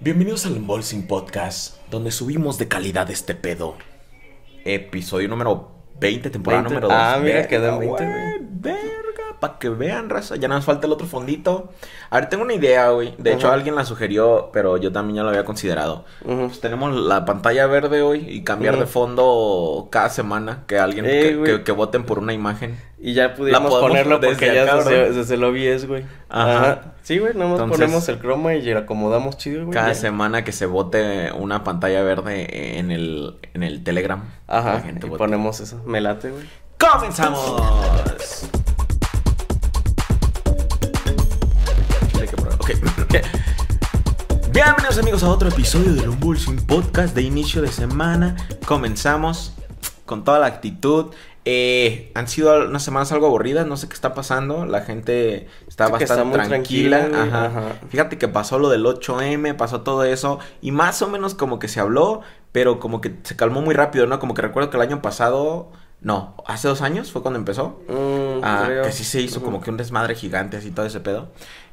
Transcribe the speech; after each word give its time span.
Bienvenidos 0.00 0.46
al 0.46 0.56
Embolsing 0.56 1.08
Podcast, 1.08 1.76
donde 1.90 2.12
subimos 2.12 2.56
de 2.56 2.68
calidad 2.68 3.10
este 3.10 3.34
pedo. 3.34 3.74
Episodio 4.64 5.28
número 5.28 5.72
20, 5.98 6.30
temporada 6.30 6.62
20. 6.62 6.74
número 6.74 6.88
2. 6.88 6.96
Ah, 6.96 7.20
mira, 7.20 7.48
quedó 7.48 7.74
en 7.74 7.78
20, 7.80 8.04
güey. 8.04 8.37
Para 9.40 9.58
que 9.58 9.68
vean, 9.68 10.10
raza. 10.10 10.34
Ya 10.36 10.48
nos 10.48 10.64
falta 10.64 10.86
el 10.86 10.92
otro 10.92 11.06
fondito. 11.06 11.70
A 12.10 12.16
ver, 12.16 12.28
tengo 12.28 12.42
una 12.42 12.54
idea, 12.54 12.90
güey. 12.90 13.14
De 13.18 13.32
hecho, 13.32 13.52
alguien 13.52 13.76
la 13.76 13.84
sugirió, 13.84 14.50
pero 14.52 14.76
yo 14.78 14.90
también 14.90 15.16
ya 15.18 15.22
lo 15.22 15.28
había 15.28 15.44
considerado. 15.44 16.04
Ujú. 16.24 16.46
Pues 16.48 16.60
tenemos 16.60 16.94
la 16.94 17.24
pantalla 17.24 17.66
verde 17.68 18.02
hoy 18.02 18.26
y 18.28 18.42
cambiar 18.42 18.78
de 18.78 18.86
fondo 18.86 19.88
cada 19.90 20.08
semana. 20.10 20.64
Que 20.66 20.78
alguien 20.78 21.04
que, 21.04 21.40
que- 21.44 21.62
que 21.62 21.72
voten 21.72 22.04
por 22.04 22.18
una 22.18 22.32
imagen. 22.32 22.80
Y 23.00 23.14
ya 23.14 23.34
pudimos 23.34 23.60
podemos 23.60 23.80
ponerlo 23.80 24.18
desde 24.18 24.34
porque 24.34 24.54
ya 24.54 24.64
acá, 24.64 24.76
desde, 24.78 25.12
desde 25.12 25.34
el 25.36 25.44
OBS, 25.44 25.86
güey. 25.86 26.04
Ajá. 26.28 26.94
Sí, 27.02 27.18
güey, 27.20 27.32
nada 27.34 27.46
más 27.50 27.60
Entonces- 27.60 27.78
ponemos 27.78 28.08
el 28.08 28.18
croma 28.18 28.54
y 28.56 28.62
le 28.62 28.76
acomodamos 28.76 29.36
chido, 29.36 29.66
güey. 29.66 29.72
Cada 29.72 29.88
ya. 29.92 29.94
semana 29.94 30.42
que 30.42 30.50
se 30.50 30.66
vote 30.66 31.30
una 31.32 31.62
pantalla 31.62 32.02
verde 32.02 32.78
en 32.78 32.90
el, 32.90 33.36
en 33.54 33.62
el 33.62 33.84
Telegram. 33.84 34.24
Ajá, 34.48 34.74
La 34.74 34.80
gente 34.80 35.06
y 35.06 35.10
vote. 35.10 35.18
ponemos 35.18 35.60
eso. 35.60 35.80
Me 35.86 36.00
late, 36.00 36.30
güey. 36.30 36.44
¡Comenzamos! 36.78 38.48
Bienvenidos 44.98 45.22
amigos 45.22 45.32
a 45.32 45.36
otro 45.36 45.48
episodio 45.48 45.92
del 45.94 46.08
Unboxing 46.08 46.66
Podcast 46.66 47.14
de 47.14 47.22
inicio 47.22 47.62
de 47.62 47.68
semana. 47.68 48.34
Comenzamos 48.66 49.54
con 50.06 50.24
toda 50.24 50.40
la 50.40 50.46
actitud. 50.46 51.14
Eh, 51.44 52.10
han 52.16 52.26
sido 52.26 52.66
unas 52.66 52.82
semanas 52.82 53.12
algo 53.12 53.26
aburridas, 53.28 53.64
no 53.64 53.76
sé 53.76 53.86
qué 53.86 53.94
está 53.94 54.12
pasando. 54.12 54.66
La 54.66 54.80
gente 54.80 55.46
está 55.68 55.86
bastante 55.86 56.36
tranquila. 56.38 57.10
tranquila, 57.10 57.44
Ajá. 57.44 57.46
ajá. 57.46 57.60
Fíjate 57.90 58.18
que 58.18 58.26
pasó 58.26 58.58
lo 58.58 58.70
del 58.70 58.84
8M, 58.86 59.54
pasó 59.56 59.82
todo 59.82 60.02
eso. 60.02 60.40
Y 60.60 60.72
más 60.72 61.00
o 61.00 61.06
menos 61.08 61.36
como 61.36 61.60
que 61.60 61.68
se 61.68 61.78
habló, 61.78 62.22
pero 62.50 62.80
como 62.80 63.00
que 63.00 63.14
se 63.22 63.36
calmó 63.36 63.62
muy 63.62 63.76
rápido, 63.76 64.08
¿no? 64.08 64.18
Como 64.18 64.34
que 64.34 64.42
recuerdo 64.42 64.68
que 64.70 64.78
el 64.78 64.82
año 64.82 65.00
pasado. 65.00 65.70
No, 66.00 66.36
hace 66.46 66.68
dos 66.68 66.80
años 66.80 67.10
fue 67.10 67.22
cuando 67.22 67.38
empezó. 67.38 67.80
Mm, 67.88 68.18
Ah, 68.42 68.68
que 68.84 68.92
sí 68.92 69.02
se 69.04 69.20
hizo 69.20 69.42
como 69.42 69.60
que 69.60 69.70
un 69.70 69.76
desmadre 69.76 70.14
gigante 70.14 70.56
así 70.56 70.70
todo 70.70 70.86
ese 70.86 71.00
pedo. 71.00 71.28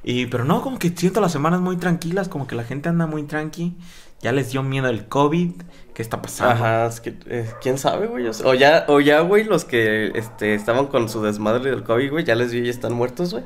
Y 0.07 0.27
pero 0.27 0.45
no, 0.45 0.61
como 0.61 0.77
que 0.77 0.89
siento 0.89 1.19
las 1.19 1.31
semanas 1.31 1.61
muy 1.61 1.77
tranquilas, 1.77 2.29
como 2.29 2.45
que 2.45 2.53
la 2.53 2.63
gente 2.63 2.89
anda 2.89 3.07
muy 3.07 3.23
tranqui. 3.23 3.75
Ya 4.21 4.31
les 4.31 4.51
dio 4.51 4.61
miedo 4.61 4.87
el 4.87 5.07
COVID. 5.07 5.53
¿Qué 5.95 6.01
está 6.03 6.21
pasando? 6.21 6.53
Ajá, 6.53 6.85
es 6.85 7.01
que, 7.01 7.15
eh, 7.25 7.49
quién 7.59 7.79
sabe, 7.79 8.05
güey. 8.05 8.27
O, 8.27 8.53
ya, 8.53 8.85
o 8.87 8.99
ya, 8.99 9.21
güey, 9.21 9.45
los 9.45 9.65
que 9.65 10.11
este, 10.13 10.53
estaban 10.53 10.87
con 10.87 11.09
su 11.09 11.23
desmadre 11.23 11.71
del 11.71 11.83
COVID, 11.83 12.11
güey, 12.11 12.23
ya 12.23 12.35
les 12.35 12.51
vi 12.51 12.59
y 12.59 12.69
están 12.69 12.93
muertos, 12.93 13.31
güey. 13.31 13.43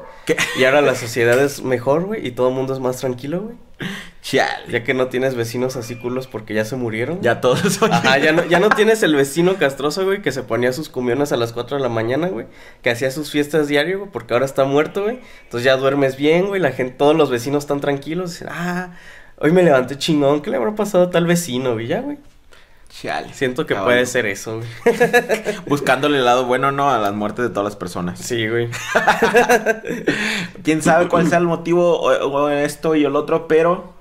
Y 0.59 0.65
ahora 0.65 0.81
la 0.81 0.95
sociedad 0.95 1.39
es 1.39 1.63
mejor, 1.63 2.05
güey, 2.05 2.27
y 2.27 2.31
todo 2.31 2.49
el 2.49 2.55
mundo 2.55 2.73
es 2.73 2.79
más 2.79 2.97
tranquilo, 2.97 3.41
güey. 3.41 3.55
Chale. 4.21 4.69
Ya 4.69 4.83
que 4.83 4.93
no 4.93 5.07
tienes 5.07 5.35
vecinos 5.35 5.75
así 5.77 5.95
culos 5.95 6.27
porque 6.27 6.53
ya 6.53 6.65
se 6.65 6.75
murieron. 6.75 7.21
Ya 7.21 7.39
todos 7.41 7.61
son- 7.73 7.91
Ajá, 7.93 8.17
ya 8.17 8.31
no, 8.33 8.45
ya 8.45 8.59
no 8.59 8.69
tienes 8.69 9.01
el 9.01 9.15
vecino 9.15 9.55
castroso, 9.55 10.03
güey, 10.05 10.21
que 10.21 10.31
se 10.33 10.43
ponía 10.43 10.73
sus 10.73 10.89
cumiones 10.89 11.31
a 11.31 11.37
las 11.37 11.53
4 11.53 11.77
de 11.77 11.83
la 11.83 11.89
mañana, 11.89 12.27
güey, 12.27 12.45
que 12.81 12.89
hacía 12.89 13.11
sus 13.11 13.31
fiestas 13.31 13.67
diario, 13.69 13.99
güey, 13.99 14.11
porque 14.11 14.33
ahora 14.33 14.45
está 14.45 14.65
muerto, 14.65 15.03
güey. 15.03 15.19
Entonces 15.43 15.63
ya 15.65 15.77
duermes 15.77 16.17
bien, 16.17 16.47
güey, 16.47 16.59
la 16.61 16.71
gente, 16.73 16.95
todos 16.97 17.15
los 17.15 17.29
vecinos 17.29 17.63
están 17.63 17.79
tranquilos, 17.79 18.31
dicen, 18.31 18.49
ah, 18.51 18.91
hoy 19.37 19.51
me 19.53 19.63
levanté 19.63 19.97
chingón, 19.97 20.41
¿qué 20.41 20.49
le 20.49 20.57
habrá 20.57 20.75
pasado 20.75 21.05
a 21.05 21.09
tal 21.11 21.25
vecino, 21.25 21.73
güey? 21.73 21.87
Ya, 21.87 22.01
güey. 22.01 22.17
Chale. 22.89 23.31
Siento 23.33 23.65
que 23.67 23.75
Cabrón. 23.75 23.93
puede 23.93 24.05
ser 24.07 24.25
eso, 24.25 24.57
güey. 24.57 24.97
Buscándole 25.67 26.17
el 26.17 26.25
lado 26.25 26.45
bueno, 26.45 26.71
¿no? 26.71 26.89
A 26.89 26.97
las 26.97 27.13
muertes 27.13 27.43
de 27.45 27.49
todas 27.51 27.63
las 27.65 27.75
personas. 27.75 28.19
Sí, 28.19 28.47
güey. 28.49 28.67
Quién 30.63 30.81
sabe 30.81 31.07
cuál 31.07 31.27
sea 31.29 31.37
el 31.37 31.45
motivo 31.45 31.99
o, 31.99 32.09
o 32.27 32.49
esto 32.49 32.95
y 32.95 33.05
el 33.05 33.15
otro, 33.15 33.47
pero. 33.47 33.93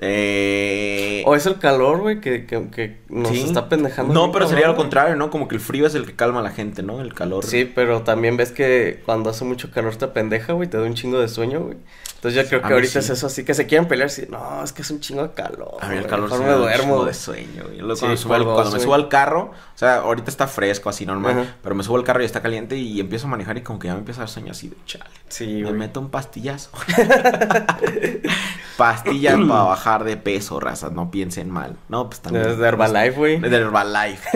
Eh... 0.00 1.22
O 1.26 1.34
es 1.34 1.46
el 1.46 1.58
calor, 1.58 2.00
güey, 2.00 2.20
que, 2.20 2.46
que, 2.46 2.68
que 2.70 2.98
nos 3.08 3.28
sí. 3.28 3.42
está 3.42 3.68
pendejando. 3.68 4.14
No, 4.14 4.32
pero 4.32 4.46
sería 4.48 4.68
lo 4.68 4.76
contrario, 4.76 5.16
¿no? 5.16 5.30
Como 5.30 5.48
que 5.48 5.56
el 5.56 5.60
frío 5.60 5.86
es 5.86 5.94
el 5.94 6.06
que 6.06 6.14
calma 6.14 6.40
a 6.40 6.42
la 6.42 6.50
gente, 6.50 6.82
¿no? 6.82 7.00
El 7.00 7.14
calor. 7.14 7.44
Sí, 7.44 7.70
pero 7.72 8.02
también 8.02 8.36
ves 8.36 8.52
que 8.52 9.00
cuando 9.04 9.30
hace 9.30 9.44
mucho 9.44 9.70
calor 9.70 9.96
te 9.96 10.06
pendeja, 10.08 10.52
güey, 10.52 10.68
te 10.68 10.76
da 10.76 10.84
un 10.84 10.94
chingo 10.94 11.18
de 11.18 11.28
sueño, 11.28 11.60
güey. 11.60 11.76
Entonces 12.18 12.42
yo 12.42 12.48
creo 12.48 12.62
que 12.62 12.74
ahorita 12.74 12.94
sí. 12.94 12.98
es 12.98 13.10
eso, 13.10 13.28
así 13.28 13.44
que 13.44 13.54
se 13.54 13.68
quieren 13.68 13.86
pelear, 13.86 14.10
sí, 14.10 14.26
no, 14.28 14.64
es 14.64 14.72
que 14.72 14.82
es 14.82 14.90
un 14.90 14.98
chingo 14.98 15.22
de 15.22 15.30
calor. 15.34 15.76
A 15.80 15.88
mí 15.88 15.98
el 15.98 16.06
calor 16.06 16.28
mejor 16.28 16.44
me 16.44 16.52
duermo. 16.52 17.04
de 17.04 17.14
sueño. 17.14 17.62
Sí, 17.70 17.76
cuando, 17.78 18.16
subo 18.16 18.70
me 18.72 18.80
subo 18.80 18.94
al 18.94 19.08
carro, 19.08 19.52
o 19.52 19.78
sea, 19.78 19.98
ahorita 19.98 20.28
está 20.28 20.48
fresco, 20.48 20.90
así 20.90 21.06
normal, 21.06 21.38
Ajá. 21.38 21.56
pero 21.62 21.76
me 21.76 21.84
subo 21.84 21.96
al 21.96 22.02
carro 22.02 22.20
y 22.20 22.24
está 22.24 22.42
caliente 22.42 22.76
y 22.76 22.98
empiezo 22.98 23.28
a 23.28 23.30
manejar 23.30 23.56
y 23.58 23.60
como 23.60 23.78
que 23.78 23.86
ya 23.86 23.92
me 23.92 24.00
empieza 24.00 24.22
a 24.22 24.22
dar 24.22 24.30
sueño 24.30 24.50
así 24.50 24.68
de 24.68 24.76
chale. 24.84 25.04
Sí, 25.28 25.62
me 25.62 25.70
meto 25.70 26.00
un 26.00 26.10
pastillazo. 26.10 26.70
Pastillas 28.76 29.38
para 29.48 29.62
bajar 29.62 30.02
de 30.02 30.16
peso, 30.16 30.58
razas, 30.58 30.90
no 30.90 31.12
piensen 31.12 31.50
mal. 31.50 31.76
No, 31.88 32.08
pues 32.10 32.20
también. 32.20 32.48
Es 32.48 32.58
de 32.58 32.66
Herbalife, 32.66 33.16
güey. 33.16 33.38
De 33.38 33.56
Herbalife. 33.56 34.28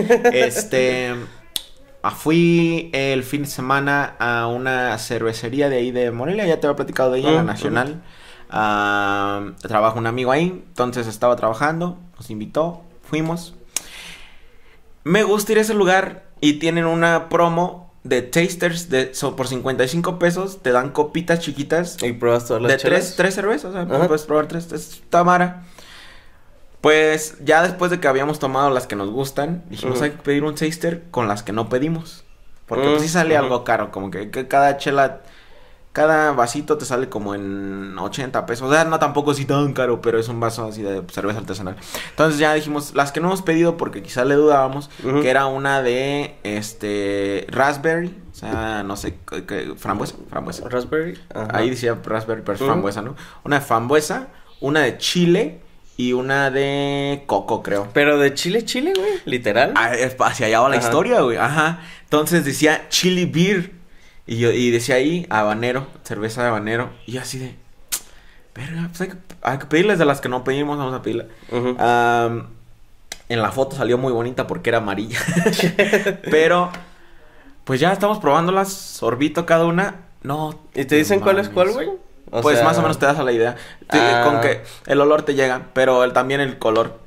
Este. 0.47 1.17
Ah, 2.03 2.11
Fui 2.11 2.91
el 2.93 3.23
fin 3.23 3.43
de 3.43 3.49
semana 3.49 4.17
a 4.19 4.47
una 4.47 4.97
cervecería 4.99 5.69
de 5.69 5.77
ahí 5.77 5.91
de 5.91 6.11
Morelia, 6.11 6.47
ya 6.47 6.61
te 6.61 6.67
había 6.67 6.77
platicado 6.77 7.13
de 7.13 7.21
ella, 7.21 7.33
la 7.33 7.43
Mm, 7.43 7.47
Nacional. 7.47 8.03
Ah, 8.51 9.53
trabaja 9.63 9.99
un 9.99 10.07
amigo 10.07 10.31
ahí, 10.33 10.63
entonces 10.69 11.07
estaba 11.07 11.37
trabajando, 11.37 11.99
nos 12.19 12.29
invitó, 12.31 12.83
fuimos. 13.03 13.55
Me 15.05 15.23
gusta 15.23 15.53
ir 15.53 15.59
a 15.59 15.63
ese 15.63 15.75
lugar 15.75 16.25
y 16.41 16.55
tienen 16.55 16.85
una 16.87 17.29
promo 17.29 17.93
de 18.05 18.21
tasters 18.23 18.89
de, 18.91 19.15
so- 19.15 19.37
por 19.37 19.47
55 19.49 20.19
pesos, 20.19 20.61
te 20.63 20.71
dan 20.73 20.91
copitas 20.91 21.39
chiquitas 21.41 21.97
Y 22.03 22.13
pruebas 22.13 22.47
todas 22.47 22.63
las 22.63 22.73
de 22.73 22.79
tres, 22.79 23.15
tres 23.17 23.35
cervezas, 23.35 23.71
o 23.71 23.73
sea, 23.73 23.83
Ajá. 23.83 24.07
puedes 24.07 24.23
probar 24.25 24.49
tres, 24.49 24.71
es 24.73 25.03
Tamara. 25.09 25.63
Pues 26.83 27.37
ya 27.45 27.63
después 27.63 27.91
de 27.93 28.01
que 28.01 28.09
habíamos 28.09 28.41
tomado 28.41 28.69
las 28.71 28.87
que 28.87 28.97
nos 28.97 29.09
gustan, 29.09 29.63
dijimos 29.71 30.03
hay 30.03 30.11
que 30.11 30.17
pedir 30.19 30.43
un 30.43 30.57
taster 30.57 31.05
con 31.11 31.29
las 31.29 31.43
que 31.45 31.53
no 31.53 31.69
pedimos. 31.69 32.25
Porque 32.67 32.87
Mm, 32.87 32.91
pues 32.91 33.03
sí 33.03 33.09
sale 33.09 33.37
algo 33.37 33.63
caro, 33.65 33.91
como 33.93 34.11
que, 34.11 34.31
que 34.31 34.49
cada 34.49 34.77
chela, 34.79 35.21
cada 35.93 36.33
vasito 36.33 36.79
te 36.79 36.85
sale 36.85 37.09
como 37.09 37.37
en 37.37 37.97
80 37.97 38.47
pesos. 38.47 38.69
O 38.69 38.73
sea, 38.73 38.85
no 38.85 38.99
tampoco 38.99 39.31
así 39.31 39.45
tan 39.45 39.75
caro, 39.75 40.01
pero 40.01 40.19
es 40.19 40.27
un 40.29 40.41
vaso 40.41 40.65
así 40.65 40.83
de 40.83 41.03
cerveza 41.13 41.39
artesanal. 41.39 41.77
Entonces 42.11 42.41
ya 42.41 42.53
dijimos, 42.55 42.95
las 42.97 43.13
que 43.13 43.21
no 43.21 43.29
hemos 43.29 43.43
pedido 43.43 43.77
porque 43.77 44.03
quizá 44.03 44.25
le 44.25 44.35
dudábamos, 44.35 44.91
que 45.21 45.31
era 45.31 45.47
una 45.47 45.83
de 45.83 46.35
este 46.43 47.47
raspberry, 47.51 48.21
o 48.33 48.35
sea, 48.35 48.83
no 48.83 48.97
sé, 48.97 49.19
frambuesa, 49.77 50.17
frambuesa. 50.31 50.69
Raspberry. 50.69 51.17
Ahí 51.53 51.71
decía 51.71 51.97
raspberry, 52.05 52.43
pero 52.45 52.59
frambuesa, 52.59 53.03
¿no? 53.03 53.15
Una 53.45 53.61
de 53.61 53.65
frambuesa, 53.65 54.29
una 54.61 54.81
de 54.81 54.99
chile 54.99 55.61
y 56.09 56.13
una 56.15 56.51
de 56.51 57.23
coco, 57.27 57.63
creo. 57.63 57.89
Pero 57.93 58.19
de 58.19 58.35
Chile, 58.35 58.65
Chile, 58.65 58.93
güey, 58.97 59.13
literal. 59.25 59.73
Ah, 59.77 59.93
Hacia 60.21 60.47
allá 60.47 60.61
va 60.61 60.69
la 60.69 60.77
Ajá. 60.77 60.85
historia, 60.85 61.21
güey. 61.21 61.37
Ajá. 61.37 61.81
Entonces 62.05 62.45
decía 62.45 62.89
chili 62.89 63.25
beer. 63.25 63.73
Y 64.27 64.39
yo, 64.39 64.51
y 64.51 64.71
decía 64.71 64.97
ahí 64.97 65.27
habanero, 65.31 65.87
cerveza 66.05 66.43
de 66.43 66.49
habanero. 66.49 66.91
Y 67.07 67.13
yo 67.13 67.21
así 67.21 67.39
de. 67.39 67.55
Verga, 68.55 68.89
pues 68.89 69.01
hay 69.03 69.09
que, 69.09 69.15
hay 69.43 69.59
que 69.59 69.67
pedirles 69.67 69.99
de 69.99 70.05
las 70.05 70.21
que 70.21 70.29
no 70.29 70.45
pedimos, 70.45 70.77
vamos 70.77 70.95
a 70.95 71.03
pedirla. 71.03 71.27
En 73.29 73.41
la 73.41 73.51
foto 73.53 73.77
salió 73.77 73.97
muy 73.97 74.13
bonita 74.13 74.47
porque 74.47 74.71
era 74.71 74.79
amarilla. 74.79 75.19
Pero, 76.31 76.71
pues 77.65 77.81
ya 77.81 77.93
estamos 77.93 78.19
probándolas, 78.19 78.73
sorbito 78.73 79.47
cada 79.47 79.65
una. 79.65 80.03
No. 80.23 80.59
¿Y 80.75 80.85
te 80.85 80.97
dicen 80.97 81.21
cuál 81.21 81.39
es 81.39 81.49
cuál, 81.49 81.71
güey? 81.73 81.89
O 82.31 82.41
pues 82.41 82.57
sea, 82.57 82.65
más 82.65 82.79
o 82.79 82.83
menos 82.83 82.99
te 82.99 83.07
das 83.07 83.19
a 83.19 83.23
la 83.23 83.33
idea. 83.33 83.57
Ah. 83.91 84.23
Con 84.25 84.41
que 84.41 84.63
el 84.87 85.01
olor 85.01 85.23
te 85.23 85.35
llega, 85.35 85.67
pero 85.75 86.05
el- 86.05 86.13
también 86.13 86.41
el 86.41 86.59
color. 86.59 87.02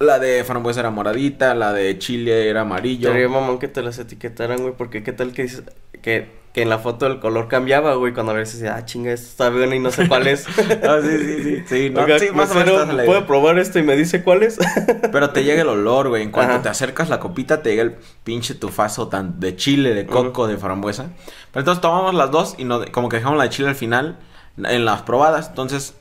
La 0.00 0.18
de 0.18 0.44
frambuesa 0.44 0.80
era 0.80 0.90
moradita, 0.90 1.54
la 1.54 1.72
de 1.72 1.98
chile 1.98 2.48
era 2.48 2.62
amarillo. 2.62 3.10
Sería 3.10 3.28
mamón 3.28 3.58
que 3.58 3.68
te 3.68 3.82
las 3.82 3.98
etiquetaran, 3.98 4.58
güey, 4.58 4.74
porque 4.76 5.02
qué 5.02 5.12
tal 5.12 5.32
que 5.32 5.42
dices 5.42 5.62
que, 6.02 6.28
que 6.52 6.62
en 6.62 6.68
la 6.68 6.78
foto 6.78 7.06
el 7.06 7.20
color 7.20 7.48
cambiaba, 7.48 7.94
güey, 7.94 8.12
cuando 8.12 8.32
a 8.32 8.36
veces 8.36 8.60
decía, 8.60 8.76
ah, 8.76 8.84
chinga, 8.84 9.12
esto 9.12 9.28
está 9.28 9.50
bueno 9.50 9.74
y 9.74 9.80
no 9.80 9.90
sé 9.90 10.08
cuál 10.08 10.26
es. 10.26 10.46
Ah, 10.82 11.00
sí, 11.02 11.18
sí, 11.18 11.42
sí. 11.42 11.64
Sí, 11.68 11.90
no, 11.90 12.06
sí, 12.18 12.30
más 12.32 12.50
o 12.50 12.54
menos 12.54 13.04
¿puedo 13.04 13.26
probar 13.26 13.58
esto 13.58 13.78
y 13.78 13.82
me 13.82 13.96
dice 13.96 14.22
cuál 14.22 14.42
es? 14.42 14.58
Pero 15.12 15.30
te 15.30 15.44
llega 15.44 15.62
el 15.62 15.68
olor, 15.68 16.08
güey. 16.08 16.22
En 16.22 16.30
cuanto 16.30 16.54
Ajá. 16.54 16.62
te 16.62 16.68
acercas 16.68 17.08
la 17.08 17.20
copita, 17.20 17.62
te 17.62 17.70
llega 17.70 17.82
el 17.82 17.96
pinche 18.24 18.54
tufazo 18.54 19.08
tan 19.08 19.40
de 19.40 19.56
chile, 19.56 19.94
de 19.94 20.06
coco, 20.06 20.46
de 20.46 20.56
frambuesa. 20.56 21.10
Pero 21.52 21.60
entonces 21.60 21.80
tomamos 21.80 22.14
las 22.14 22.30
dos 22.30 22.54
y 22.58 22.64
no, 22.64 22.84
como 22.90 23.08
que 23.08 23.16
dejamos 23.16 23.38
la 23.38 23.44
de 23.44 23.50
chile 23.50 23.68
al 23.68 23.76
final 23.76 24.18
en 24.56 24.84
las 24.84 25.02
probadas. 25.02 25.48
Entonces, 25.48 25.94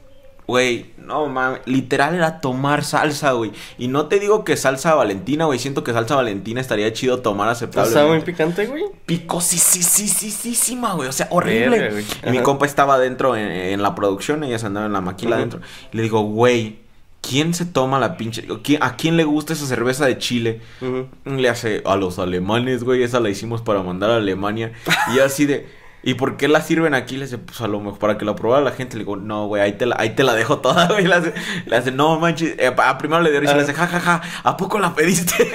güey, 0.48 0.86
no 0.98 1.28
mames. 1.28 1.60
Literal 1.66 2.16
era 2.16 2.40
tomar 2.42 2.84
salsa, 2.84 3.34
güey. 3.34 3.52
Y 3.78 3.90
no 3.90 4.08
te 4.08 4.20
digo 4.20 4.44
que 4.44 4.58
salsa 4.58 4.96
valentina, 4.96 5.46
güey. 5.46 5.60
Siento 5.60 5.84
que 5.84 5.94
salsa 5.94 6.16
valentina 6.16 6.62
estaría 6.62 6.92
chido 6.94 7.20
tomar 7.20 7.50
aceptable. 7.50 7.90
¿Está 7.90 8.06
muy 8.08 8.22
picante, 8.22 8.66
güey? 8.66 8.84
Pico, 9.06 9.42
sí, 9.42 9.58
sí, 9.58 9.84
sí, 9.84 10.08
sí, 10.08 10.32
sí, 10.32 10.56
sí, 10.56 10.80
güey. 10.96 11.08
O 11.10 11.12
sea, 11.12 11.28
horrible. 11.32 11.92
Güey. 11.92 12.06
Y 12.26 12.30
mi 12.32 12.40
compa 12.40 12.66
estaba 12.66 12.96
adentro 12.96 13.36
en, 13.36 13.48
en 13.52 13.82
la 13.82 13.94
producción, 13.94 14.44
ella 14.44 14.58
se 14.58 14.66
andaba 14.66 14.86
en 14.86 14.94
la 14.94 15.02
maquila 15.02 15.32
Ujú. 15.32 15.38
adentro. 15.38 15.60
Y 15.92 15.98
le 15.98 16.04
digo, 16.04 16.22
güey, 16.22 16.78
¿quién 17.22 17.54
se 17.54 17.66
toma 17.66 18.00
la 18.00 18.16
pinche? 18.16 18.48
¿Quién- 18.64 18.82
¿A 18.82 18.96
quién 18.96 19.18
le 19.18 19.26
gusta 19.26 19.52
esa 19.54 19.66
cerveza 19.66 20.06
de 20.06 20.18
Chile? 20.18 20.62
Ujú. 20.82 21.08
Le 21.26 21.50
hace 21.50 21.82
a 21.86 21.96
los 21.98 22.20
alemanes, 22.20 22.84
güey. 22.86 23.04
Esa 23.04 23.20
la 23.20 23.30
hicimos 23.30 23.62
para 23.62 23.84
mandar 23.84 24.12
a 24.12 24.16
Alemania. 24.18 24.72
Y 25.14 25.20
así 25.20 25.46
de. 25.46 25.68
¿Y 26.08 26.14
por 26.14 26.38
qué 26.38 26.48
la 26.48 26.62
sirven 26.62 26.94
aquí? 26.94 27.18
Le 27.18 27.26
dice, 27.26 27.38
pues 27.38 27.60
a 27.60 27.68
lo 27.68 27.82
mejor 27.82 28.00
para 28.00 28.18
que 28.18 28.24
la 28.24 28.34
probara 28.34 28.64
la 28.64 28.72
gente. 28.72 28.96
Le 28.96 29.04
digo, 29.04 29.18
no, 29.18 29.48
güey, 29.48 29.62
ahí 29.62 29.74
te 29.74 29.86
la, 29.86 29.98
ahí 30.00 30.12
te 30.12 30.24
la 30.24 30.36
dejo 30.36 30.60
toda, 30.60 30.88
güey. 30.94 31.06
Le 31.06 31.14
hace, 31.14 31.34
le 31.66 31.76
hace 31.76 31.92
no 31.92 32.18
manches. 32.18 32.56
Eh, 32.58 32.74
a 32.78 32.98
primero 32.98 33.22
le 33.22 33.30
dio 33.30 33.42
risa 33.42 33.52
y 33.52 33.58
le 33.58 33.64
hace, 33.64 33.74
ja, 33.74 33.88
ja, 33.88 34.00
ja, 34.00 34.22
¿a 34.44 34.56
poco 34.56 34.80
la 34.80 34.96
pediste? 34.96 35.52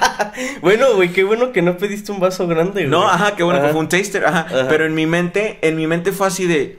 bueno, 0.62 0.94
güey, 0.94 1.12
qué 1.12 1.24
bueno 1.24 1.50
que 1.50 1.62
no 1.62 1.76
pediste 1.76 2.12
un 2.12 2.20
vaso 2.20 2.46
grande, 2.46 2.86
güey. 2.86 2.86
No, 2.86 3.08
ajá, 3.08 3.34
qué 3.34 3.42
bueno 3.42 3.60
que 3.60 3.70
fue 3.70 3.80
un 3.80 3.88
taster, 3.88 4.24
ajá. 4.24 4.46
Pero 4.68 4.86
en 4.86 4.94
mi 4.94 5.06
mente, 5.06 5.58
en 5.62 5.74
mi 5.74 5.88
mente 5.88 6.12
fue 6.12 6.28
así 6.28 6.46
de, 6.46 6.78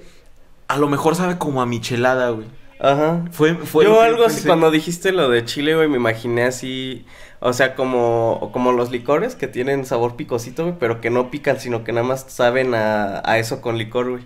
a 0.70 0.78
lo 0.78 0.88
mejor 0.88 1.16
sabe 1.16 1.38
como 1.38 1.62
a 1.62 1.66
michelada, 1.66 2.30
güey. 2.30 2.48
Ajá. 2.80 3.26
Fue, 3.34 3.54
fue 3.56 3.84
Yo 3.84 4.00
algo 4.00 4.24
así, 4.24 4.48
cuando 4.48 4.72
dijiste 4.72 5.12
lo 5.12 5.28
de 5.28 5.44
chile, 5.44 5.76
güey, 5.76 5.90
me 5.90 5.98
imaginé 5.98 6.46
así, 6.46 7.06
o 7.40 7.54
sea, 7.54 7.76
como, 7.76 8.50
como 8.54 8.72
los 8.72 8.92
licores 8.92 9.36
que 9.36 9.48
tienen 9.48 9.86
sabor 9.86 10.16
picosito, 10.16 10.78
pero 10.80 11.02
que 11.02 11.10
no 11.10 11.32
pican, 11.32 11.60
sino 11.60 11.84
que 11.84 11.92
nada 11.94 12.06
más 12.08 12.26
saben 12.30 12.74
a, 12.76 13.22
a 13.30 13.38
eso 13.40 13.62
con 13.62 13.78
licor, 13.78 14.10
güey. 14.12 14.24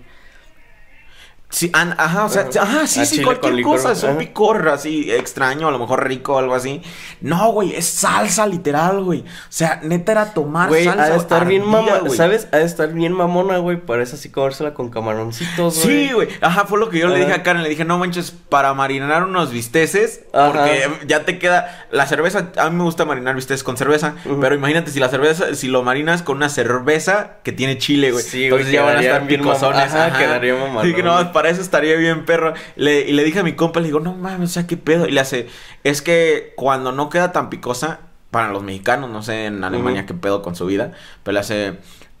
Sí, 1.54 1.70
ajá, 1.72 2.24
o 2.24 2.28
sea, 2.28 2.48
ajá, 2.60 2.84
sí, 2.88 3.06
sí, 3.06 3.22
cualquier 3.22 3.62
cosa, 3.62 3.92
es 3.92 4.02
un 4.02 4.18
picor 4.18 4.68
así 4.70 5.12
extraño, 5.12 5.68
a 5.68 5.70
lo 5.70 5.78
mejor 5.78 6.04
rico 6.04 6.34
o 6.34 6.38
algo 6.38 6.52
así. 6.52 6.82
No, 7.20 7.52
güey, 7.52 7.76
es 7.76 7.86
salsa 7.86 8.44
literal, 8.44 9.04
güey. 9.04 9.20
O 9.20 9.24
sea, 9.50 9.78
neta 9.84 10.10
era 10.10 10.34
tomar 10.34 10.68
güey, 10.68 10.84
salsa. 10.84 11.04
Ha 11.04 11.10
de 11.10 11.16
estar 11.16 11.46
bien 11.46 11.64
mamona, 11.64 12.10
¿sabes? 12.10 12.48
Ha 12.50 12.56
de 12.56 12.64
estar 12.64 12.92
bien 12.92 13.12
mamona, 13.12 13.58
güey, 13.58 13.76
parece 13.76 14.16
así 14.16 14.30
comérsela 14.30 14.74
con 14.74 14.90
camaroncitos, 14.90 15.76
güey. 15.76 16.08
Sí, 16.08 16.12
güey, 16.12 16.28
ajá, 16.40 16.64
fue 16.64 16.80
lo 16.80 16.90
que 16.90 16.98
yo 16.98 17.06
le 17.06 17.20
dije 17.20 17.32
a 17.32 17.44
Karen, 17.44 17.62
le 17.62 17.68
dije, 17.68 17.84
no 17.84 17.98
manches, 17.98 18.32
para 18.32 18.74
marinar 18.74 19.22
unos 19.22 19.52
bisteces, 19.52 20.22
porque 20.32 20.90
ya 21.06 21.24
te 21.24 21.38
queda, 21.38 21.86
la 21.92 22.06
cerveza, 22.06 22.50
a 22.56 22.68
mí 22.68 22.76
me 22.78 22.82
gusta 22.82 23.04
marinar 23.04 23.36
bisteces 23.36 23.62
con 23.62 23.76
cerveza, 23.76 24.16
pero 24.40 24.56
imagínate 24.56 24.90
si 24.90 24.98
la 24.98 25.08
cerveza, 25.08 25.54
si 25.54 25.68
lo 25.68 25.84
marinas 25.84 26.22
con 26.22 26.38
una 26.38 26.48
cerveza 26.48 27.36
que 27.44 27.52
tiene 27.52 27.78
chile, 27.78 28.10
güey. 28.10 28.24
Sí, 28.24 28.50
güey, 28.50 28.68
ya 28.72 28.82
van 28.82 28.96
a 28.96 29.00
estar 29.00 29.24
picosones. 29.28 29.94
Ajá, 29.94 30.18
quedaría 30.18 30.56
mamón. 30.56 30.84
Sí, 30.84 30.94
que 30.94 31.04
no, 31.04 31.32
para 31.32 31.43
eso 31.50 31.60
estaría 31.60 31.96
bien, 31.96 32.24
perro. 32.24 32.54
Le, 32.76 33.00
y 33.08 33.12
le 33.12 33.24
dije 33.24 33.40
a 33.40 33.42
mi 33.42 33.54
compa, 33.54 33.80
le 33.80 33.86
digo, 33.86 34.00
no 34.00 34.14
mames, 34.14 34.50
o 34.50 34.52
sea, 34.52 34.66
qué 34.66 34.76
pedo. 34.76 35.06
Y 35.06 35.12
le 35.12 35.20
hace, 35.20 35.48
es 35.82 36.02
que 36.02 36.52
cuando 36.56 36.92
no 36.92 37.08
queda 37.10 37.32
tan 37.32 37.50
picosa, 37.50 38.00
para 38.34 38.50
los 38.50 38.64
mexicanos, 38.64 39.10
no 39.10 39.22
sé 39.22 39.46
en 39.46 39.62
Alemania 39.62 40.06
qué 40.06 40.12
pedo 40.12 40.42
con 40.42 40.56
su 40.56 40.66
vida, 40.66 40.90
pero 41.22 41.34
le 41.34 41.38
hace, 41.38 41.78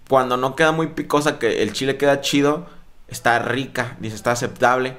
cuando 0.08 0.36
no 0.36 0.54
queda 0.54 0.70
muy 0.70 0.86
picosa, 0.86 1.40
que 1.40 1.64
el 1.64 1.72
chile 1.72 1.96
queda 1.96 2.20
chido, 2.20 2.66
está 3.08 3.40
rica, 3.40 3.96
dice, 3.98 4.14
está 4.14 4.30
aceptable. 4.30 4.96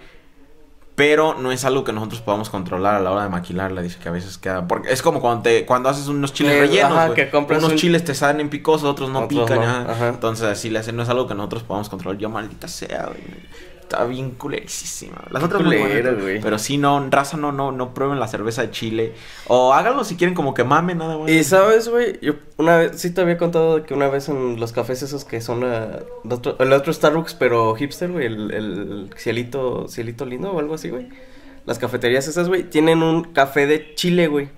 Pero 0.96 1.34
no 1.36 1.54
es 1.54 1.64
algo 1.64 1.86
que 1.86 1.94
nosotros 1.94 2.22
podamos 2.22 2.50
controlar 2.50 2.96
a 2.96 3.00
la 3.02 3.12
hora 3.12 3.24
de 3.24 3.30
maquilarla. 3.30 3.82
Dice 3.82 3.98
que 4.02 4.08
a 4.08 4.12
veces 4.14 4.38
queda. 4.38 4.66
Porque 4.66 4.92
es 4.92 5.02
como 5.02 5.20
cuando 5.20 5.44
te, 5.44 5.66
cuando 5.66 5.90
haces 5.90 6.08
unos 6.08 6.34
chiles 6.34 6.54
eh, 6.54 6.60
rellenos. 6.62 7.14
que 7.14 7.30
compras 7.30 7.64
unos 7.64 7.76
chiles 7.76 8.06
te 8.06 8.14
salen 8.14 8.50
picosos, 8.50 8.90
otros 8.90 9.10
no 9.10 9.28
pican. 9.28 9.88
Entonces 10.02 10.48
así 10.48 10.70
le 10.70 10.80
hacen, 10.80 10.96
no 10.96 11.04
es 11.04 11.10
algo 11.10 11.28
que 11.28 11.36
nosotros 11.36 11.64
podamos 11.64 11.90
controlar. 11.90 12.18
Yo 12.18 12.30
maldita 12.30 12.68
sea, 12.68 13.08
güey. 13.08 13.22
Está 13.86 14.04
bien 14.06 14.32
culerísima. 14.32 15.26
Las 15.30 15.44
otras 15.44 15.62
güey. 15.64 16.42
Pero 16.42 16.58
sí, 16.58 16.80
no, 16.80 17.08
raza 17.12 17.38
no, 17.38 17.52
no, 17.52 17.72
no 17.72 17.94
prueben 17.94 18.20
la 18.20 18.28
cerveza 18.28 18.64
de 18.64 18.72
Chile. 18.72 19.14
O 19.48 19.74
háganlo 19.74 20.04
si 20.04 20.16
quieren 20.16 20.34
como 20.34 20.56
que 20.56 20.64
mamen 20.64 20.98
nada 20.98 21.20
más. 21.20 21.30
Y 21.30 21.44
sabes, 21.44 21.88
güey, 21.88 22.20
yo 22.20 22.34
una 22.58 22.78
vez, 22.78 23.00
sí 23.00 23.14
te 23.14 23.22
había 23.22 23.38
contado 23.38 23.84
que 23.84 23.94
una 23.94 24.08
vez 24.08 24.28
en 24.28 24.60
los 24.60 24.72
cafés 24.72 25.04
esos 25.04 25.24
que 25.24 25.40
son 25.40 25.60
la, 25.62 26.00
el 26.60 26.74
otro 26.74 26.92
Starbucks, 26.92 27.36
pero 27.36 27.76
hipster, 27.76 28.12
güey, 28.12 28.26
el, 28.26 28.52
el 28.52 29.10
cielito, 29.18 29.88
cielito 29.88 30.26
lindo 30.26 30.52
o 30.52 30.58
algo 30.58 30.74
así, 30.74 30.90
güey. 30.90 31.08
Las 31.68 31.78
cafeterías 31.78 32.28
esas, 32.28 32.48
güey, 32.48 32.64
tienen 32.64 33.04
un 33.04 33.24
café 33.34 33.68
de 33.68 33.94
Chile, 33.94 34.26
güey. 34.26 34.50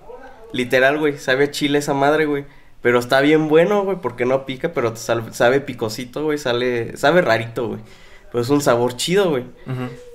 Literal, 0.54 0.98
güey, 0.98 1.18
sabe 1.18 1.44
a 1.44 1.50
Chile 1.50 1.80
esa 1.80 1.92
madre, 1.92 2.24
güey. 2.24 2.46
Pero 2.80 2.98
está 2.98 3.20
bien 3.20 3.48
bueno, 3.48 3.84
güey, 3.84 3.98
porque 4.00 4.24
no 4.24 4.46
pica, 4.46 4.72
pero 4.72 4.96
sabe 4.96 5.60
picosito, 5.60 6.24
güey, 6.24 6.38
sale, 6.38 6.96
sabe 6.96 7.20
rarito, 7.20 7.68
güey. 7.68 7.80
Pues 8.32 8.46
es 8.46 8.50
un 8.50 8.60
sabor 8.60 8.96
chido, 8.96 9.30
güey. 9.30 9.44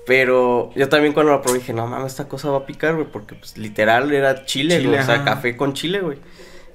Pero 0.05 0.71
yo 0.75 0.89
también 0.89 1.13
cuando 1.13 1.31
lo 1.31 1.41
probé 1.41 1.59
dije, 1.59 1.73
no 1.73 1.87
mames, 1.87 2.11
esta 2.11 2.27
cosa 2.27 2.49
va 2.49 2.59
a 2.59 2.65
picar, 2.65 2.95
güey, 2.95 3.07
porque 3.09 3.35
pues 3.35 3.57
literal 3.57 4.11
era 4.11 4.45
chile, 4.45 4.85
güey, 4.85 4.99
o 4.99 5.03
sea, 5.03 5.23
café 5.23 5.55
con 5.55 5.73
chile, 5.73 6.01
güey. 6.01 6.17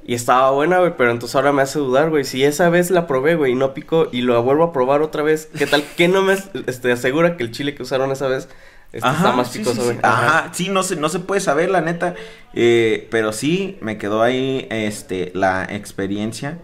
Y 0.06 0.14
estaba 0.14 0.50
buena, 0.52 0.78
güey, 0.78 0.94
pero 0.96 1.10
entonces 1.10 1.36
ahora 1.36 1.52
me 1.52 1.60
hace 1.60 1.78
dudar, 1.78 2.08
güey. 2.08 2.24
Si 2.24 2.42
esa 2.42 2.70
vez 2.70 2.90
la 2.90 3.06
probé, 3.06 3.34
güey, 3.34 3.52
y 3.52 3.54
no 3.54 3.74
picó, 3.74 4.08
y 4.10 4.22
lo 4.22 4.42
vuelvo 4.42 4.64
a 4.64 4.72
probar 4.72 5.02
otra 5.02 5.22
vez, 5.22 5.50
¿qué 5.58 5.66
tal? 5.66 5.84
¿Qué 5.98 6.08
no 6.08 6.22
me 6.22 6.34
este, 6.66 6.90
asegura 6.90 7.36
que 7.36 7.42
el 7.42 7.50
chile 7.50 7.74
que 7.74 7.82
usaron 7.82 8.10
esa 8.10 8.26
vez 8.26 8.48
este, 8.90 9.06
está 9.06 9.32
más 9.32 9.50
picoso, 9.50 9.84
güey? 9.84 9.98
Ajá, 10.02 10.48
sí, 10.54 10.70
no 10.70 10.82
se, 10.82 10.96
no 10.96 11.10
se 11.10 11.18
puede 11.18 11.42
saber, 11.42 11.68
la 11.68 11.82
neta. 11.82 12.14
Eh, 12.54 13.06
pero 13.10 13.34
sí, 13.34 13.76
me 13.82 13.98
quedó 13.98 14.22
ahí, 14.22 14.66
este, 14.70 15.30
la 15.34 15.64
experiencia. 15.64 16.56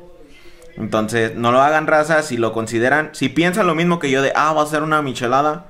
Entonces, 0.76 1.34
no 1.36 1.52
lo 1.52 1.60
hagan 1.60 1.86
raza 1.86 2.22
si 2.22 2.36
lo 2.36 2.52
consideran. 2.52 3.10
Si 3.12 3.28
piensan 3.28 3.66
lo 3.66 3.74
mismo 3.74 3.98
que 3.98 4.10
yo 4.10 4.22
de, 4.22 4.32
ah, 4.34 4.52
va 4.52 4.62
a 4.62 4.66
ser 4.66 4.82
una 4.82 5.02
michelada 5.02 5.68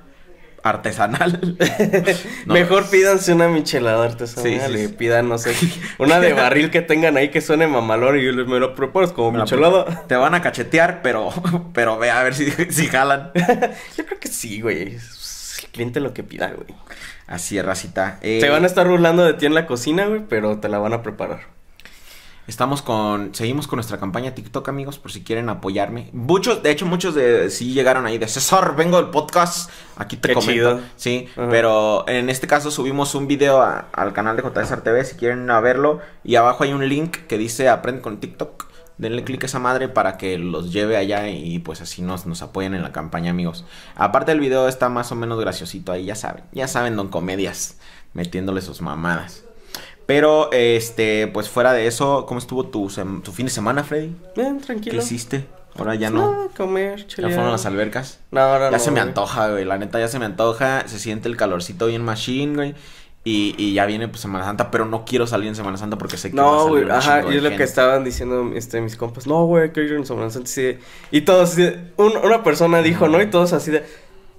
artesanal. 0.65 1.59
Mejor 2.47 2.89
pídanse 2.89 3.35
una 3.35 3.49
michelada 3.49 4.03
artesanal 4.05 4.77
y 4.81 4.89
pidan, 4.89 5.29
no 5.29 5.37
sé, 5.37 5.55
una 5.99 6.21
de 6.21 6.33
barril 6.33 6.71
que 6.71 6.81
tengan 6.81 7.19
ahí 7.19 7.29
que 7.29 7.43
suene 7.43 7.67
mamalón 7.67 8.19
y 8.19 8.25
yo 8.25 8.33
les 8.33 8.47
me 8.47 8.59
lo 8.59 8.75
preparas 8.75 9.13
como 9.13 9.39
michelada. 9.39 10.07
Te 10.07 10.17
van 10.17 10.35
a 10.35 10.41
cachetear, 10.41 11.03
pero, 11.03 11.31
pero 11.75 11.99
ve 11.99 12.11
a 12.11 12.23
ver 12.23 12.35
si, 12.35 12.51
si 12.51 12.87
jalan. 12.87 13.31
yo 13.97 14.07
creo 14.07 14.19
que 14.19 14.29
sí, 14.29 14.63
güey. 14.63 14.95
El 14.95 15.71
cliente 15.71 16.01
lo 16.01 16.15
que 16.15 16.23
pida, 16.23 16.49
güey. 16.49 16.75
Así 17.27 17.59
es, 17.59 17.65
racita. 17.65 18.19
Se 18.23 18.39
eh, 18.39 18.51
van 18.51 18.65
a 18.65 18.67
estar 18.67 18.89
burlando 18.89 19.25
de 19.25 19.35
ti 19.35 19.47
en 19.47 19.55
la 19.55 19.67
cocina, 19.67 20.07
güey, 20.07 20.23
pero 20.29 20.59
te 20.61 20.69
la 20.69 20.79
van 20.79 20.95
a 20.95 21.03
preparar. 21.03 21.54
Estamos 22.47 22.83
con, 22.83 23.35
seguimos 23.35 23.67
con 23.67 23.79
nuestra 23.79 23.99
campaña 23.99 24.35
TikTok, 24.35 24.69
amigos, 24.69 24.99
por 24.99 25.11
si 25.11 25.25
quieren 25.25 25.49
apoyarme. 25.49 26.11
Muchos, 26.13 26.63
de 26.63 26.71
hecho, 26.71 26.85
muchos 26.85 27.15
de 27.15 27.49
sí 27.49 27.73
llegaron 27.73 28.05
ahí 28.05 28.19
de 28.19 28.29
César, 28.29 28.77
vengo 28.77 28.99
del 28.99 29.09
podcast, 29.11 29.71
aquí 29.97 30.19
te 30.19 30.35
comento. 30.35 30.81
Sí, 30.97 31.27
pero 31.35 32.07
en 32.07 32.29
este 32.29 32.47
caso 32.47 32.71
subimos 32.71 33.15
un 33.15 33.27
video 33.27 33.63
al 33.63 34.13
canal 34.13 34.37
de 34.37 34.43
JSR 34.43 34.83
TV 34.83 35.07
si 35.07 35.17
quieren 35.17 35.51
a 35.51 35.59
verlo. 35.61 36.01
Y 36.23 36.35
abajo 36.35 36.65
hay 36.65 36.75
un 36.75 36.87
link 36.87 37.17
que 37.29 37.39
dice 37.39 37.71
Aprende 37.71 38.03
con 38.03 38.21
TikTok. 38.21 38.67
Denle 38.99 39.25
clic 39.25 39.43
a 39.43 39.47
esa 39.47 39.59
madre 39.59 39.89
para 39.89 40.19
que 40.19 40.39
los 40.39 40.71
lleve 40.71 40.99
allá 40.99 41.29
y 41.29 41.59
pues 41.61 41.81
así 41.81 42.03
nos, 42.03 42.27
nos 42.27 42.43
apoyen 42.43 42.75
en 42.75 42.83
la 42.83 42.93
campaña, 42.93 43.31
amigos. 43.31 43.65
Aparte 43.97 44.33
el 44.33 44.39
video 44.39 44.69
está 44.69 44.91
más 44.91 45.11
o 45.11 45.17
menos 45.17 45.41
graciosito 45.41 45.93
ahí, 45.93 46.05
ya 46.05 46.15
saben. 46.15 46.45
Ya 46.53 46.69
saben, 46.69 46.95
don 46.95 47.09
comedias, 47.09 47.79
metiéndole 48.13 48.61
sus 48.61 48.83
mamadas. 48.83 49.45
Pero, 50.07 50.51
este, 50.53 51.29
pues 51.29 51.49
fuera 51.49 51.73
de 51.73 51.87
eso, 51.87 52.27
¿cómo 52.27 52.39
estuvo 52.39 52.65
tu, 52.65 52.89
tu 53.23 53.33
fin 53.33 53.47
de 53.47 53.53
semana, 53.53 53.85
Freddy? 53.85 54.15
Bien, 54.37 54.61
tranquilo. 54.61 54.99
¿Qué 54.99 55.05
hiciste? 55.05 55.47
Ahora 55.77 55.95
ya 55.95 56.11
no. 56.11 56.31
No, 56.31 56.49
comer, 56.57 57.07
¿Ya 57.09 57.29
fueron 57.29 57.51
las 57.51 57.67
albercas? 57.67 58.21
No, 58.31 58.41
ahora 58.41 58.67
no. 58.67 58.73
Ya 58.73 58.79
se 58.79 58.91
me 58.91 59.01
antoja, 59.01 59.51
güey. 59.51 59.65
La 59.65 59.77
neta, 59.79 59.99
ya 59.99 60.09
se 60.09 60.19
me 60.19 60.25
antoja. 60.25 60.87
Se 60.87 60.99
siente 60.99 61.29
el 61.29 61.37
calorcito 61.37 61.87
bien 61.87 62.05
machine, 62.05 62.55
güey. 62.55 62.75
Y, 63.27 63.55
y 63.57 63.73
ya 63.73 63.87
viene 63.87 64.07
pues 64.07 64.21
Semana 64.21 64.45
Santa, 64.45 64.71
pero 64.71 64.85
no 64.85 65.07
quiero 65.07 65.27
salir 65.27 65.49
en 65.49 65.57
Semana 65.57 65.79
Santa 65.79 65.97
porque 65.97 66.19
sé 66.19 66.29
que 66.29 66.37
no, 66.37 66.69
güey, 66.69 66.89
ajá, 66.91 67.23
y 67.33 67.39
es 67.39 67.43
lo 67.43 67.49
que 67.57 67.63
estaban 67.63 68.05
diciendo 68.05 68.53
este 68.55 68.83
mis 68.83 68.97
compas. 68.97 69.27
No, 69.27 69.47
güey, 69.47 69.73
quiero 69.73 69.89
ir 69.89 69.95
en 69.97 70.05
Semana 70.05 70.29
Santa. 70.29 70.51
y 71.11 71.23
todos 71.23 71.57
una 71.97 72.45
persona 72.45 72.83
dijo, 72.83 73.09
¿no? 73.09 73.23
Y 73.23 73.27
todos 73.31 73.55
así 73.55 73.71
de 73.71 73.83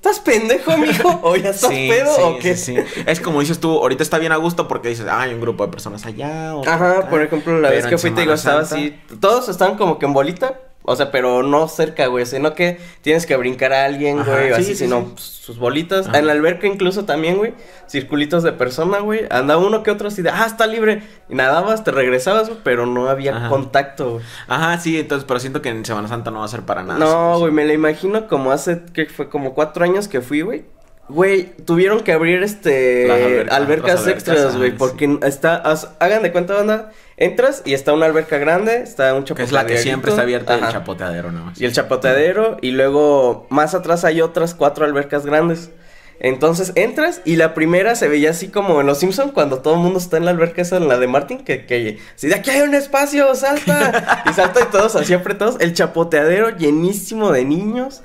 ¿Estás 0.06 0.20
pendejo, 0.20 0.78
mijo? 0.78 1.20
¿O 1.24 1.36
ya 1.36 1.50
estás 1.50 1.72
pedo 1.72 2.28
o 2.28 2.38
qué? 2.38 2.56
Sí, 2.56 2.76
Es 3.08 3.20
como 3.20 3.40
dices 3.40 3.60
tú, 3.60 3.72
ahorita 3.80 4.04
está 4.04 4.20
bien 4.20 4.32
a 4.34 4.36
gusto 4.36 4.68
porque 4.68 4.90
dices, 4.90 5.08
ah, 5.10 5.22
hay 5.22 5.34
un 5.34 5.42
grupo 5.42 5.66
de 5.66 5.72
personas 5.72 6.06
allá. 6.06 6.52
Ajá, 6.68 7.10
por 7.10 7.24
ejemplo, 7.24 7.60
la 7.60 7.72
vez 7.72 7.88
que 7.88 7.98
fui, 7.98 8.12
te 8.12 8.22
digo, 8.22 8.34
estaba 8.34 8.62
así. 8.62 8.96
Todos 9.20 9.50
estaban 9.50 9.78
como 9.78 9.98
que 9.98 10.06
en 10.06 10.14
bolita, 10.14 10.60
o 10.86 10.96
sea, 10.96 11.12
pero 11.12 11.44
no 11.44 11.68
cerca, 11.68 12.08
güey, 12.08 12.25
sino 12.25 12.54
que 12.54 12.80
tienes 13.01 13.25
que 13.25 13.36
brincar 13.36 13.74
a 13.74 13.86
alguien, 13.86 14.24
güey, 14.24 14.51
así, 14.51 14.75
sino 14.75 15.13
sus 15.18 15.58
bolitas. 15.58 16.08
En 16.13 16.27
la 16.27 16.34
alberca 16.34 16.68
incluso 16.68 17.06
también, 17.06 17.38
güey, 17.38 17.54
circulitos 17.89 18.44
de 18.44 18.51
persona, 18.51 19.00
güey. 19.00 19.25
Anda 19.30 19.58
uno 19.58 19.84
que 19.84 19.92
otro 19.92 20.08
así 20.08 20.22
de, 20.22 20.30
ah, 20.30 20.46
está 20.46 20.68
libre. 20.68 21.04
Y 21.27 21.36
nadabas, 21.36 21.84
te 21.84 21.92
regresabas, 21.92 22.50
güey, 22.50 22.60
pero 22.63 22.86
no 22.86 23.10
había 23.10 23.50
contacto, 23.50 24.13
güey. 24.13 24.25
Ajá, 24.48 24.77
sí, 24.80 25.00
entonces, 25.00 25.25
pero 25.27 25.39
siento 25.39 25.62
que 25.62 25.70
en 25.70 25.84
Semana 25.86 26.08
Santa 26.08 26.32
no 26.32 26.39
va 26.39 26.46
a 26.46 26.50
ser 26.50 26.62
para 26.62 26.84
nada. 26.84 27.00
No, 27.00 27.39
güey, 27.39 27.51
me 27.51 27.65
la 27.65 27.74
imagino 27.74 28.27
como 28.27 28.51
hace, 28.51 28.84
que 28.94 29.08
fue 29.08 29.30
como 29.30 29.54
cuatro 29.54 29.84
años 29.84 30.08
que 30.08 30.22
fui, 30.22 30.42
güey. 30.42 30.65
Güey, 31.08 31.52
tuvieron 31.66 32.02
que 32.02 32.14
abrir 32.14 32.42
este 32.42 33.46
albercas, 33.52 34.08
extras, 34.08 34.58
güey, 34.58 34.76
porque 34.76 35.20
está, 35.24 35.62
hagan 36.00 36.24
de 36.24 36.32
cuenta, 36.32 36.56
banda, 36.56 36.92
entras 37.16 37.62
y 37.64 37.76
está 37.76 37.94
una 37.94 38.08
alberca 38.08 38.40
grande, 38.40 38.78
está 38.78 39.14
un 39.14 39.24
chapoteadero. 39.24 39.36
Que 39.36 39.44
es 39.44 39.52
la 39.52 39.66
que 39.68 39.78
siempre 39.78 40.10
está 40.10 40.24
abierta, 40.24 40.56
el 40.56 40.68
chapoteadero 40.68 41.32
nada 41.32 41.46
más. 41.46 41.62
Y 41.62 41.66
el 41.66 41.74
chapoteadero, 41.74 42.58
y 42.62 42.72
luego 42.72 43.46
más 43.50 43.76
atrás 43.76 44.04
hay 44.04 44.22
otras 44.22 44.56
cuatro 44.56 44.84
albercas 44.84 45.26
grandes. 45.28 45.70
Entonces 46.20 46.72
entras 46.76 47.22
y 47.26 47.36
la 47.36 47.54
primera 47.54 47.94
se 47.96 48.08
veía 48.08 48.30
así 48.30 48.48
como 48.48 48.80
en 48.80 48.88
Los 48.88 49.00
Simpson 49.00 49.32
cuando 49.32 49.60
todo 49.60 49.76
el 49.76 49.82
mundo 49.82 50.00
está 50.00 50.18
en 50.18 50.26
la 50.26 50.32
alberca 50.32 50.62
esa, 50.62 50.78
en 50.78 50.88
la 50.88 50.98
de 50.98 51.08
Martin, 51.08 51.44
que, 51.44 51.66
que 51.66 52.00
si 52.16 52.28
de 52.28 52.36
aquí 52.36 52.50
hay 52.50 52.62
un 52.62 52.74
espacio, 52.74 53.36
salta. 53.36 54.24
y 54.30 54.34
salta 54.34 54.62
y 54.62 54.72
todos 54.72 54.96
así 54.96 55.14
apretados. 55.14 55.58
El 55.60 55.74
chapoteadero 55.74 56.58
llenísimo 56.58 57.32
de 57.32 57.44
niños. 57.46 58.02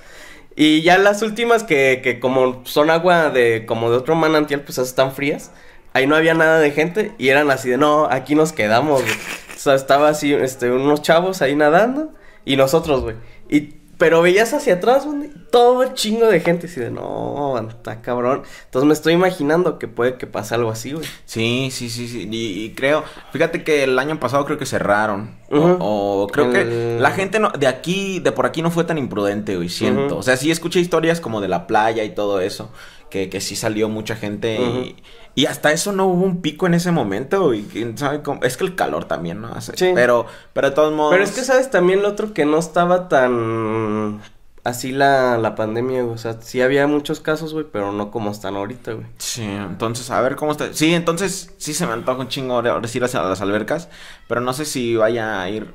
Y 0.56 0.82
ya 0.82 0.98
las 0.98 1.22
últimas 1.22 1.62
que, 1.62 2.00
que 2.02 2.20
como 2.20 2.64
son 2.64 2.90
agua 2.90 3.30
de 3.30 3.64
como 3.66 3.90
de 3.90 3.96
otro 3.96 4.14
manantial, 4.14 4.62
pues 4.62 4.78
están 4.78 5.12
frías. 5.12 5.52
Ahí 5.92 6.06
no 6.06 6.14
había 6.16 6.34
nada 6.34 6.58
de 6.60 6.70
gente 6.70 7.12
y 7.18 7.28
eran 7.28 7.50
así 7.50 7.68
de, 7.68 7.76
no, 7.76 8.06
aquí 8.10 8.34
nos 8.34 8.52
quedamos, 8.52 9.02
O 9.02 9.58
sea, 9.58 9.74
estaba 9.74 10.08
así, 10.08 10.32
este, 10.32 10.70
unos 10.70 11.02
chavos 11.02 11.42
ahí 11.42 11.56
nadando 11.56 12.14
y 12.44 12.56
nosotros, 12.56 13.02
güey. 13.02 13.16
Y 13.48 13.79
Pero 14.00 14.20
veías 14.22 14.52
hacia 14.54 14.74
atrás, 14.74 15.04
güey, 15.06 15.30
todo 15.52 15.84
chingo 15.94 16.26
de 16.26 16.40
gente. 16.40 16.66
Así 16.66 16.80
de, 16.80 16.90
no, 16.90 17.56
está 17.68 18.00
cabrón. 18.00 18.42
Entonces 18.64 18.86
me 18.88 18.94
estoy 18.94 19.12
imaginando 19.12 19.78
que 19.78 19.86
puede 19.88 20.16
que 20.16 20.26
pase 20.26 20.54
algo 20.56 20.70
así, 20.70 20.92
güey. 20.92 21.04
Sí, 21.26 21.68
sí, 21.70 21.88
sí, 21.90 22.08
sí. 22.08 22.26
Y, 22.30 22.64
y 22.64 22.74
creo, 22.74 23.04
fíjate 23.32 23.62
que 23.62 23.84
el 23.84 23.98
año 23.98 24.18
pasado 24.18 24.44
creo 24.46 24.56
que 24.58 24.64
cerraron. 24.66 25.38
o- 25.52 25.76
o, 25.80 26.26
creo 26.28 26.50
que 26.50 26.60
El- 26.62 27.02
la 27.02 27.10
gente 27.10 27.38
no, 27.40 27.50
de 27.50 27.66
aquí, 27.66 28.20
de 28.20 28.32
por 28.32 28.46
aquí 28.46 28.62
no 28.62 28.70
fue 28.70 28.84
tan 28.84 28.98
imprudente, 28.98 29.56
güey, 29.56 29.68
siento. 29.68 30.16
O 30.16 30.22
sea, 30.22 30.36
sí 30.36 30.50
escuché 30.50 30.80
historias 30.80 31.20
como 31.20 31.40
de 31.40 31.48
la 31.48 31.66
playa 31.66 32.02
y 32.04 32.10
todo 32.14 32.40
eso. 32.40 32.70
Que, 33.10 33.28
que 33.28 33.40
sí 33.40 33.56
salió 33.56 33.88
mucha 33.88 34.14
gente 34.16 34.60
y, 34.60 34.96
y 35.34 35.46
hasta 35.46 35.72
eso 35.72 35.90
no 35.92 36.06
hubo 36.06 36.24
un 36.24 36.40
pico 36.42 36.66
en 36.66 36.74
ese 36.74 36.92
momento, 36.92 37.50
quién 37.72 37.98
sabe 37.98 38.22
cómo- 38.22 38.42
Es 38.44 38.56
que 38.56 38.64
el 38.64 38.76
calor 38.76 39.04
también, 39.06 39.40
¿no? 39.40 39.48
Hace- 39.48 39.76
Sí. 39.76 39.90
Pero, 39.94 40.26
pero 40.52 40.70
de 40.70 40.74
todos 40.76 40.92
modos. 40.94 41.12
Pero 41.12 41.24
es 41.24 41.32
que, 41.32 41.42
¿sabes? 41.42 41.70
También 41.70 42.02
lo 42.02 42.08
otro 42.08 42.32
que 42.32 42.44
no 42.46 42.58
estaba 42.58 43.08
tan 43.08 44.20
así 44.62 44.92
la, 44.92 45.38
la 45.38 45.54
pandemia, 45.54 46.02
güey. 46.02 46.14
O 46.14 46.18
sea, 46.18 46.40
sí 46.40 46.60
había 46.62 46.86
muchos 46.86 47.20
casos, 47.20 47.52
güey, 47.52 47.66
pero 47.72 47.92
no 47.92 48.10
como 48.10 48.30
están 48.30 48.56
ahorita, 48.56 48.92
güey. 48.92 49.06
Sí, 49.18 49.42
entonces, 49.42 50.10
a 50.10 50.20
ver 50.20 50.36
cómo 50.36 50.52
está. 50.52 50.72
Sí, 50.72 50.94
entonces 50.94 51.52
sí 51.58 51.74
se 51.74 51.86
me 51.86 51.92
antoja 51.94 52.20
un 52.20 52.28
chingo 52.28 52.54
ahora 52.54 52.86
sí 52.86 52.98
ir 52.98 53.04
a 53.04 53.22
las 53.22 53.40
albercas, 53.40 53.88
pero 54.28 54.40
no 54.40 54.52
sé 54.52 54.64
si 54.64 54.96
vaya 54.96 55.42
a 55.42 55.48
ir. 55.50 55.72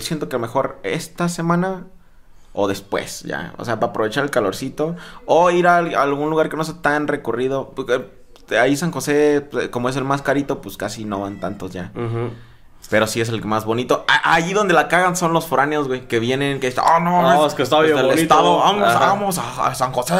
Siento 0.00 0.28
que 0.28 0.38
mejor 0.38 0.78
esta 0.82 1.28
semana 1.28 1.84
o 2.54 2.68
después, 2.68 3.22
ya. 3.22 3.54
O 3.58 3.64
sea, 3.64 3.80
para 3.80 3.90
aprovechar 3.90 4.24
el 4.24 4.30
calorcito 4.30 4.96
o 5.26 5.50
ir 5.50 5.66
a, 5.66 5.78
al- 5.78 5.94
a 5.94 6.02
algún 6.02 6.30
lugar 6.30 6.48
que 6.48 6.56
no 6.56 6.64
sea 6.64 6.74
tan 6.82 7.08
recorrido. 7.08 7.72
porque, 7.74 8.04
eh, 8.50 8.58
ahí 8.58 8.76
San 8.76 8.90
José, 8.92 9.46
pues, 9.50 9.68
como 9.68 9.88
es 9.88 9.96
el 9.96 10.04
más 10.04 10.20
carito, 10.22 10.60
pues 10.60 10.76
casi 10.76 11.04
no 11.04 11.20
van 11.20 11.40
tantos 11.40 11.72
ya. 11.72 11.90
Pero 12.90 13.06
sí 13.06 13.20
es 13.20 13.28
el 13.30 13.42
más 13.44 13.64
bonito. 13.64 14.04
A- 14.08 14.34
Allí 14.34 14.52
donde 14.52 14.74
la 14.74 14.88
cagan 14.88 15.16
son 15.16 15.32
los 15.32 15.46
foráneos, 15.46 15.88
güey, 15.88 16.06
que 16.08 16.18
vienen, 16.18 16.60
que 16.60 16.66
están, 16.66 16.84
oh 16.86 17.00
no, 17.00 17.22
No, 17.22 17.46
es 17.46 17.54
que 17.54 17.62
está 17.62 17.80
bien 17.80 17.96
bonito". 17.96 18.14
estado, 18.14 18.58
vamos, 18.58 18.88
Ajá. 18.88 18.98
vamos 19.06 19.38
a, 19.38 19.66
a 19.68 19.74
San 19.74 19.92
José. 19.92 20.14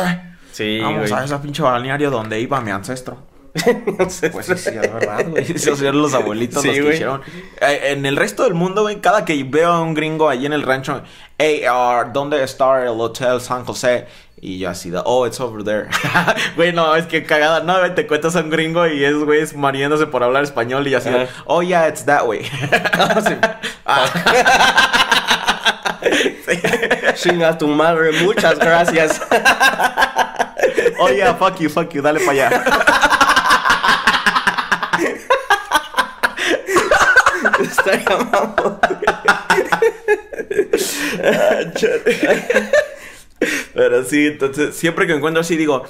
Sí, 0.53 0.81
Vamos 0.83 1.11
güey. 1.11 1.13
a 1.21 1.25
ese 1.25 1.37
pinche 1.39 1.63
balneario 1.63 2.11
donde 2.11 2.39
iba 2.41 2.61
mi 2.61 2.71
ancestro. 2.71 3.17
Pues 4.33 4.47
sí, 4.47 4.57
sí, 4.57 4.71
es 4.71 4.93
verdad, 4.93 5.27
güey. 5.29 5.53
Esos 5.55 5.81
eran 5.83 6.01
los 6.01 6.15
abuelitos 6.15 6.63
Sí, 6.63 6.69
los 6.69 6.77
que 6.77 6.83
güey. 6.83 6.95
hicieron. 6.95 7.21
Eh, 7.61 7.93
en 7.93 8.07
el 8.07 8.17
resto 8.17 8.45
del 8.45 8.55
mundo, 8.55 8.83
güey, 8.83 9.01
cada 9.01 9.25
que 9.25 9.43
veo 9.45 9.71
a 9.71 9.81
un 9.83 9.95
gringo 9.95 10.29
allí 10.29 10.47
en 10.47 10.53
el 10.55 10.63
rancho, 10.63 11.03
hey, 11.39 11.63
uh, 11.69 12.11
¿dónde 12.13 12.43
está 12.43 12.83
el 12.83 12.89
Hotel 12.99 13.41
San 13.41 13.65
José? 13.65 14.07
Y 14.41 14.59
yo 14.59 14.71
así 14.71 14.91
de, 14.91 15.01
oh, 15.05 15.25
it's 15.27 15.39
over 15.39 15.63
there. 15.63 15.87
Güey, 16.57 16.73
no, 16.73 16.97
es 16.97 17.07
que 17.07 17.23
cagada, 17.23 17.61
no, 17.61 17.79
güey, 17.79 17.95
te 17.95 18.09
cuentas 18.09 18.35
a 18.35 18.41
un 18.41 18.51
gringo 18.51 18.87
y 18.89 19.05
es, 19.05 19.15
güey, 19.15 19.41
es 19.41 19.55
mariéndose 19.55 20.07
por 20.07 20.25
hablar 20.25 20.43
español 20.43 20.89
y 20.89 20.95
así 20.95 21.11
de, 21.11 21.23
Ajá. 21.23 21.43
oh, 21.47 21.63
yeah, 21.63 21.87
it's 21.89 22.05
that 22.07 22.27
way. 22.27 22.45
Ah, 23.85 24.07
sí. 26.47 26.59
Chinga 27.15 27.57
tu 27.57 27.69
madre, 27.69 28.11
muchas 28.25 28.59
gracias. 28.59 29.21
oh, 30.99 31.09
yeah, 31.11 31.35
fuck 31.35 31.59
you, 31.61 31.69
fuck 31.69 31.93
you, 31.93 32.03
dale 32.03 32.19
para 32.21 32.33
allá. 32.33 32.65
Estaría 37.61 38.17
mamón. 38.17 38.79
Pero 43.75 44.05
sí, 44.05 44.27
entonces, 44.27 44.77
siempre 44.77 45.07
que 45.07 45.15
encuentro 45.15 45.41
así, 45.41 45.57
digo, 45.57 45.85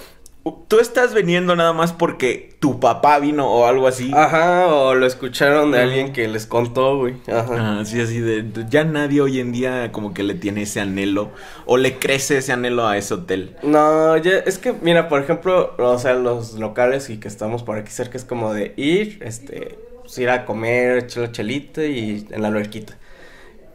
tú 0.69 0.81
estás 0.81 1.15
viniendo 1.15 1.55
nada 1.55 1.73
más 1.73 1.93
porque 1.93 2.57
tu 2.59 2.81
papá 2.81 3.19
vino 3.19 3.49
o 3.49 3.67
algo 3.67 3.87
así. 3.87 4.11
Ajá, 4.15 4.67
o 4.69 4.95
lo 4.95 5.07
escucharon 5.07 5.71
de 5.71 5.81
alguien 5.81 6.13
que 6.13 6.27
les 6.29 6.47
contó, 6.47 6.99
güey. 6.99 7.15
Ajá. 7.29 7.81
Ah, 7.81 7.85
sí, 7.85 8.01
así 8.01 8.19
de, 8.21 8.45
ya 8.69 8.85
nadie 8.85 9.21
hoy 9.21 9.39
en 9.41 9.53
día 9.53 9.93
como 9.93 10.15
que 10.15 10.23
le 10.23 10.35
tiene 10.35 10.63
ese 10.63 10.81
anhelo 10.81 11.31
o 11.67 11.77
le 11.77 11.99
crece 11.99 12.39
ese 12.39 12.53
anhelo 12.53 12.87
a 12.87 12.97
ese 12.99 13.15
hotel. 13.15 13.57
No, 13.63 14.17
ya, 14.17 14.39
es 14.39 14.59
que, 14.59 14.73
mira, 14.73 15.09
por 15.09 15.23
ejemplo, 15.23 15.75
o 15.79 15.99
sea, 15.99 16.15
los 16.15 16.55
locales 16.55 17.09
y 17.11 17.19
que 17.19 17.29
estamos 17.29 17.63
por 17.63 17.77
aquí 17.77 17.93
cerca 17.93 18.17
es 18.19 18.25
como 18.25 18.53
de 18.53 18.73
ir, 18.77 19.21
este, 19.23 19.79
pues, 20.01 20.19
ir 20.19 20.31
a 20.31 20.45
comer, 20.45 20.99
echar 20.99 21.25
la 21.25 21.33
chelita 21.33 21.85
y 21.85 22.27
en 22.31 22.43
la 22.43 22.49
alberquita. 22.49 22.99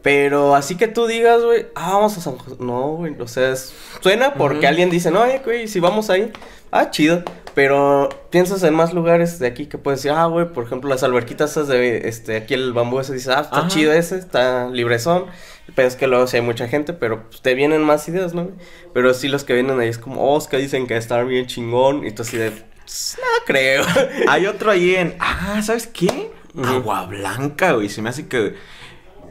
Pero 0.02 0.54
así 0.54 0.76
que 0.76 0.86
tú 0.86 1.06
digas, 1.06 1.42
güey, 1.42 1.66
ah, 1.74 1.94
vamos 1.94 2.16
a 2.16 2.20
San 2.20 2.38
José. 2.38 2.56
No, 2.60 2.92
güey, 2.92 3.16
o 3.20 3.26
sea, 3.26 3.50
es- 3.52 3.74
suena 4.00 4.34
porque 4.34 4.66
alguien 4.66 4.90
dice, 4.90 5.10
no, 5.10 5.24
eh, 5.26 5.42
güey, 5.44 5.66
si 5.66 5.80
vamos 5.80 6.08
ahí, 6.08 6.30
ah, 6.70 6.90
chido. 6.90 7.22
Pero 7.54 8.08
piensas 8.30 8.62
en 8.62 8.72
más 8.74 8.92
lugares 8.92 9.40
de 9.40 9.48
aquí 9.48 9.66
que 9.66 9.78
puedes 9.78 10.00
decir, 10.00 10.16
ah, 10.16 10.26
güey, 10.26 10.52
por 10.52 10.64
ejemplo, 10.64 10.88
las 10.88 11.02
alberquitas 11.02 11.50
esas 11.50 11.66
de, 11.66 12.06
este, 12.08 12.36
aquí 12.36 12.54
el 12.54 12.72
bambú 12.72 13.00
ese, 13.00 13.14
dice, 13.14 13.32
ah, 13.32 13.40
está 13.40 13.58
Ajá. 13.58 13.68
chido 13.68 13.92
ese, 13.92 14.16
está 14.16 14.68
librezón. 14.68 15.26
Pero 15.74 15.88
es 15.88 15.96
que 15.96 16.06
luego 16.06 16.26
sí 16.28 16.36
hay 16.36 16.42
mucha 16.42 16.68
gente, 16.68 16.92
pero 16.92 17.24
pues, 17.28 17.42
te 17.42 17.54
vienen 17.54 17.82
más 17.82 18.08
ideas, 18.08 18.32
¿no? 18.32 18.50
Pero 18.94 19.12
sí 19.12 19.26
los 19.28 19.42
que 19.44 19.54
vienen 19.54 19.80
ahí 19.80 19.88
es 19.88 19.98
como, 19.98 20.22
oh, 20.22 20.38
es 20.38 20.46
que 20.46 20.56
dicen 20.56 20.86
que 20.86 20.96
está 20.96 21.22
bien 21.24 21.46
chingón. 21.46 22.06
Y 22.06 22.12
tú 22.12 22.22
así 22.22 22.36
de, 22.36 22.52
"Tss, 22.84 23.18
no 23.18 23.44
creo. 23.44 23.84
Hay 24.28 24.46
otro 24.46 24.70
ahí 24.70 24.94
en, 24.94 25.16
ah, 25.18 25.60
¿sabes 25.62 25.88
qué? 25.88 26.30
Agua 26.64 27.06
Blanca, 27.06 27.72
güey, 27.72 27.88
se 27.88 28.02
me 28.02 28.08
hace 28.10 28.28
que 28.28 28.54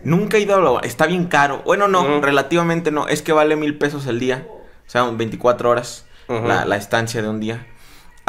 nunca 0.04 0.38
he 0.38 0.42
ido 0.42 0.54
a 0.54 0.58
Agua 0.58 0.82
Está 0.84 1.08
bien 1.08 1.26
caro. 1.26 1.62
Bueno, 1.66 1.88
no, 1.88 2.22
relativamente 2.22 2.92
no, 2.92 3.08
es 3.08 3.22
que 3.22 3.32
vale 3.32 3.56
mil 3.56 3.78
pesos 3.78 4.06
el 4.08 4.20
día, 4.20 4.48
o 4.50 4.90
sea, 4.90 5.04
24 5.04 5.70
horas 5.70 6.07
La, 6.28 6.66
la 6.66 6.76
estancia 6.76 7.22
de 7.22 7.30
un 7.30 7.40
día. 7.40 7.66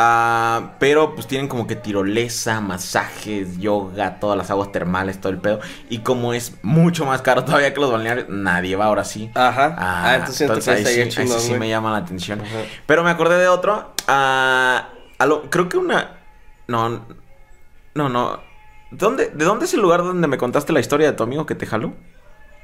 Ah, 0.01 0.75
pero 0.79 1.17
pues 1.17 1.27
tienen 1.27 1.49
como 1.49 1.67
que 1.67 1.75
tirolesa, 1.75 2.61
masajes, 2.61 3.59
yoga, 3.59 4.21
todas 4.21 4.39
las 4.39 4.49
aguas 4.51 4.71
termales, 4.71 5.21
todo 5.21 5.33
el 5.33 5.39
pedo. 5.39 5.59
Y 5.91 5.99
como 5.99 6.33
es 6.35 6.55
mucho 6.63 7.05
más 7.05 7.21
caro 7.23 7.45
todavía 7.47 7.75
que 7.75 7.81
los 7.81 7.91
balnearios, 7.91 8.29
nadie 8.29 8.77
va 8.77 8.85
ahora 8.85 9.03
sí. 9.05 9.29
Ajá. 9.35 9.75
Ah, 9.77 10.15
entonces 10.15 10.37
siento 10.37 10.61
que 10.61 10.71
ahí 10.71 10.85
sí, 10.85 11.09
chingón, 11.09 11.37
ahí 11.37 11.41
sí 11.43 11.55
me 11.55 11.69
llama 11.69 11.91
la 11.91 11.97
atención. 11.99 12.41
Ajá. 12.41 12.59
Pero 12.87 13.03
me 13.03 13.11
acordé 13.11 13.39
de 13.39 13.49
otro. 13.49 13.93
ah, 14.07 14.89
a 15.19 15.27
lo- 15.27 15.51
creo 15.51 15.69
que 15.69 15.79
una. 15.79 16.19
No. 16.69 17.05
No, 17.97 18.09
no. 18.09 18.41
¿Dónde, 18.93 19.31
¿De 19.35 19.45
dónde 19.45 19.65
es 19.65 19.75
el 19.75 19.81
lugar 19.81 20.05
donde 20.05 20.29
me 20.29 20.39
contaste 20.39 20.73
la 20.73 20.79
historia 20.79 21.09
de 21.09 21.13
tu 21.17 21.25
amigo 21.25 21.45
que 21.45 21.57
te 21.57 21.67
jaló? 21.67 21.93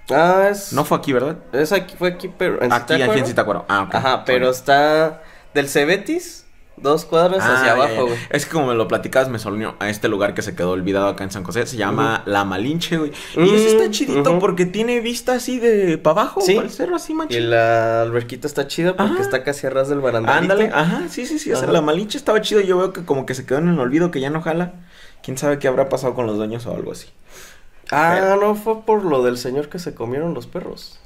Ah, 0.09 0.47
es. 0.51 0.73
No 0.73 0.85
fue 0.85 0.99
aquí, 0.99 1.13
¿verdad? 1.13 1.39
Es 1.53 1.73
aquí, 1.73 1.97
fue 1.99 2.11
aquí, 2.11 2.31
pero. 2.39 2.63
¿en 2.63 2.73
Aquí, 2.73 2.93
aquí 3.03 3.19
en 3.19 3.27
Zitácuaro? 3.27 3.63
Zitácuaro. 3.63 3.65
Ah, 3.69 3.83
ok. 3.83 3.95
Ajá, 3.97 4.25
pero 4.25 4.53
Sorry. 4.53 4.57
está 4.59 5.23
del 5.55 5.69
Cebetis, 5.69 6.45
dos 6.77 7.05
cuadras 7.05 7.41
Ah, 7.43 7.55
hacia 7.55 7.67
ya, 7.67 7.73
abajo, 7.75 7.95
ya. 7.95 8.03
güey. 8.03 8.19
Es 8.31 8.47
que 8.47 8.53
como 8.53 8.67
me 8.67 8.75
lo 8.75 8.89
platicabas, 8.89 9.29
me 9.29 9.39
sonió 9.39 9.77
a 9.79 9.89
este 9.89 10.09
lugar 10.09 10.35
que 10.35 10.43
se 10.43 10.57
quedó 10.57 10.73
olvidado 10.73 11.07
acá 11.09 11.23
en 11.25 11.31
San 11.31 11.45
José. 11.45 11.65
Se 11.67 11.77
llama 11.77 12.23
La 12.27 12.45
Malinche, 12.45 12.97
güey. 12.99 13.13
Y 13.37 13.39
Mm, 13.41 13.55
ese 13.55 13.69
está 13.77 13.91
chidito 13.91 14.31
ujú. 14.33 14.41
porque 14.41 14.67
tiene 14.67 15.01
vista 15.01 15.35
así 15.35 15.61
de 15.61 15.97
para 15.99 16.23
abajo. 16.23 16.41
Sí. 16.41 16.55
Para 16.57 16.67
el 16.67 16.73
cerro 16.73 16.97
así, 16.97 17.13
Y 17.13 17.15
manchito. 17.15 17.41
la 17.45 18.03
alberquita 18.03 18.47
está 18.49 18.67
chida 18.67 18.97
porque 18.97 19.13
Ajá. 19.13 19.23
está 19.23 19.45
casi 19.45 19.67
a 19.67 19.71
ras 19.71 19.89
del 19.89 20.01
barandalito. 20.01 20.53
Ándale, 20.53 20.71
ajá, 20.75 21.03
sí, 21.09 21.27
sí, 21.27 21.39
sí. 21.39 21.53
O 21.53 21.57
sea, 21.57 21.69
la 21.71 21.81
Malinche 21.81 22.19
estaba 22.19 22.41
chido. 22.41 22.61
Yo 22.61 22.77
veo 22.79 22.93
que 22.93 23.05
como 23.05 23.25
que 23.25 23.35
se 23.35 23.47
quedó 23.47 23.59
en 23.59 23.69
el 23.69 23.79
olvido, 23.79 24.11
que 24.11 24.21
ya 24.21 24.31
no 24.31 24.43
jala. 24.43 24.73
Quién 25.23 25.39
sabe 25.39 25.59
qué 25.61 25.69
habrá 25.69 25.89
pasado 25.89 26.15
con 26.15 26.27
los 26.27 26.37
dueños 26.37 26.67
o 26.67 26.75
algo 26.75 26.91
así. 26.93 27.07
Ah, 27.93 28.37
no, 28.41 28.55
fue 28.57 28.83
por 28.83 29.05
lo 29.05 29.23
del 29.23 29.39
señor 29.39 29.69
que 29.69 29.79
se 29.79 29.95
comieron 29.95 30.35
los 30.35 30.47
perros. 30.47 30.99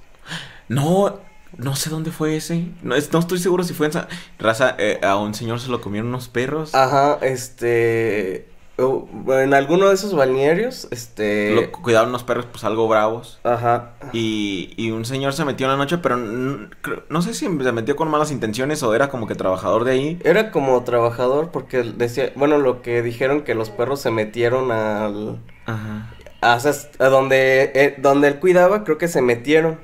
No, 0.69 1.19
no 1.57 1.75
sé 1.77 1.91
dónde 1.91 2.11
fue 2.11 2.37
ese. 2.37 2.67
No, 2.83 2.95
es- 2.95 3.13
no 3.13 3.19
estoy 3.19 3.39
seguro 3.39 3.65
si 3.65 3.75
fue 3.75 3.87
en 3.87 3.93
Sa- 3.93 4.09
Raza, 4.39 4.75
eh, 4.79 5.01
a 5.03 5.17
un 5.17 5.35
señor 5.35 5.61
se 5.61 5.71
lo 5.71 5.81
comieron 5.81 6.09
unos 6.09 6.29
perros. 6.29 6.75
Ajá, 6.75 7.19
este. 7.23 8.47
en 8.79 9.55
alguno 9.55 9.89
de 9.89 9.95
esos 9.95 10.15
balnearios, 10.15 10.87
este. 10.93 11.53
Lo 11.53 11.73
cuidaron 11.73 12.11
unos 12.11 12.23
perros, 12.23 12.47
pues 12.51 12.63
algo 12.63 12.87
bravos. 12.87 13.41
Ajá. 13.43 13.95
Y, 14.13 14.73
y 14.77 14.93
un 14.93 15.05
señor 15.05 15.33
se 15.33 15.45
metió 15.45 15.67
en 15.67 15.73
la 15.73 15.77
noche, 15.77 15.99
pero 15.99 16.17
no 16.17 17.23
sé 17.23 17.35
si 17.35 17.47
se 17.47 17.73
metió 17.73 17.97
con 17.97 18.09
malas 18.09 18.31
intenciones 18.31 18.83
o 18.85 18.95
era 18.95 19.09
como 19.09 19.27
que 19.27 19.35
trabajador 19.35 19.83
de 19.85 19.93
ahí. 19.93 20.19
Era 20.25 20.53
como 20.53 20.85
trabajador 20.85 21.51
porque 21.51 21.83
decía, 21.83 22.33
bueno, 22.37 22.59
lo 22.59 22.81
que 22.83 23.03
dijeron 23.03 23.43
que 23.43 23.57
los 23.57 23.71
perros 23.71 24.01
se 24.01 24.13
metieron 24.13 24.71
al, 24.71 25.41
Ajá. 25.67 26.15
a, 26.41 26.53
a 26.55 27.09
donde, 27.09 27.73
eh, 27.75 27.95
donde 27.99 28.29
él 28.29 28.39
cuidaba, 28.39 28.85
creo 28.85 28.97
que 28.99 29.09
se 29.09 29.23
metieron 29.23 29.81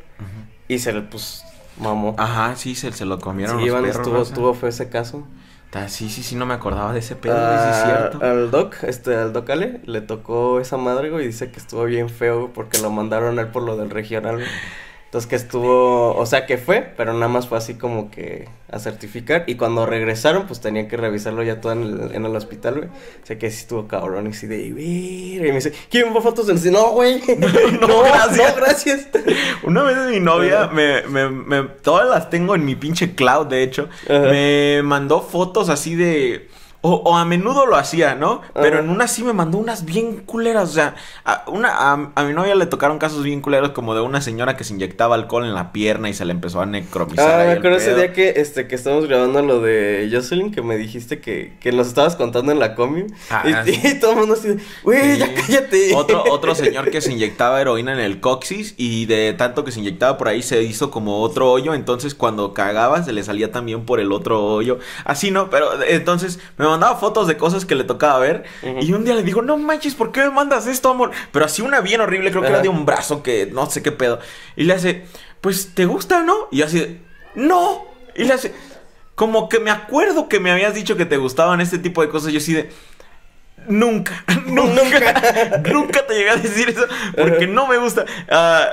y 0.68 0.78
se 0.78 0.92
le, 0.92 1.02
pues, 1.02 1.43
mamó. 1.78 2.14
Ajá, 2.18 2.56
sí, 2.56 2.74
se, 2.74 2.92
se 2.92 3.04
lo 3.04 3.18
comieron 3.18 3.56
sí, 3.56 3.62
los 3.66 3.66
Iván, 3.68 3.82
perros. 3.82 3.96
estuvo, 3.98 4.22
estuvo 4.22 4.54
fue 4.54 4.68
ese 4.70 4.88
caso. 4.88 5.24
Ta- 5.70 5.88
Sí, 5.88 6.08
sí, 6.08 6.22
sí, 6.22 6.36
no 6.36 6.46
me 6.46 6.54
acordaba 6.54 6.92
de 6.92 7.00
ese 7.00 7.16
pedo, 7.16 7.34
sí 7.34 7.40
Ah, 7.40 7.70
es 7.70 7.82
cierto. 7.82 8.18
Al 8.24 8.50
doc, 8.50 8.76
este, 8.84 9.16
al 9.16 9.32
doc 9.32 9.50
Ale, 9.50 9.80
le 9.86 10.00
tocó 10.00 10.60
esa 10.60 10.76
madre, 10.76 11.10
güey, 11.10 11.24
y 11.24 11.26
dice 11.28 11.50
que 11.50 11.58
estuvo 11.58 11.84
bien 11.84 12.08
feo, 12.08 12.52
porque 12.52 12.78
lo 12.78 12.90
mandaron 12.90 13.38
a 13.38 13.42
él 13.42 13.48
por 13.48 13.62
lo 13.64 13.76
del 13.76 13.90
regional, 13.90 14.36
güey. 14.36 14.48
Entonces 15.14 15.30
que 15.30 15.36
estuvo, 15.36 16.12
o 16.16 16.26
sea 16.26 16.44
que 16.44 16.58
fue, 16.58 16.92
pero 16.96 17.12
nada 17.12 17.28
más 17.28 17.46
fue 17.46 17.56
así 17.56 17.74
como 17.74 18.10
que 18.10 18.48
a 18.68 18.80
certificar. 18.80 19.44
Y 19.46 19.54
cuando 19.54 19.86
regresaron, 19.86 20.48
pues 20.48 20.60
tenían 20.60 20.88
que 20.88 20.96
revisarlo 20.96 21.44
ya 21.44 21.60
todo 21.60 21.70
en 21.70 21.82
el, 21.84 22.14
en 22.16 22.24
el 22.26 22.34
hospital, 22.34 22.74
güey. 22.78 22.88
O 22.88 23.24
sea 23.24 23.38
que 23.38 23.48
sí 23.52 23.58
estuvo 23.60 23.86
cabrón 23.86 24.26
y 24.26 24.30
así 24.30 24.48
de, 24.48 24.66
y 24.66 25.38
me 25.40 25.52
dice, 25.52 25.72
¿quieren 25.88 26.12
ver 26.12 26.20
fotos 26.20 26.48
del 26.48 26.72
No, 26.72 26.90
güey. 26.90 27.22
No, 27.38 27.86
no, 27.86 28.02
gracias. 28.02 28.56
gracias. 28.56 29.08
Una 29.62 29.84
vez 29.84 29.96
mi 30.10 30.18
novia, 30.18 30.66
me, 30.66 31.02
me, 31.02 31.28
me- 31.30 31.62
todas 31.62 32.08
las 32.10 32.28
tengo 32.28 32.56
en 32.56 32.64
mi 32.64 32.74
pinche 32.74 33.14
cloud, 33.14 33.46
de 33.46 33.62
hecho, 33.62 33.88
me 34.08 34.80
mandó 34.82 35.20
fotos 35.20 35.68
así 35.68 35.94
de 35.94 36.48
O, 36.86 36.96
o 36.96 37.16
a 37.16 37.24
menudo 37.24 37.64
lo 37.64 37.76
hacía, 37.76 38.14
¿no? 38.14 38.42
Pero 38.52 38.78
en 38.78 38.90
una 38.90 39.08
sí 39.08 39.24
me 39.24 39.32
mandó 39.32 39.56
unas 39.56 39.86
bien 39.86 40.16
culeras. 40.18 40.68
O 40.68 40.72
sea, 40.74 40.96
a, 41.24 41.44
una, 41.46 41.70
a, 41.70 42.10
a 42.14 42.24
mi 42.24 42.34
novia 42.34 42.54
le 42.54 42.66
tocaron 42.66 42.98
casos 42.98 43.22
bien 43.22 43.40
culeros 43.40 43.70
como 43.70 43.94
de 43.94 44.02
una 44.02 44.20
señora 44.20 44.54
que 44.58 44.64
se 44.64 44.74
inyectaba 44.74 45.14
alcohol 45.14 45.46
en 45.46 45.54
la 45.54 45.72
pierna 45.72 46.10
y 46.10 46.14
se 46.14 46.26
le 46.26 46.32
empezó 46.32 46.60
a 46.60 46.66
necromizar. 46.66 47.40
Ah, 47.40 47.44
me 47.46 47.52
acuerdo 47.52 47.78
ese 47.78 47.94
día 47.94 48.12
que, 48.12 48.34
este, 48.36 48.68
que 48.68 48.74
estábamos 48.74 49.06
grabando 49.08 49.40
lo 49.40 49.60
de 49.62 50.10
Jocelyn, 50.12 50.52
que 50.52 50.60
me 50.60 50.76
dijiste 50.76 51.20
que, 51.20 51.54
que 51.58 51.72
nos 51.72 51.86
estabas 51.86 52.16
contando 52.16 52.52
en 52.52 52.58
la 52.58 52.74
comi. 52.74 53.06
Ah, 53.30 53.64
y, 53.66 53.72
sí. 53.72 53.80
y 53.88 53.94
todo 53.98 54.12
el 54.12 54.18
mundo 54.18 54.34
así, 54.34 54.54
güey, 54.82 55.14
Sí. 55.14 55.18
ya 55.20 55.34
cállate. 55.34 55.94
Otro, 55.94 56.22
otro 56.30 56.54
señor 56.64 56.90
que 56.90 57.00
se 57.00 57.12
inyectaba 57.12 57.62
heroína 57.62 57.94
en 57.94 58.00
el 58.00 58.20
coxis 58.20 58.74
y 58.76 59.06
de 59.06 59.32
tanto 59.32 59.64
que 59.64 59.72
se 59.72 59.80
inyectaba 59.80 60.18
por 60.18 60.28
ahí 60.28 60.42
se 60.42 60.62
hizo 60.62 60.90
como 60.90 61.22
otro 61.22 61.50
hoyo, 61.50 61.72
entonces 61.72 62.14
cuando 62.14 62.52
cagaba 62.52 63.02
se 63.02 63.12
le 63.14 63.22
salía 63.22 63.50
también 63.50 63.86
por 63.86 64.00
el 64.00 64.12
otro 64.12 64.44
hoyo. 64.44 64.78
Así 65.06 65.30
no, 65.30 65.48
pero 65.48 65.82
entonces 65.82 66.38
me 66.58 66.66
mandaba 66.74 66.96
fotos 66.96 67.26
de 67.26 67.36
cosas 67.36 67.64
que 67.64 67.74
le 67.74 67.84
tocaba 67.84 68.18
ver 68.18 68.44
y 68.80 68.92
un 68.92 69.04
día 69.04 69.14
le 69.14 69.22
digo, 69.22 69.42
no 69.42 69.56
manches, 69.56 69.94
¿por 69.94 70.12
qué 70.12 70.20
me 70.22 70.30
mandas 70.30 70.66
esto, 70.66 70.90
amor? 70.90 71.10
Pero 71.32 71.44
así 71.44 71.62
una 71.62 71.80
bien 71.80 72.00
horrible, 72.00 72.30
creo 72.30 72.42
que 72.42 72.48
era 72.48 72.60
de 72.60 72.68
un 72.68 72.84
brazo 72.86 73.22
que 73.22 73.46
no 73.46 73.68
sé 73.70 73.82
qué 73.82 73.92
pedo. 73.92 74.18
Y 74.56 74.64
le 74.64 74.74
hace, 74.74 75.04
pues, 75.40 75.74
¿te 75.74 75.84
gusta, 75.86 76.22
no? 76.22 76.34
Y 76.50 76.58
yo 76.58 76.66
así, 76.66 76.80
de, 76.80 77.00
no. 77.34 77.84
Y 78.16 78.24
le 78.24 78.32
hace, 78.34 78.54
como 79.14 79.48
que 79.48 79.58
me 79.60 79.70
acuerdo 79.70 80.28
que 80.28 80.40
me 80.40 80.50
habías 80.50 80.74
dicho 80.74 80.96
que 80.96 81.06
te 81.06 81.16
gustaban 81.16 81.60
este 81.60 81.78
tipo 81.78 82.02
de 82.02 82.08
cosas, 82.08 82.32
yo 82.32 82.38
así 82.38 82.52
de... 82.52 82.70
Nunca, 83.66 84.24
nunca, 84.46 85.62
nunca 85.72 86.06
te 86.06 86.14
llegué 86.14 86.30
a 86.30 86.36
decir 86.36 86.68
eso 86.70 86.86
porque 87.16 87.46
no 87.46 87.66
me 87.66 87.78
gusta. 87.78 88.04
Ah, 88.30 88.68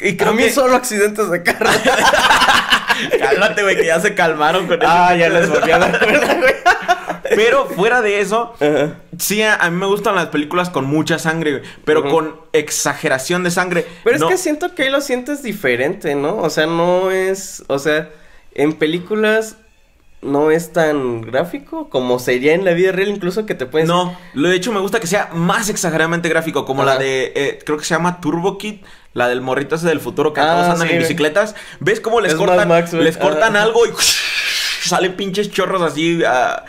y 0.00 0.16
creo 0.16 0.30
A 0.30 0.34
mí 0.34 0.44
que- 0.44 0.50
solo 0.52 0.76
accidentes 0.76 1.28
de 1.30 1.42
carro. 1.42 1.68
Cálmate, 3.20 3.62
güey, 3.62 3.76
que 3.76 3.86
ya 3.86 4.00
se 4.00 4.14
calmaron 4.14 4.66
con 4.66 4.80
eso. 4.80 4.90
ah, 4.90 5.14
ya 5.14 5.28
les 5.28 5.48
volví 5.48 5.70
a 5.70 5.78
dar 5.78 5.98
cuenta, 5.98 6.34
güey. 6.34 6.54
Pero 7.34 7.66
fuera 7.66 8.00
de 8.02 8.20
eso, 8.20 8.54
Ajá. 8.60 8.96
sí, 9.18 9.42
a, 9.42 9.54
a 9.56 9.70
mí 9.70 9.76
me 9.76 9.86
gustan 9.86 10.14
las 10.14 10.26
películas 10.26 10.70
con 10.70 10.84
mucha 10.86 11.18
sangre, 11.18 11.58
güey, 11.58 11.62
pero 11.84 12.08
con 12.08 12.36
exageración 12.52 13.42
de 13.44 13.50
sangre. 13.50 13.86
Pero 14.04 14.18
No- 14.18 14.26
es 14.28 14.32
que 14.32 14.38
siento 14.38 14.74
que 14.74 14.84
ahí 14.84 14.90
lo 14.90 15.00
sientes 15.00 15.42
diferente, 15.42 16.14
¿no? 16.14 16.36
O 16.38 16.50
sea, 16.50 16.66
no 16.66 17.10
es, 17.10 17.64
o 17.68 17.78
sea, 17.78 18.10
en 18.54 18.72
películas 18.74 19.56
no 20.20 20.50
es 20.50 20.72
tan 20.72 21.20
gráfico 21.20 21.88
como 21.90 22.18
sería 22.18 22.52
en 22.54 22.64
la 22.64 22.72
vida 22.72 22.90
real, 22.90 23.08
incluso 23.08 23.46
que 23.46 23.54
te 23.54 23.66
pueden 23.66 23.86
No, 23.86 24.18
lo 24.34 24.48
de 24.48 24.56
hecho 24.56 24.72
me 24.72 24.80
gusta 24.80 24.98
que 24.98 25.06
sea 25.06 25.30
más 25.32 25.68
exageradamente 25.68 26.28
gráfico, 26.28 26.64
como 26.64 26.84
la 26.84 26.98
de, 26.98 27.32
eh, 27.36 27.58
creo 27.64 27.78
que 27.78 27.84
se 27.84 27.94
llama 27.94 28.20
Turbo 28.20 28.58
Kid, 28.58 28.80
la 29.14 29.28
del 29.28 29.40
morrito 29.42 29.76
ese 29.76 29.86
del 29.86 30.00
futuro 30.00 30.32
que 30.32 30.40
Ah, 30.40 30.46
todos 30.54 30.64
andan 30.70 30.88
sí, 30.88 30.94
en 30.94 30.98
bicicletas. 31.00 31.54
¿Ves 31.78 32.00
cómo 32.00 32.20
les 32.20 32.32
Es 32.32 32.38
cortan, 32.38 32.66
Max, 32.66 32.92
les 32.94 33.16
cortan 33.16 33.54
Ah. 33.56 33.62
algo 33.62 33.86
y 33.86 33.90
salen 34.82 35.14
pinches 35.14 35.52
chorros 35.52 35.82
así 35.82 36.20
ah, 36.26 36.64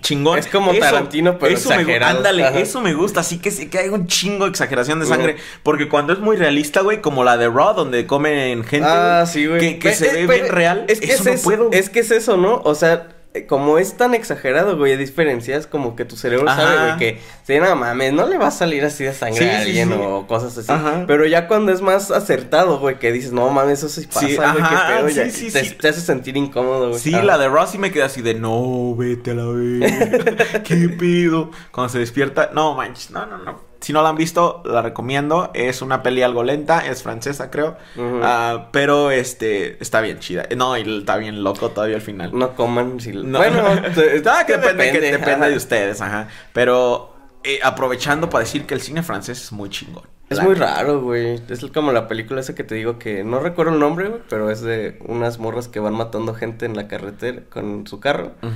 chingón? 0.00 0.38
Es 0.38 0.46
como 0.46 0.72
Tarantino, 0.74 1.38
pero 1.38 1.54
eso 1.54 1.68
me 1.70 1.76
exagerado. 1.76 2.18
ándale, 2.18 2.44
Ajá. 2.44 2.58
eso 2.58 2.80
me 2.80 2.94
gusta, 2.94 3.20
así 3.20 3.38
que 3.38 3.50
que 3.68 3.78
hay 3.78 3.88
un 3.88 4.06
chingo 4.06 4.44
de 4.44 4.50
exageración 4.50 5.00
de 5.00 5.06
sangre, 5.06 5.36
porque 5.62 5.88
cuando 5.88 6.12
es 6.12 6.18
muy 6.18 6.36
realista, 6.36 6.80
güey, 6.80 7.00
como 7.00 7.24
la 7.24 7.36
de 7.36 7.48
Raw 7.48 7.74
donde 7.74 8.06
comen 8.06 8.64
gente, 8.64 8.86
Ah, 8.88 9.20
güey, 9.24 9.32
sí, 9.32 9.46
güey. 9.46 9.78
que, 9.78 9.92
se 9.94 10.22
eh, 10.22 10.26
ve 10.26 10.34
bien 10.40 10.48
real, 10.48 10.84
Es 10.88 11.00
que 11.00 11.06
eso 11.12 11.22
es, 11.22 11.26
no 11.26 11.32
eso, 11.32 11.42
puedo. 11.44 11.68
es 11.72 11.90
que 11.90 12.00
es 12.00 12.10
eso, 12.10 12.36
¿no? 12.36 12.60
O 12.64 12.74
sea, 12.74 13.08
como 13.46 13.78
es 13.78 13.96
tan 13.96 14.14
exagerado, 14.14 14.76
güey, 14.76 14.94
a 14.94 14.96
diferencias 14.96 15.66
como 15.66 15.94
que 15.94 16.04
tu 16.04 16.16
cerebro 16.16 16.48
Ajá. 16.48 16.62
sabe, 16.62 16.86
güey, 16.86 16.96
que, 16.98 17.20
sí, 17.46 17.58
no 17.60 17.76
mames, 17.76 18.12
no 18.12 18.26
le 18.26 18.36
va 18.38 18.48
a 18.48 18.50
salir 18.50 18.84
así 18.84 19.04
de 19.04 19.12
sangre 19.12 19.38
Sí, 19.38 19.48
a 19.48 19.60
alguien 19.60 19.88
sí. 19.90 19.94
o 19.96 20.26
cosas 20.26 20.56
así. 20.58 20.72
Ajá. 20.72 21.04
Pero 21.06 21.24
ya 21.26 21.46
cuando 21.46 21.70
es 21.70 21.80
más 21.80 22.10
acertado, 22.10 22.78
güey, 22.80 22.98
que 22.98 23.12
dices, 23.12 23.32
no 23.32 23.48
mames, 23.50 23.78
eso 23.82 23.88
sí 24.00 24.06
pasa, 24.06 24.26
güey, 24.26 24.64
qué 24.64 24.76
pedo, 24.88 25.08
ya, 25.08 25.52
te, 25.52 25.70
te 25.70 25.88
hace 25.88 26.00
sentir 26.00 26.36
incómodo, 26.36 26.88
güey. 26.88 27.00
Sí, 27.00 27.14
Ajá. 27.14 27.24
la 27.24 27.38
de 27.38 27.48
Ross 27.48 27.70
sí 27.70 27.78
me 27.78 27.92
quedé 27.92 28.02
así 28.04 28.22
de 28.22 28.34
no, 28.34 28.96
vete 28.96 29.30
a 29.32 29.34
la 29.34 29.46
vez. 29.46 30.62
¿Qué 30.64 30.88
pido? 30.88 31.50
Cuando 31.70 31.92
se 31.92 31.98
despierta, 32.00 32.50
no 32.54 32.74
manches, 32.74 33.10
no, 33.10 33.26
no, 33.26 33.38
no. 33.38 33.67
Si 33.80 33.92
no 33.92 34.02
la 34.02 34.08
han 34.08 34.16
visto, 34.16 34.62
la 34.64 34.82
recomiendo. 34.82 35.50
Es 35.54 35.82
una 35.82 36.02
peli 36.02 36.22
algo 36.22 36.42
lenta, 36.42 36.86
es 36.86 37.02
francesa, 37.02 37.50
creo. 37.50 37.76
Ah, 38.22 38.68
pero 38.72 39.10
este 39.10 39.80
está 39.82 40.00
bien 40.00 40.18
chida. 40.18 40.46
No, 40.56 40.76
y 40.76 40.98
está 40.98 41.16
bien 41.16 41.42
loco 41.42 41.70
todavía 41.70 41.96
al 41.96 42.02
final. 42.02 42.30
No 42.36 42.54
coman 42.54 43.00
si... 43.00 43.12
No. 43.12 43.38
Bueno, 43.38 43.62
Ah, 44.26 44.44
que 44.46 44.56
depende, 44.56 44.84
que 44.84 45.00
depende, 45.00 45.12
depende 45.12 45.32
ajá. 45.32 45.48
de 45.48 45.56
ustedes, 45.56 46.00
ajá. 46.00 46.28
Pero 46.52 47.14
eh, 47.44 47.60
aprovechando 47.62 48.28
para 48.28 48.44
decir 48.44 48.66
que 48.66 48.74
el 48.74 48.80
cine 48.80 49.02
francés 49.02 49.42
es 49.42 49.52
muy 49.52 49.70
chingón. 49.70 50.04
Es 50.28 50.42
muy 50.42 50.54
raro, 50.54 51.00
güey. 51.00 51.40
Es 51.48 51.64
como 51.72 51.90
la 51.92 52.06
película 52.06 52.40
esa 52.40 52.54
que 52.54 52.62
te 52.62 52.74
digo 52.74 52.98
que 52.98 53.24
no 53.24 53.40
recuerdo 53.40 53.72
el 53.72 53.78
nombre, 53.80 54.08
güey, 54.08 54.20
pero 54.28 54.50
es 54.50 54.60
de 54.60 54.98
unas 55.06 55.38
morras 55.38 55.68
que 55.68 55.80
van 55.80 55.94
matando 55.94 56.34
gente 56.34 56.66
en 56.66 56.76
la 56.76 56.86
carretera 56.86 57.42
con 57.48 57.86
su 57.86 57.98
carro. 57.98 58.32
Ujú. 58.42 58.52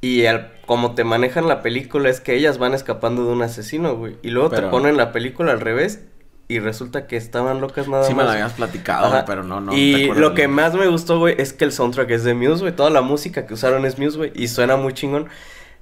Y 0.00 0.26
al, 0.26 0.52
como 0.66 0.94
te 0.94 1.02
manejan 1.04 1.48
la 1.48 1.60
película 1.62 2.08
es 2.08 2.20
que 2.20 2.34
ellas 2.34 2.58
van 2.58 2.74
escapando 2.74 3.24
de 3.26 3.32
un 3.32 3.42
asesino, 3.42 3.96
güey. 3.96 4.16
Y 4.22 4.30
luego 4.30 4.50
te 4.50 4.62
ponen 4.62 4.96
la 4.96 5.10
película 5.12 5.52
al 5.52 5.60
revés 5.60 6.04
y 6.46 6.60
resulta 6.60 7.06
que 7.06 7.16
estaban 7.16 7.60
locas 7.60 7.88
nada 7.88 8.04
Sí 8.04 8.10
me 8.12 8.18
más. 8.18 8.26
lo 8.26 8.30
habías 8.32 8.52
platicado, 8.54 9.06
Ajá. 9.06 9.24
pero 9.26 9.42
no, 9.42 9.60
no. 9.60 9.72
te 9.72 9.78
y 9.78 10.04
acuerdas 10.04 10.18
lo 10.22 10.34
que 10.34 10.48
más 10.48 10.74
me 10.74 10.86
gustó, 10.86 11.18
güey, 11.18 11.34
es 11.36 11.52
que 11.52 11.64
el 11.64 11.72
soundtrack 11.72 12.10
es 12.10 12.24
de 12.24 12.34
Muse, 12.34 12.60
güey. 12.62 12.74
Toda 12.74 12.90
la 12.90 13.02
música 13.02 13.46
que 13.46 13.54
usaron 13.54 13.84
es 13.84 13.98
Muse, 13.98 14.16
güey. 14.16 14.32
Y 14.34 14.48
suena 14.48 14.76
muy 14.76 14.94
chingón. 14.94 15.28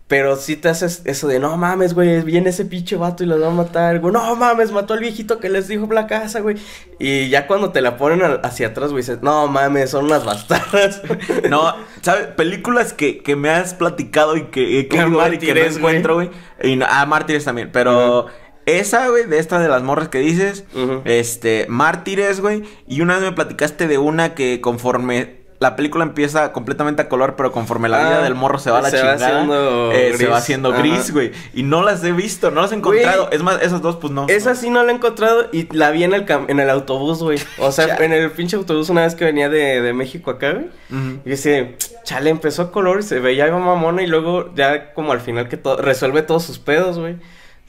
Pero 0.09 0.37
sí 0.37 0.55
te 0.55 0.69
haces 0.69 1.03
eso 1.05 1.27
de, 1.27 1.41
no 1.41 1.57
mames, 1.57 1.93
güey, 1.93 2.23
viene 2.23 2.51
ese 2.51 2.65
pinche 2.65 2.95
vato 2.95 3.25
y 3.25 3.27
los 3.27 3.43
va 3.43 3.49
a 3.49 3.51
matar, 3.51 3.99
güey. 3.99 4.13
No 4.13 4.37
mames, 4.37 4.71
mató 4.71 4.95
al 4.95 5.01
viejito 5.01 5.41
que 5.41 5.49
les 5.49 5.67
dijo 5.67 5.89
la 5.93 6.07
casa, 6.07 6.39
güey. 6.41 6.57
Y 7.01 7.29
ya 7.29 7.49
cuando 7.49 7.73
te 7.73 7.81
la 7.81 7.97
ponen 7.97 8.23
al- 8.23 8.41
hacia 8.45 8.69
atrás, 8.69 8.91
güey, 8.93 9.03
dices, 9.03 9.21
no 9.23 9.49
mames, 9.49 9.91
son 9.91 10.05
unas 10.05 10.25
bastardas. 10.25 11.03
No, 11.51 11.75
¿sabes? 12.03 12.29
Películas 12.29 12.93
que, 12.93 13.19
que 13.23 13.35
me 13.35 13.51
has 13.51 13.75
platicado 13.75 14.37
y 14.37 14.45
que 14.45 14.87
querido 14.89 15.19
ver 15.19 15.35
y 15.35 15.39
que 15.39 15.47
no 15.47 15.55
Mártires, 15.55 15.77
encuentro, 15.77 16.15
güey. 16.15 16.31
Y 16.63 16.77
no- 16.77 16.87
ah, 16.89 17.05
Mártires 17.05 17.45
también. 17.45 17.71
Pero 17.73 18.27
esa, 18.65 19.09
güey, 19.09 19.25
de 19.27 19.41
esta 19.41 19.59
de 19.59 19.67
las 19.69 19.83
morras 19.83 20.09
que 20.09 20.19
dices, 20.21 20.67
este, 21.05 21.67
Mártires, 21.69 22.41
güey. 22.41 22.63
Y 22.87 23.01
una 23.01 23.15
vez 23.15 23.25
me 23.25 23.33
platicaste 23.33 23.89
de 23.89 23.99
una 23.99 24.35
que 24.35 24.61
conforme 24.61 25.46
la 25.59 25.75
película 25.77 26.05
empieza 26.05 26.53
completamente 26.53 27.03
a 27.03 27.09
color, 27.09 27.35
pero 27.37 27.51
conforme 27.53 27.89
la 27.89 27.99
vida 27.99 28.19
Ah, 28.19 28.23
del 28.23 28.35
morro 28.35 28.59
se 28.59 28.71
va 28.71 28.79
a 28.79 28.83
la 28.83 28.91
se 28.91 29.03
va 29.03 29.15
chingada, 29.15 29.33
haciendo 29.37 29.93
eh, 29.93 30.11
se 30.13 30.17
gris. 30.19 30.31
va 30.31 30.37
haciendo 30.37 30.73
gris, 30.73 31.13
güey. 31.13 31.33
Y 31.55 31.63
no 31.63 31.83
las 31.83 32.05
he 32.05 32.13
visto, 32.13 32.51
no 32.51 32.61
las 32.63 32.73
he 32.73 32.75
encontrado. 32.75 33.31
Es 33.31 33.43
más, 33.43 33.63
esas 33.63 33.81
dos, 33.83 33.97
pues 33.97 34.13
no. 34.13 34.27
Esa 34.29 34.55
sí 34.55 34.69
no 34.71 34.83
la 34.83 34.93
he 34.93 34.95
encontrado 34.95 35.47
y 35.53 35.75
la 35.75 35.91
vi 35.91 36.05
en 36.05 36.13
el, 36.15 36.27
cam- 36.27 36.45
en 36.49 36.61
el 36.61 36.69
autobús, 36.69 37.23
güey. 37.23 37.39
O 37.59 37.73
sea, 37.73 37.97
en 38.01 38.13
el 38.13 38.31
pinche 38.31 38.57
autobús 38.57 38.91
una 38.91 39.03
vez 39.03 39.15
que 39.15 39.25
venía 39.25 39.49
de, 39.49 39.81
de 39.81 39.93
México 39.93 40.31
acá, 40.31 40.53
güey. 40.53 40.67
Ujú. 40.91 41.21
Y 41.25 41.31
dice, 41.31 41.77
chale, 42.05 42.31
empezó 42.31 42.63
a 42.63 42.71
color 42.71 43.01
y 43.01 43.03
se 43.03 43.19
veía 43.21 43.51
mamona 43.51 44.03
y 44.03 44.07
luego 44.07 44.53
ya 44.55 44.93
como 44.93 45.13
al 45.13 45.21
final 45.21 45.49
que 45.49 45.57
todo, 45.57 45.77
resuelve 45.77 46.23
todos 46.23 46.45
sus 46.45 46.59
pedos, 46.59 46.99
güey. 46.99 47.17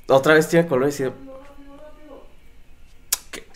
Otra 0.09 0.33
vez 0.33 0.47
tiene 0.49 0.67
color 0.67 0.83
y 0.83 0.91
dice, 0.91 1.11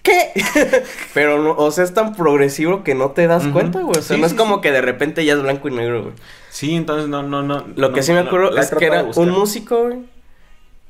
¿qué? 0.02 0.32
Pero 1.14 1.42
no, 1.42 1.52
o 1.52 1.72
sea, 1.72 1.84
es 1.84 1.94
tan 1.94 2.16
progresivo 2.16 2.84
que 2.84 2.96
no 2.96 3.12
te 3.12 3.28
das 3.28 3.48
cuenta, 3.48 3.80
güey. 3.82 3.98
O 3.98 4.02
sea, 4.02 4.16
Sí, 4.16 4.20
no 4.22 4.26
es 4.26 4.32
sí, 4.34 4.38
como 4.38 4.56
sí. 4.56 4.62
que 4.62 4.72
de 4.72 4.82
repente 4.82 5.24
ya 5.26 5.34
es 5.34 5.42
blanco 5.42 5.68
y 5.68 5.72
negro, 5.72 6.04
güey. 6.04 6.14
Sí, 6.50 6.76
entonces 6.76 7.08
no, 7.10 7.24
no, 7.24 7.42
no. 7.44 7.66
Lo 7.76 7.94
que 7.94 8.04
sí 8.04 8.12
me 8.14 8.20
acuerdo 8.20 8.58
es 8.58 8.72
que 8.72 8.86
era 8.86 9.04
un 9.04 9.30
músico, 9.30 9.84
güey. 9.86 10.00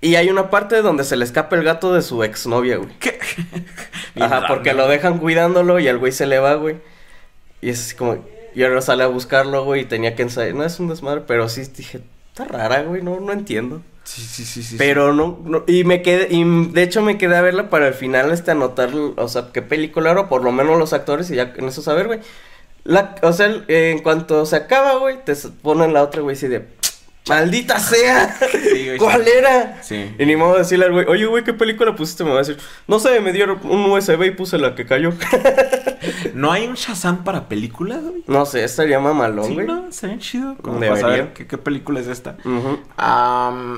Y 0.04 0.16
hay 0.16 0.30
una 0.30 0.50
parte 0.50 0.82
donde 0.82 1.04
se 1.04 1.16
le 1.16 1.24
escapa 1.24 1.56
el 1.56 1.64
gato 1.64 1.94
de 1.94 2.02
su 2.02 2.24
exnovia, 2.24 2.78
güey. 2.78 2.90
¿Qué? 3.00 3.20
Ajá, 4.20 4.46
porque 4.48 4.74
lo 4.74 4.88
dejan 4.88 5.20
cuidándolo 5.20 5.80
y 5.80 5.88
el 5.88 6.00
güey 6.00 6.12
se 6.12 6.26
le 6.26 6.40
va, 6.40 6.56
güey. 6.56 6.78
Y 7.62 7.70
es 7.70 7.80
así 7.80 7.96
como, 7.96 8.18
y 8.56 8.64
ahora 8.64 8.82
sale 8.82 9.04
a 9.04 9.08
buscarlo, 9.08 9.64
güey, 9.64 9.82
y 9.82 9.86
tenía 9.86 10.16
que 10.16 10.24
ensayar. 10.24 10.56
No 10.56 10.64
es 10.64 10.80
un 10.80 10.88
desmadre, 10.90 11.22
pero 11.28 11.48
sí 11.50 11.62
dije, 11.78 12.02
está 12.30 12.46
rara, 12.46 12.82
güey, 12.82 13.04
no, 13.04 13.20
no 13.20 13.32
entiendo. 13.32 13.84
Sí, 14.04 14.22
sí, 14.22 14.46
sí, 14.46 14.64
sí. 14.64 14.76
pero 14.78 15.14
no, 15.14 15.40
no, 15.46 15.64
y 15.68 15.84
me 15.84 16.02
quedé, 16.02 16.28
y 16.32 16.44
de 16.72 16.84
hecho 16.84 17.02
me 17.02 17.18
quedé 17.18 17.36
a 17.38 17.42
verla 17.42 17.70
para 17.70 17.88
al 17.88 17.94
final, 17.94 18.32
este, 18.32 18.52
anotar, 18.52 18.90
o 18.94 19.28
sea, 19.28 19.50
qué 19.54 19.62
película 19.62 20.12
era, 20.12 20.28
por 20.28 20.44
lo 20.44 20.52
menos 20.52 20.78
los 20.80 20.92
actores, 20.94 21.30
y 21.30 21.36
ya 21.36 21.54
en 21.56 21.66
eso 21.66 21.82
saber, 21.82 22.08
güey. 22.08 22.20
La, 22.84 23.16
o 23.22 23.32
sea, 23.32 23.64
en 23.68 24.00
cuanto 24.00 24.44
se 24.48 24.56
acaba, 24.56 24.96
güey, 24.96 25.24
te 25.24 25.36
ponen 25.62 25.94
la 25.94 26.02
otra, 26.04 26.22
güey, 26.24 26.36
así 26.36 26.48
de, 26.48 26.66
maldita 27.30 27.80
sea, 27.80 28.36
Sí, 28.52 28.86
güey, 28.88 28.98
¿cuál 28.98 29.24
sí. 29.24 29.30
era? 29.38 29.84
Sí. 29.84 30.16
Y 30.18 30.26
ni 30.26 30.36
modo 30.36 30.54
de 30.54 30.60
decirle 30.60 30.86
al 30.86 30.92
güey, 30.94 31.06
oye, 31.08 31.26
güey, 31.28 31.44
¿qué 31.44 31.54
película 31.54 31.96
pusiste? 31.96 32.24
Me 32.24 32.32
va 32.32 32.38
a 32.38 32.40
decir, 32.40 32.58
no 32.88 33.00
sé, 33.00 33.20
me 33.20 33.32
dieron 33.32 33.60
un 33.64 33.86
USB 33.92 34.24
y 34.24 34.32
puse 34.32 34.58
la 34.58 34.74
que 34.74 34.88
cayó. 34.88 35.14
¿No 36.34 36.52
hay 36.52 36.66
un 36.68 36.74
Shazam 36.74 37.24
para 37.24 37.48
películas, 37.48 38.02
güey? 38.02 38.24
no 38.28 38.46
sé, 38.48 38.64
estaría 38.64 39.00
mamalón, 39.00 39.46
Sí, 39.46 39.54
güey. 39.54 39.68
¿no? 39.68 39.92
Sería 39.92 40.18
chido. 40.18 40.56
Como 40.62 40.80
para 40.80 40.98
saber 40.98 41.34
qué, 41.34 41.46
qué 41.46 41.58
película 41.60 42.00
es 42.00 42.08
esta. 42.08 42.38
Ah, 42.98 43.78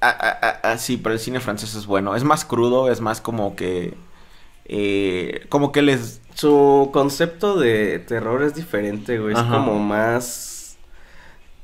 ah, 0.00 0.38
ah, 0.42 0.60
ah, 0.62 0.78
sí, 0.78 0.96
pero 0.96 1.14
el 1.14 1.20
cine 1.20 1.40
francés 1.40 1.74
es 1.74 1.86
bueno. 1.86 2.14
Es 2.16 2.24
más 2.24 2.44
crudo, 2.44 2.90
es 2.90 3.00
más 3.00 3.20
como 3.20 3.56
que... 3.56 3.94
eh, 4.64 5.46
como 5.48 5.72
que 5.72 5.82
les... 5.82 6.20
Su 6.34 6.90
concepto 6.92 7.58
de 7.58 7.98
terror 7.98 8.42
es 8.42 8.54
diferente, 8.54 9.18
güey. 9.18 9.34
Es 9.34 9.42
como 9.42 9.78
más 9.80 10.78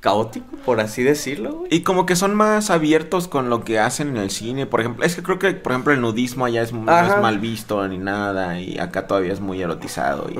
caótico, 0.00 0.56
por 0.66 0.80
así 0.80 1.02
decirlo, 1.02 1.52
güey. 1.60 1.68
Y 1.72 1.82
como 1.82 2.06
que 2.06 2.16
son 2.16 2.34
más 2.34 2.70
abiertos 2.70 3.28
con 3.28 3.48
lo 3.50 3.64
que 3.64 3.78
hacen 3.78 4.08
en 4.08 4.16
el 4.16 4.30
cine. 4.30 4.66
Por 4.66 4.80
ejemplo, 4.80 5.04
es 5.04 5.14
que 5.14 5.22
creo 5.22 5.38
que, 5.38 5.52
por 5.52 5.72
ejemplo, 5.72 5.92
el 5.92 6.00
nudismo 6.00 6.44
allá 6.44 6.62
es, 6.62 6.72
no 6.72 7.00
es 7.00 7.20
mal 7.20 7.38
visto 7.38 7.86
ni 7.86 7.98
nada. 7.98 8.58
Y 8.60 8.78
acá 8.78 9.06
todavía 9.06 9.32
es 9.32 9.40
muy 9.40 9.62
erotizado. 9.62 10.28
Y. 10.28 10.36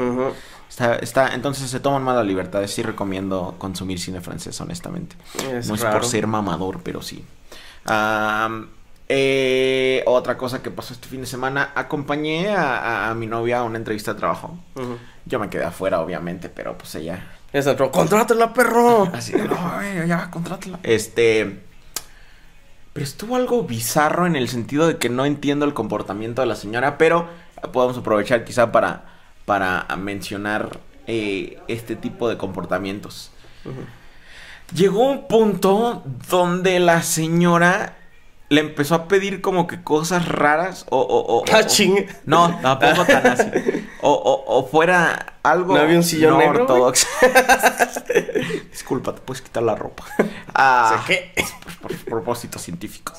Está, 0.69 0.97
está, 0.97 1.35
entonces 1.35 1.71
se 1.71 1.79
toman 1.79 2.03
malas 2.03 2.27
libertades. 2.27 2.73
Sí 2.73 2.83
recomiendo 2.83 3.55
consumir 3.59 4.01
cine 4.01 4.21
francés, 4.21 4.61
honestamente. 4.61 5.17
Es 5.53 5.69
no 5.69 5.77
es 5.77 5.81
raro. 5.81 6.01
por 6.01 6.09
ser 6.09 6.27
mamador, 6.27 6.81
pero 6.83 7.01
sí. 7.01 7.25
Eh, 9.09 10.03
otra 10.07 10.37
cosa 10.38 10.62
que 10.62 10.70
pasó 10.70 10.94
este 10.94 11.09
fin 11.09 11.20
de 11.20 11.27
semana, 11.27 11.73
acompañé 11.75 12.49
a, 12.49 12.79
a- 12.79 13.11
a 13.11 13.14
mi 13.14 13.27
novia 13.27 13.59
a 13.59 13.62
una 13.64 13.77
entrevista 13.79 14.14
de 14.14 14.18
trabajo. 14.18 14.59
Yo 15.27 15.38
me 15.38 15.49
quedé 15.51 15.64
afuera, 15.64 16.01
obviamente, 16.01 16.49
pero 16.49 16.77
pues 16.79 16.94
ella... 16.94 17.25
Es 17.53 17.66
otro, 17.66 17.90
contrátela, 17.92 18.53
perro. 18.53 19.05
Así 19.12 19.33
de, 19.33 19.44
no, 19.44 19.73
güey, 19.77 20.09
ya, 20.09 20.31
contrátala. 20.31 20.81
Este... 20.83 21.62
Pero 22.92 23.05
estuvo 23.05 23.37
algo 23.37 23.64
bizarro 23.64 24.27
en 24.27 24.37
el 24.37 24.49
sentido 24.49 24.87
de 24.87 24.99
que 24.99 25.09
no 25.09 25.25
entiendo 25.25 25.64
el 25.64 25.75
comportamiento 25.75 26.42
de 26.42 26.47
la 26.47 26.55
señora, 26.55 26.97
pero 26.97 27.29
podemos 27.73 27.99
aprovechar 27.99 28.44
quizá 28.44 28.70
para, 28.70 29.05
para 29.47 29.85
mencionar 29.99 30.79
eh, 31.09 31.59
este 31.66 31.97
tipo 31.97 32.29
de 32.29 32.37
comportamientos. 32.37 33.33
Ujú. 33.64 33.81
Llegó 34.72 35.00
un 35.03 35.27
punto 35.29 36.03
donde 36.31 36.79
la 36.81 37.03
señora 37.03 37.96
le 38.48 38.61
empezó 38.61 38.94
a 38.94 39.09
pedir 39.09 39.40
como 39.40 39.66
que 39.66 39.83
cosas 39.83 40.29
raras 40.29 40.87
o... 40.90 40.98
o, 41.00 41.38
o- 41.38 41.44
Ah, 41.53 41.61
o-. 41.66 42.07
No, 42.24 42.59
tampoco 42.61 43.05
tan 43.05 43.27
así. 43.27 43.50
O, 44.00 44.12
o, 44.12 44.59
o 44.59 44.66
fuera 44.66 45.35
algo 45.42 45.74
¿No 45.74 45.81
había 45.81 45.96
un 45.96 46.03
sillón 46.05 46.35
no 46.35 46.38
negro, 46.38 46.62
ortodoxo. 46.62 47.07
Disculpa, 48.70 49.14
te 49.14 49.20
puedes 49.20 49.42
quitar 49.42 49.62
la 49.62 49.74
ropa. 49.74 50.05
Ah, 50.57 51.03
¿Qué? 51.05 51.33
por, 51.83 51.90
por 51.96 52.05
propósitos 52.05 52.62
científicos. 52.62 53.18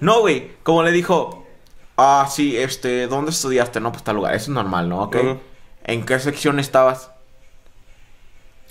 No, 0.00 0.20
güey, 0.20 0.50
como 0.62 0.82
le 0.82 0.92
dijo, 0.92 1.46
ah, 1.96 2.28
sí, 2.30 2.58
este, 2.58 3.06
¿dónde 3.06 3.30
estudiaste? 3.30 3.80
No, 3.80 3.90
pues 3.90 4.04
tal 4.04 4.16
lugar, 4.16 4.34
eso 4.34 4.44
es 4.50 4.54
normal, 4.54 4.90
¿no? 4.90 5.04
Ok. 5.04 5.16
¿En 5.84 6.04
qué 6.04 6.18
sección 6.18 6.58
estabas? 6.60 7.10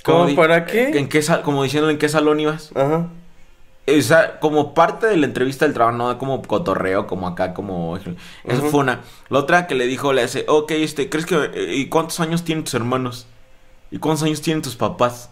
¿Cómo 0.03 0.35
para 0.35 0.65
qué? 0.65 0.89
¿En 0.97 1.09
qué 1.09 1.21
sal- 1.21 1.41
como 1.41 1.63
diciendo 1.63 1.89
en 1.89 1.97
qué 1.97 2.09
salón 2.09 2.39
ibas? 2.39 2.71
Ajá. 2.75 3.07
O 3.85 4.01
sea, 4.01 4.39
como 4.39 4.73
parte 4.73 5.07
de 5.07 5.17
la 5.17 5.25
entrevista 5.25 5.65
del 5.65 5.73
trabajo, 5.73 5.97
no 5.97 6.17
como 6.17 6.41
cotorreo, 6.41 7.05
como 7.05 7.27
acá, 7.27 7.53
como... 7.53 7.97
Eso 7.97 8.61
fue 8.69 8.79
una. 8.79 9.01
La 9.29 9.39
otra 9.39 9.67
que 9.67 9.75
le 9.75 9.87
dijo, 9.87 10.13
le 10.13 10.21
hace, 10.21 10.45
ok, 10.47 10.71
este, 10.71 11.09
¿crees 11.09 11.25
que... 11.25 11.35
eh, 11.53 11.75
¿Y 11.75 11.87
cuántos 11.87 12.19
años 12.21 12.43
tienen 12.45 12.63
tus 12.63 12.73
hermanos? 12.75 13.27
¿Y 13.91 13.97
cuántos 13.97 14.23
años 14.23 14.41
tienen 14.41 14.61
tus 14.61 14.77
papás? 14.77 15.29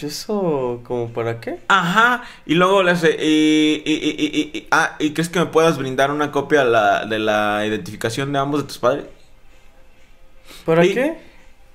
¿Eso 0.00 0.80
como 0.82 1.10
para 1.12 1.40
qué? 1.40 1.60
Ajá, 1.68 2.24
y 2.44 2.54
luego 2.54 2.82
le 2.82 2.90
hace, 2.90 3.10
y, 3.24 3.82
y, 3.86 3.92
y, 3.92 4.26
y- 4.26 4.58
y- 4.58 4.66
ah, 4.72 4.96
¿y 4.98 5.12
crees 5.12 5.28
que 5.28 5.38
me 5.38 5.46
puedas 5.46 5.78
brindar 5.78 6.10
una 6.10 6.32
copia 6.32 6.64
de 6.64 6.70
la, 6.72 7.06
de 7.06 7.20
la 7.20 7.64
identificación 7.64 8.32
de 8.32 8.40
ambos 8.40 8.62
de 8.62 8.66
tus 8.66 8.78
padres? 8.78 9.04
¿Para 10.64 10.82
qué? 10.82 11.18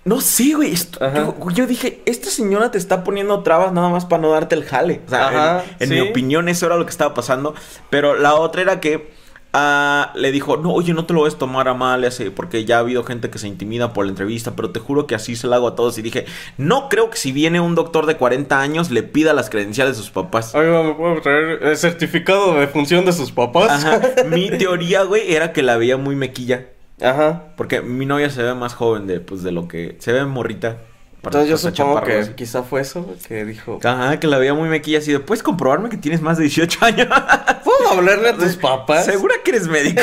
No 0.04 0.22
sé, 0.22 0.54
güey. 0.56 0.72
esto-. 0.74 1.00
Yo, 1.14 1.50
yo 1.52 1.68
dije, 1.68 2.02
esta 2.06 2.30
señora 2.30 2.72
te 2.72 2.78
está 2.78 3.04
poniendo 3.04 3.44
trabas 3.44 3.72
nada 3.72 3.90
más 3.90 4.06
para 4.06 4.22
no 4.22 4.32
darte 4.32 4.56
el 4.56 4.64
jale. 4.64 5.02
O 5.06 5.10
sea, 5.10 5.28
Ajá, 5.28 5.64
en, 5.80 5.84
en 5.84 5.90
sí. 5.90 5.94
mi 5.96 6.10
opinión, 6.10 6.50
eso 6.50 6.66
era 6.66 6.78
lo 6.78 6.86
que 6.86 6.92
estaba 6.92 7.14
pasando. 7.14 7.54
Pero 7.90 8.16
la 8.16 8.36
otra 8.36 8.62
era 8.62 8.80
que 8.80 9.12
ah, 9.54 10.12
le 10.16 10.32
dijo, 10.32 10.58
no, 10.58 10.74
oye, 10.74 10.94
no 10.94 11.06
te 11.06 11.14
lo 11.14 11.22
vas 11.22 11.36
a 11.36 11.38
tomar 11.38 11.68
a 11.68 11.74
mal, 11.74 12.04
ese, 12.04 12.32
porque 12.32 12.66
ya 12.66 12.78
ha 12.78 12.80
habido 12.80 13.04
gente 13.04 13.30
que 13.30 13.38
se 13.38 13.48
intimida 13.48 13.94
por 13.94 14.06
la 14.06 14.12
entrevista, 14.12 14.56
pero 14.56 14.72
te 14.72 14.80
juro 14.80 15.08
que 15.08 15.16
así 15.16 15.36
se 15.36 15.48
la 15.48 15.58
hago 15.58 15.68
a 15.68 15.76
todos. 15.76 15.98
Y 15.98 16.02
dije, 16.02 16.26
no 16.58 16.90
creo 16.90 17.10
que 17.10 17.18
si 17.18 17.32
viene 17.32 17.60
un 17.60 17.76
doctor 17.76 18.06
de 18.06 18.18
40 18.18 18.60
años 18.60 18.92
le 18.92 19.04
pida 19.04 19.34
las 19.34 19.50
credenciales 19.50 19.98
de 19.98 20.04
sus 20.04 20.12
papás. 20.12 20.56
Oiga, 20.56 20.84
¿me 20.84 20.94
puedo 20.94 21.22
traer 21.22 21.64
el 21.64 21.78
certificado 21.78 22.56
de 22.56 22.68
función 22.68 23.06
de 23.06 23.14
sus 23.14 23.32
papás? 23.32 23.86
Ajá. 23.86 24.02
Mi 24.30 24.50
teoría, 24.50 25.04
güey, 25.04 25.34
era 25.34 25.54
que 25.54 25.62
la 25.62 25.78
veía 25.78 25.98
muy 25.98 26.16
mequilla. 26.16 26.68
Ajá. 27.02 27.44
Porque 27.58 27.82
mi 27.82 28.06
novia 28.06 28.30
se 28.30 28.44
ve 28.44 28.54
más 28.54 28.74
joven 28.74 29.08
de, 29.08 29.20
pues, 29.20 29.44
de 29.44 29.52
lo 29.52 29.68
que... 29.68 29.96
Se 30.00 30.12
ve 30.12 30.26
morrita. 30.26 30.78
Entonces 31.24 31.50
yo 31.50 31.58
supongo 31.58 32.02
que 32.02 32.20
así. 32.20 32.32
quizá 32.34 32.64
fue 32.64 32.82
eso, 32.82 33.16
que 33.28 33.46
dijo... 33.46 33.80
Ajá, 33.84 34.20
que 34.20 34.26
la 34.26 34.40
veía 34.40 34.56
muy 34.56 34.70
mequilla 34.70 34.98
así 34.98 35.12
de, 35.12 35.20
¿puedes 35.20 35.44
comprobarme 35.44 35.90
que 35.90 35.98
tienes 35.98 36.20
más 36.20 36.38
de 36.38 36.46
18 36.46 36.84
años? 36.84 37.08
¿Puedo 37.64 37.92
hablarle 37.92 38.30
a 38.30 38.36
tus 38.36 38.56
papás? 38.58 39.06
¿Segura 39.06 39.36
que 39.44 39.52
eres 39.52 39.68
médico? 39.68 40.02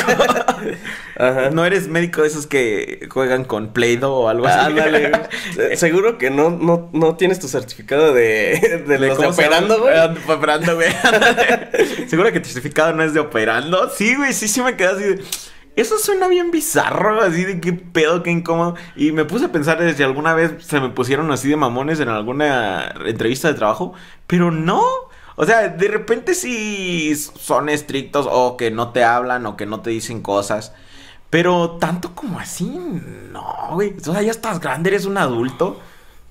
Ajá. 1.17 1.49
¿No 1.49 1.65
eres 1.65 1.89
médico 1.89 2.21
de 2.21 2.29
esos 2.29 2.47
que 2.47 3.05
juegan 3.11 3.43
con 3.43 3.73
Play-Doh 3.73 4.13
o 4.13 4.29
algo 4.29 4.47
así? 4.47 4.59
Ándale, 4.67 5.11
Seguro 5.75 6.17
que 6.17 6.29
no, 6.29 6.51
no, 6.51 6.89
no 6.93 7.17
tienes 7.17 7.39
tu 7.39 7.49
certificado 7.49 8.13
de, 8.13 8.85
de, 8.87 8.99
los 8.99 9.17
de 9.17 9.23
cómo 9.25 9.33
se 9.33 9.41
llama? 9.41 9.57
operando, 9.57 9.79
güey. 9.81 9.97
Ah, 9.97 10.07
de 10.07 10.33
operando, 10.33 10.75
güey. 10.75 12.07
¿Seguro 12.07 12.31
que 12.31 12.39
tu 12.39 12.47
certificado 12.47 12.93
no 12.93 13.03
es 13.03 13.13
de 13.13 13.19
operando? 13.19 13.89
Sí, 13.89 14.15
güey, 14.15 14.31
sí, 14.31 14.47
sí 14.47 14.61
me 14.61 14.77
quedé 14.77 14.87
así 14.87 15.03
de... 15.03 15.23
Eso 15.79 15.97
suena 15.97 16.27
bien 16.27 16.51
bizarro, 16.51 17.21
así 17.21 17.45
de 17.45 17.61
qué 17.61 17.71
pedo, 17.71 18.21
qué 18.21 18.31
incómodo. 18.31 18.75
Y 18.97 19.13
me 19.13 19.23
puse 19.23 19.45
a 19.45 19.51
pensar 19.53 19.79
si 19.95 20.03
alguna 20.03 20.33
vez 20.33 20.55
se 20.59 20.81
me 20.81 20.89
pusieron 20.89 21.31
así 21.31 21.47
de 21.47 21.55
mamones 21.55 22.01
en 22.01 22.09
alguna 22.09 22.93
entrevista 23.05 23.47
de 23.47 23.53
trabajo, 23.53 23.93
pero 24.27 24.51
no. 24.51 24.83
O 25.37 25.45
sea, 25.45 25.69
de 25.69 25.87
repente 25.87 26.33
sí 26.33 27.15
son 27.15 27.69
estrictos 27.69 28.27
o 28.29 28.57
que 28.57 28.71
no 28.71 28.89
te 28.89 29.05
hablan 29.05 29.45
o 29.45 29.55
que 29.55 29.65
no 29.65 29.79
te 29.79 29.89
dicen 29.91 30.21
cosas. 30.21 30.73
Pero 31.29 31.77
tanto 31.79 32.13
como 32.13 32.39
así, 32.39 32.69
no, 33.31 33.69
güey. 33.71 33.95
O 34.05 34.11
sea, 34.11 34.21
ya 34.21 34.31
estás 34.31 34.59
grande, 34.59 34.89
eres 34.89 35.05
un 35.05 35.17
adulto. 35.17 35.79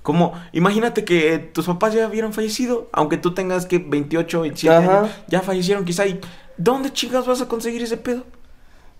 Como, 0.03 0.39
imagínate 0.51 1.03
que 1.03 1.39
tus 1.39 1.65
papás 1.65 1.95
ya 1.95 2.07
hubieran 2.07 2.33
fallecido, 2.33 2.87
aunque 2.91 3.17
tú 3.17 3.33
tengas 3.33 3.65
que 3.65 3.79
28, 3.79 4.41
27 4.41 4.75
Ajá. 4.75 4.99
años, 4.99 5.11
ya 5.27 5.41
fallecieron 5.41 5.85
quizá. 5.85 6.05
¿Y 6.05 6.21
dónde 6.55 6.93
chingas 6.93 7.25
vas 7.25 7.41
a 7.41 7.47
conseguir 7.47 7.81
ese 7.81 7.97
pedo? 7.97 8.25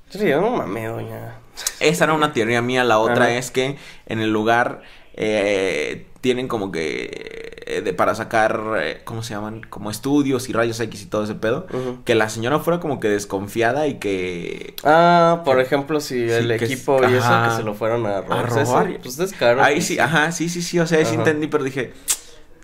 Sí, 0.10 0.28
yo 0.28 0.41
no 0.41 0.52
mames, 0.52 0.89
doña. 0.89 1.36
Esa 1.80 2.06
era 2.06 2.13
una 2.13 2.34
teoría 2.34 2.62
mía. 2.62 2.84
La 2.84 3.00
otra 3.00 3.26
Ajá. 3.26 3.34
es 3.36 3.52
que 3.52 3.78
en 4.08 4.19
el 4.19 4.32
lugar 4.32 4.82
eh, 5.13 6.08
tienen 6.22 6.48
como 6.48 6.72
que 6.72 7.58
eh, 7.67 7.82
de, 7.82 7.93
para 7.93 8.15
sacar, 8.15 8.60
eh, 8.82 9.02
¿cómo 9.04 9.22
se 9.24 9.34
llaman? 9.34 9.62
Como 9.69 9.91
estudios 9.91 10.50
y 10.50 10.54
rayos 10.54 10.80
X 10.80 11.02
y 11.04 11.06
todo 11.08 11.24
ese 11.26 11.36
pedo. 11.36 11.67
Que 12.06 12.15
la 12.15 12.30
señora 12.30 12.60
fuera 12.60 12.80
como 12.80 13.00
que 13.00 13.10
desconfiada 13.10 13.88
y 13.88 13.95
que... 14.00 14.74
Ah, 14.84 15.41
por 15.45 15.60
ejemplo, 15.60 16.00
si 16.00 16.15
Sí, 16.28 16.32
el 16.32 16.50
es- 16.52 16.62
equipo 16.62 17.02
y 17.04 17.13
eso 17.13 17.43
que 17.43 17.56
se 17.56 17.63
lo 17.63 17.74
fueron 17.76 18.06
a 18.06 18.22
robar. 18.22 18.39
A 18.39 18.48
robar. 18.48 18.88
eso, 18.91 19.00
Pues 19.04 19.17
descaro. 19.17 19.62
Ahí 19.63 19.76
pues, 19.76 19.86
sí, 19.88 20.00
ajá, 20.00 20.32
sí, 20.32 20.50
sí, 20.50 20.62
sí. 20.62 20.80
O 20.80 20.88
sea, 20.88 20.98
sí 21.00 21.12
Ajá. 21.12 21.15
entendí, 21.15 21.48
pero 21.48 21.63
dije, 21.63 21.93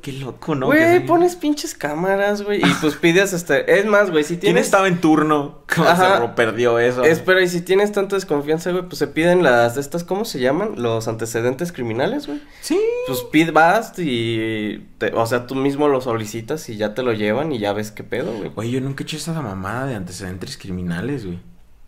qué 0.06 0.12
loco, 0.14 0.54
¿no? 0.54 0.68
Güey, 0.68 1.00
sí. 1.00 1.04
pones 1.08 1.36
pinches 1.36 1.74
cámaras, 1.74 2.44
güey. 2.44 2.60
Y 2.62 2.74
pues 2.80 2.96
pides 2.96 3.34
este. 3.34 3.80
Es 3.80 3.88
más, 3.88 4.12
güey, 4.12 4.24
si 4.24 4.34
¿Quién 4.36 4.40
tienes. 4.42 4.66
estaba 4.66 4.88
en 4.88 5.02
turno? 5.02 5.62
¿Cómo 5.76 5.88
Ajá. 5.88 6.22
se 6.22 6.28
perdió 6.36 6.78
eso? 6.78 7.04
Espera, 7.04 7.42
y 7.42 7.48
si 7.50 7.62
tienes 7.62 7.92
tanta 7.92 8.16
desconfianza, 8.16 8.70
güey, 8.70 8.84
pues 8.84 9.00
se 9.00 9.08
piden 9.08 9.42
las 9.42 9.74
de 9.74 9.82
estas, 9.82 10.04
¿cómo 10.04 10.24
se 10.24 10.40
llaman? 10.40 10.74
Los 10.78 11.08
antecedentes 11.08 11.72
criminales, 11.72 12.28
güey. 12.28 12.40
Sí. 12.62 12.80
Pues 13.08 13.24
pid, 13.32 13.52
vas 13.52 13.94
y, 13.98 14.78
te- 15.00 15.12
o 15.16 15.26
sea, 15.26 15.48
tú 15.48 15.56
mismo 15.56 15.88
lo 15.88 16.02
solicitas 16.02 16.70
y 16.70 16.78
ya 16.78 16.94
te 16.94 17.02
lo 17.02 17.12
llevan 17.14 17.52
y 17.52 17.58
ya 17.58 17.74
ves 17.74 17.90
qué 17.92 18.04
pedo, 18.04 18.32
güey. 18.32 18.52
Oye, 18.54 18.70
yo 18.70 18.82
nunca 18.82 19.02
he 19.02 19.06
hecho 19.06 19.18
esa 19.18 19.34
mamada 19.42 19.88
de 19.88 19.96
antecedentes 19.96 20.56
criminales, 20.60 21.26
güey. 21.26 21.40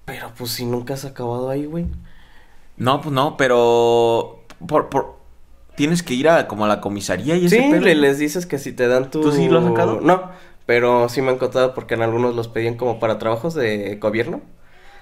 Pero 0.05 0.31
pues 0.35 0.49
si 0.49 0.65
nunca 0.65 0.95
has 0.95 1.05
acabado 1.05 1.51
ahí, 1.51 1.65
güey. 1.65 1.85
No, 2.77 2.99
pues 2.99 3.13
no, 3.13 3.37
pero 3.37 4.43
por, 4.65 4.89
por 4.89 5.16
tienes 5.77 6.03
que 6.03 6.13
ir 6.13 6.27
a 6.27 6.47
como 6.49 6.65
a 6.65 6.67
la 6.67 6.81
comisaría 6.81 7.37
y 7.37 7.45
ese 7.45 7.61
Sí, 7.61 7.69
pedo. 7.71 7.81
le- 7.85 7.95
les 7.95 8.19
dices 8.19 8.45
que 8.45 8.57
si 8.59 8.73
te 8.73 8.87
dan 8.89 9.09
tu... 9.11 9.21
¿Tú 9.21 9.31
sí 9.31 9.47
lo 9.47 9.59
has 9.59 9.65
sacado? 9.65 10.01
No, 10.01 10.31
pero 10.65 11.07
sí 11.07 11.21
me 11.21 11.29
han 11.29 11.37
contado 11.37 11.73
porque 11.73 11.93
en 11.93 12.01
algunos 12.01 12.35
los 12.35 12.49
pedían 12.49 12.75
como 12.75 12.99
para 12.99 13.19
trabajos 13.19 13.53
de 13.53 13.95
gobierno. 13.95 14.41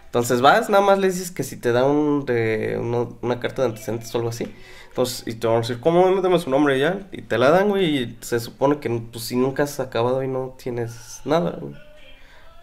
Entonces 0.08 0.42
vas, 0.42 0.70
nada 0.70 0.84
más 0.84 1.00
les 1.00 1.16
dices 1.16 1.32
que 1.32 1.44
si 1.44 1.58
te 1.58 1.72
dan 1.72 1.86
un, 1.86 2.26
de, 2.26 2.78
uno- 2.80 3.18
una 3.22 3.40
carta 3.40 3.64
de 3.64 3.70
antecedentes 3.70 4.14
o 4.14 4.18
algo 4.20 4.30
así. 4.30 4.48
Entonces, 4.90 5.28
y 5.28 5.34
te 5.36 5.48
van 5.48 5.58
a 5.58 5.60
decir, 5.60 5.80
¿cómo? 5.82 6.22
Dame 6.22 6.40
su 6.40 6.50
nombre 6.50 6.80
ya. 6.80 7.08
Y 7.12 7.22
te 7.24 7.38
la 7.38 7.50
dan, 7.50 7.70
güey, 7.70 7.98
y 7.98 8.18
se 8.22 8.40
supone 8.40 8.80
que 8.80 8.90
pues 8.90 9.26
si 9.26 9.36
nunca 9.36 9.64
has 9.64 9.80
acabado 9.82 10.24
y 10.24 10.28
no 10.30 10.56
tienes 10.62 11.22
nada, 11.26 11.58
güey. 11.60 11.74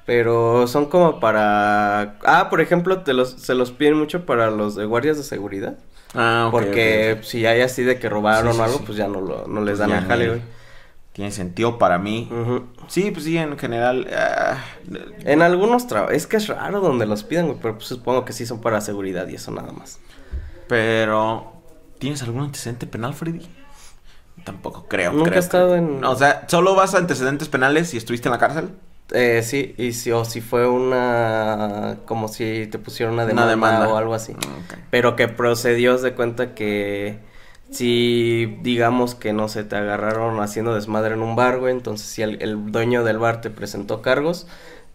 Pero 0.04 0.66
son 0.66 0.86
como 0.86 1.20
para... 1.20 2.18
Ah, 2.24 2.48
por 2.50 2.60
ejemplo, 2.60 3.02
te 3.02 3.12
los, 3.14 3.30
se 3.32 3.54
los 3.54 3.70
piden 3.70 3.96
mucho 3.98 4.26
para 4.26 4.50
los 4.50 4.74
de 4.74 4.84
guardias 4.84 5.16
de 5.16 5.22
seguridad. 5.22 5.76
Ah, 6.14 6.44
ok, 6.48 6.52
porque 6.52 7.20
si 7.22 7.46
hay 7.46 7.62
así 7.62 7.82
de 7.82 7.98
que 7.98 8.08
robaron 8.08 8.52
Sí, 8.52 8.58
o 8.60 8.64
algo, 8.64 8.78
sí. 8.78 8.84
pues 8.86 8.98
ya 8.98 9.08
no, 9.08 9.20
lo, 9.20 9.46
no 9.46 9.60
les 9.62 9.72
Pues 9.72 9.78
dan 9.78 9.90
ya 9.90 9.98
el 9.98 10.04
jale, 10.06 10.28
güey. 10.28 10.42
Tiene 11.12 11.30
sentido 11.30 11.78
para 11.78 11.98
mí. 11.98 12.30
Sí, 12.88 13.10
pues 13.10 13.24
sí, 13.24 13.36
en 13.36 13.58
general. 13.58 14.08
ah, 14.16 14.56
En 15.24 15.42
algunos 15.42 15.86
trabajos, 15.86 16.14
es 16.14 16.26
que 16.26 16.38
es 16.38 16.48
raro 16.48 16.80
donde 16.80 17.04
los 17.06 17.22
pidan, 17.24 17.46
güey, 17.48 17.58
pero 17.60 17.74
pues 17.74 17.86
supongo 17.86 18.24
que 18.24 18.32
sí 18.32 18.46
son 18.46 18.60
para 18.60 18.80
seguridad 18.80 19.28
y 19.28 19.34
eso 19.34 19.50
nada 19.50 19.72
más. 19.72 19.98
pero, 20.68 21.52
¿tienes 21.98 22.22
algún 22.22 22.44
antecedente 22.44 22.86
penal, 22.86 23.12
Freddy? 23.14 23.46
Tampoco 24.44 24.86
creo. 24.88 25.12
Nunca 25.12 25.30
creo, 25.30 25.36
he 25.36 25.44
estado 25.44 25.76
en- 25.76 26.02
o 26.04 26.16
sea, 26.16 26.46
¿solo 26.48 26.74
vas 26.74 26.94
a 26.94 26.98
antecedentes 26.98 27.48
penales 27.48 27.90
si 27.90 27.96
estuviste 27.98 28.28
en 28.28 28.32
la 28.32 28.38
cárcel? 28.38 28.70
Eh, 29.14 29.42
sí, 29.42 29.74
y 29.76 29.92
si, 29.92 30.10
o 30.12 30.24
si 30.24 30.40
fue 30.40 30.66
una, 30.68 31.98
como 32.06 32.28
si 32.28 32.66
te 32.70 32.78
pusieron 32.78 33.14
una 33.14 33.26
demanda, 33.26 33.50
demanda. 33.50 33.88
o 33.88 33.96
algo 33.96 34.14
así. 34.14 34.32
Mm. 34.32 34.38
Pero 34.90 35.16
que 35.16 35.28
procedió 35.28 35.98
de 35.98 36.14
cuenta 36.14 36.54
que 36.54 37.18
si 37.70 38.58
digamos 38.62 39.14
que 39.14 39.32
no 39.32 39.48
se 39.48 39.64
te 39.64 39.76
agarraron 39.76 40.40
haciendo 40.40 40.74
desmadre 40.74 41.14
en 41.14 41.22
un 41.22 41.36
bar, 41.36 41.58
güey, 41.58 41.72
entonces 41.74 42.06
si 42.06 42.22
el, 42.22 42.42
el 42.42 42.72
dueño 42.72 43.04
del 43.04 43.18
bar 43.18 43.40
te 43.40 43.50
presentó 43.50 44.02
cargos, 44.02 44.46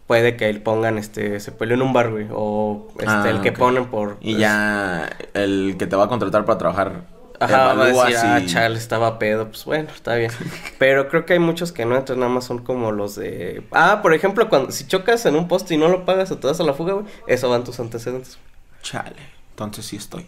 puede 0.08 0.36
que 0.38 0.50
él 0.50 0.62
pongan 0.62 0.98
este, 0.98 1.40
se 1.40 1.52
peleó 1.52 1.76
en 1.76 1.82
un 1.84 1.94
bar, 1.94 2.12
güey, 2.12 2.28
o 2.32 2.88
este, 3.00 3.06
Ah, 3.08 3.30
el 3.30 3.42
que 3.42 3.50
ok. 3.50 3.58
ponen 3.58 3.86
por... 3.88 4.18
Y 4.22 4.32
pues, 4.34 4.42
ya 4.42 5.10
el 5.34 5.76
que 5.78 5.86
te 5.88 5.96
va 5.96 6.06
a 6.06 6.08
contratar 6.08 6.46
para 6.46 6.58
trabajar 6.58 7.17
Ajá, 7.40 7.74
va 7.74 7.86
a 7.86 7.88
decir, 7.88 8.16
ah, 8.18 8.42
chale, 8.46 8.78
estaba 8.78 9.20
pedo, 9.20 9.50
pues 9.50 9.66
bueno, 9.66 9.90
está 9.94 10.16
bien. 10.16 10.32
Pero 10.80 11.08
creo 11.10 11.26
que 11.26 11.34
hay 11.34 11.40
muchos 11.40 11.72
que 11.72 11.86
no, 11.86 11.96
entonces 11.96 12.18
nada 12.18 12.32
más 12.32 12.46
son 12.46 12.60
como 12.60 12.92
los 12.92 13.16
de... 13.16 13.64
Ah, 13.72 14.02
por 14.02 14.14
ejemplo, 14.14 14.50
cuando 14.50 14.72
si 14.72 14.88
chocas 14.88 15.26
en 15.26 15.36
un 15.36 15.48
poste 15.48 15.76
y 15.76 15.78
no 15.78 15.88
lo 15.88 16.06
pagas 16.06 16.32
o 16.32 16.38
te 16.38 16.48
das 16.48 16.60
a 16.60 16.64
la 16.64 16.74
fuga, 16.74 16.94
güey, 16.94 17.06
eso 17.28 17.50
van 17.50 17.64
tus 17.64 17.80
antecedentes. 17.80 18.40
Chale, 18.82 19.16
entonces 19.52 19.86
sí 19.86 19.98
estoy. 19.98 20.26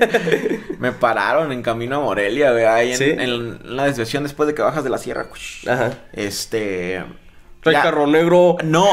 me 0.78 0.92
pararon 0.92 1.52
en 1.52 1.62
camino 1.62 1.96
a 1.96 2.00
Morelia, 2.00 2.52
güey, 2.52 2.64
ahí 2.64 2.92
en, 2.92 2.98
¿Sí? 2.98 3.10
en 3.10 3.76
la 3.76 3.84
desviación 3.84 4.22
después 4.22 4.46
de 4.46 4.54
que 4.54 4.62
bajas 4.62 4.84
de 4.84 4.90
la 4.90 4.98
sierra. 4.98 5.26
Ajá. 5.66 5.92
Este... 6.12 7.04
Trae 7.60 7.74
ya- 7.74 7.82
carro 7.82 8.06
negro. 8.06 8.56
No, 8.64 8.86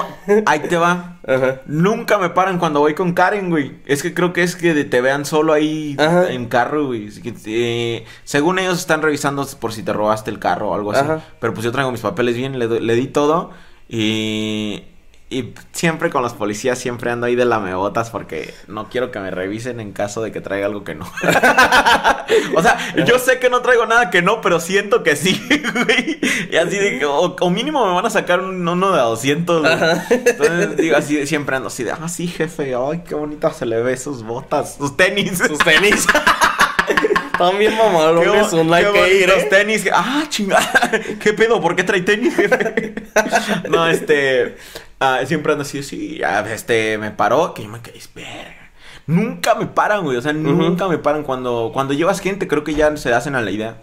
ahí 0.45 0.59
te 0.61 0.77
va. 0.77 1.19
Ajá. 1.27 1.61
Nunca 1.65 2.17
me 2.17 2.29
paran 2.29 2.59
cuando 2.59 2.79
voy 2.79 2.93
con 2.93 3.13
Karen, 3.13 3.49
güey. 3.49 3.77
Es 3.85 4.03
que 4.03 4.13
creo 4.13 4.31
que 4.33 4.43
es 4.43 4.55
que 4.55 4.83
te 4.83 5.01
vean 5.01 5.25
solo 5.25 5.53
ahí 5.53 5.95
Ajá. 5.99 6.31
en 6.31 6.45
carro, 6.47 6.87
güey. 6.87 7.09
Eh, 7.45 8.05
según 8.23 8.59
ellos 8.59 8.79
están 8.79 9.01
revisando 9.01 9.45
por 9.59 9.73
si 9.73 9.81
te 9.83 9.91
robaste 9.93 10.29
el 10.31 10.39
carro 10.39 10.69
o 10.69 10.75
algo 10.75 10.91
así. 10.91 11.01
Ajá. 11.01 11.21
Pero 11.39 11.53
pues 11.53 11.63
yo 11.63 11.71
traigo 11.71 11.91
mis 11.91 12.01
papeles 12.01 12.35
bien, 12.35 12.59
le, 12.59 12.67
le 12.79 12.95
di 12.95 13.07
todo 13.07 13.51
y... 13.89 14.83
Y 15.35 15.53
siempre 15.73 16.09
con 16.09 16.21
los 16.21 16.33
policías 16.33 16.79
siempre 16.79 17.11
ando 17.11 17.25
ahí 17.25 17.35
de 17.35 17.43
lamebotas 17.43 18.09
porque 18.09 18.53
no 18.69 18.87
quiero 18.87 19.11
que 19.11 19.19
me 19.19 19.31
revisen 19.31 19.81
en 19.81 19.91
caso 19.91 20.21
de 20.21 20.31
que 20.31 20.39
traiga 20.39 20.65
algo 20.65 20.85
que 20.85 20.95
no. 20.95 21.03
o 22.55 22.61
sea, 22.61 22.77
yo 23.05 23.19
sé 23.19 23.37
que 23.37 23.49
no 23.49 23.61
traigo 23.61 23.85
nada 23.85 24.09
que 24.11 24.21
no, 24.21 24.39
pero 24.39 24.61
siento 24.61 25.03
que 25.03 25.17
sí, 25.17 25.45
güey. 25.73 26.21
Y 26.49 26.55
así 26.55 26.77
de 26.77 26.99
que, 26.99 27.05
o, 27.05 27.35
o 27.37 27.49
mínimo 27.49 27.85
me 27.85 27.93
van 27.95 28.05
a 28.05 28.09
sacar 28.09 28.39
un, 28.39 28.65
uno 28.65 28.93
de 28.93 29.01
200, 29.01 29.61
güey. 29.61 29.73
Entonces 30.25 30.77
digo 30.77 30.95
así, 30.95 31.27
siempre 31.27 31.57
ando 31.57 31.67
así 31.67 31.83
de, 31.83 31.91
ah, 31.91 32.07
sí, 32.07 32.27
jefe, 32.27 32.73
ay, 32.73 33.03
qué 33.05 33.13
bonita 33.13 33.51
se 33.51 33.65
le 33.65 33.81
ve 33.81 33.97
sus 33.97 34.23
botas, 34.23 34.75
sus 34.75 34.95
tenis. 34.95 35.37
Sus 35.45 35.59
tenis. 35.59 36.07
Están 37.33 37.59
bien 37.59 37.75
mamalones, 37.77 38.53
un 38.53 38.69
like 38.69 38.89
qué 38.89 38.99
bonitos 38.99 39.43
¿eh? 39.43 39.47
tenis. 39.49 39.89
Ah, 39.91 40.23
chingada. 40.29 40.91
¿Qué 41.19 41.33
pedo? 41.33 41.59
¿Por 41.59 41.75
qué 41.75 41.83
trae 41.83 41.99
tenis, 42.01 42.33
jefe? 42.33 42.95
no, 43.69 43.85
este. 43.89 44.55
Ah, 45.05 45.25
siempre 45.25 45.51
ando 45.51 45.63
así, 45.63 45.83
sí. 45.83 46.21
este, 46.51 46.97
me 46.97 47.11
paró. 47.11 47.53
Que 47.53 47.63
yo 47.63 47.69
me 47.69 47.81
quedé, 47.81 47.99
verga. 48.13 48.71
Nunca 49.07 49.53
me 49.55 49.67
paran, 49.67 50.03
güey. 50.03 50.17
O 50.17 50.21
sea, 50.21 50.33
nunca 50.33 50.87
me 50.87 50.97
paran. 50.97 51.23
Cuando, 51.23 51.71
cuando 51.73 51.93
llevas 51.93 52.19
gente, 52.19 52.47
creo 52.47 52.63
que 52.63 52.73
ya 52.73 52.95
se 52.97 53.13
hacen 53.13 53.35
a 53.35 53.41
la 53.41 53.51
idea. 53.51 53.77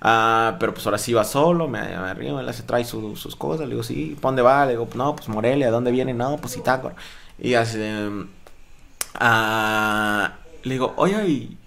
Ah, 0.00 0.56
pero 0.60 0.72
pues 0.74 0.86
ahora 0.86 0.98
sí 0.98 1.12
va 1.14 1.24
solo, 1.24 1.68
me, 1.68 1.80
me 1.80 1.94
arriba, 1.94 2.40
él 2.40 2.54
se 2.54 2.62
trae 2.62 2.84
su- 2.84 3.16
sus 3.16 3.34
cosas, 3.34 3.66
le 3.66 3.70
digo, 3.72 3.82
sí, 3.82 4.16
¿pa' 4.20 4.28
dónde 4.28 4.42
va? 4.42 4.64
Le 4.66 4.72
digo, 4.72 4.86
no, 4.94 5.16
pues 5.16 5.28
Morelia, 5.28 5.66
¿de 5.66 5.72
dónde 5.72 5.90
viene? 5.90 6.12
No, 6.12 6.36
pues 6.36 6.56
Itácora. 6.56 6.94
Y 7.38 7.54
así, 7.54 7.80
em, 7.82 8.28
ah, 9.14 10.32
le 10.62 10.72
digo, 10.74 10.92
oye, 10.96 11.26
y... 11.26 11.58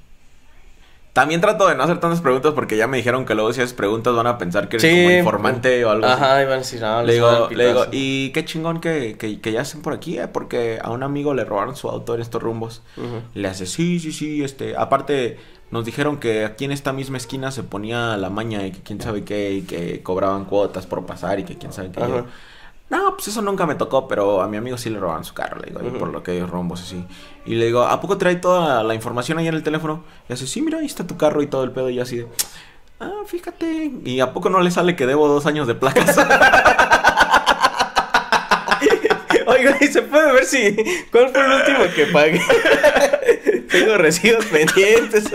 También 1.19 1.41
trato 1.41 1.67
de 1.67 1.75
no 1.75 1.83
hacer 1.83 1.99
tantas 1.99 2.21
preguntas 2.21 2.53
porque 2.53 2.77
ya 2.77 2.87
me 2.87 2.95
dijeron 2.95 3.25
que 3.25 3.35
luego 3.35 3.51
si 3.51 3.59
haces 3.59 3.73
preguntas 3.73 4.15
van 4.15 4.25
a 4.25 4.37
pensar 4.37 4.69
que 4.69 4.77
eres 4.77 4.89
como 4.89 5.11
informante 5.11 5.83
o 5.83 5.89
algo 5.89 6.05
así. 6.05 6.23
Ajá, 6.23 6.41
iban 6.41 6.53
a 6.53 6.57
decir, 6.59 6.85
ah, 6.85 7.03
Le 7.03 7.13
digo, 7.13 7.49
le 7.49 7.67
digo, 7.67 7.85
y 7.91 8.29
qué 8.29 8.45
chingón 8.45 8.79
que, 8.79 9.17
que, 9.17 9.41
que 9.41 9.51
ya 9.51 9.59
hacen 9.59 9.81
por 9.81 9.91
aquí, 9.91 10.17
eh, 10.17 10.29
porque 10.29 10.79
a 10.81 10.91
un 10.91 11.03
amigo 11.03 11.33
le 11.33 11.43
robaron 11.43 11.75
su 11.75 11.89
auto 11.89 12.15
en 12.15 12.21
estos 12.21 12.41
rumbos. 12.41 12.83
Ujú. 12.95 13.21
Le 13.33 13.47
hace, 13.49 13.65
sí, 13.65 13.99
sí, 13.99 14.13
sí, 14.13 14.45
este, 14.45 14.77
aparte 14.77 15.37
nos 15.71 15.83
dijeron 15.83 16.19
que 16.19 16.45
aquí 16.45 16.63
en 16.63 16.71
esta 16.71 16.93
misma 16.93 17.17
esquina 17.17 17.51
se 17.51 17.63
ponía 17.63 18.15
la 18.15 18.29
maña 18.29 18.65
y 18.65 18.71
que 18.71 18.79
quién 18.79 19.01
sabe 19.01 19.25
qué, 19.25 19.51
y 19.51 19.61
que 19.63 20.01
cobraban 20.01 20.45
cuotas 20.45 20.87
por 20.87 21.05
pasar 21.05 21.37
y 21.39 21.43
que 21.43 21.57
quién 21.57 21.73
sabe 21.73 21.91
qué. 21.91 22.01
No, 22.89 23.13
pues 23.15 23.27
eso 23.27 23.41
nunca 23.41 23.65
me 23.67 23.75
tocó, 23.75 24.07
pero 24.07 24.41
a 24.41 24.47
mi 24.47 24.57
amigo 24.57 24.77
sí 24.77 24.89
le 24.89 24.99
robaron 24.99 25.23
su 25.23 25.33
carro, 25.33 25.59
le 25.59 25.67
digo, 25.67 25.81
y 25.85 25.91
por 25.91 26.07
lo 26.09 26.23
que 26.23 26.31
hay 26.31 26.43
rombos 26.43 26.81
así. 26.81 27.05
Y 27.45 27.55
le 27.55 27.67
digo, 27.67 27.83
¿a 27.83 28.01
poco 28.01 28.17
trae 28.17 28.35
toda 28.37 28.83
la 28.83 28.95
información 28.95 29.37
ahí 29.37 29.47
en 29.47 29.53
el 29.53 29.61
teléfono? 29.63 30.03
Y 30.27 30.33
hace, 30.33 30.47
sí, 30.47 30.61
mira, 30.61 30.79
ahí 30.79 30.87
está 30.87 31.05
tu 31.05 31.15
carro 31.15 31.43
y 31.43 31.47
todo 31.47 31.63
el 31.63 31.71
pedo, 31.71 31.89
y 31.89 31.95
yo 31.95 32.03
así 32.03 32.17
de, 32.17 32.27
ah, 32.99 33.21
fíjate, 33.25 33.91
¿y 34.03 34.19
a 34.21 34.33
poco 34.33 34.49
no 34.49 34.59
le 34.59 34.71
sale 34.71 34.95
que 34.95 35.05
debo 35.05 35.27
dos 35.27 35.45
años 35.45 35.67
de 35.67 35.75
placas? 35.75 36.17
Oiga, 39.45 39.77
¿y 39.81 39.87
se 39.87 40.01
puede 40.01 40.31
ver 40.31 40.45
si... 40.45 40.75
¿Cuál 41.11 41.29
fue 41.29 41.45
el 41.45 41.51
último 41.51 41.79
que 41.95 42.05
pagué? 42.07 42.41
Tengo 43.69 43.97
recibos 43.97 44.45
pendientes. 44.45 45.31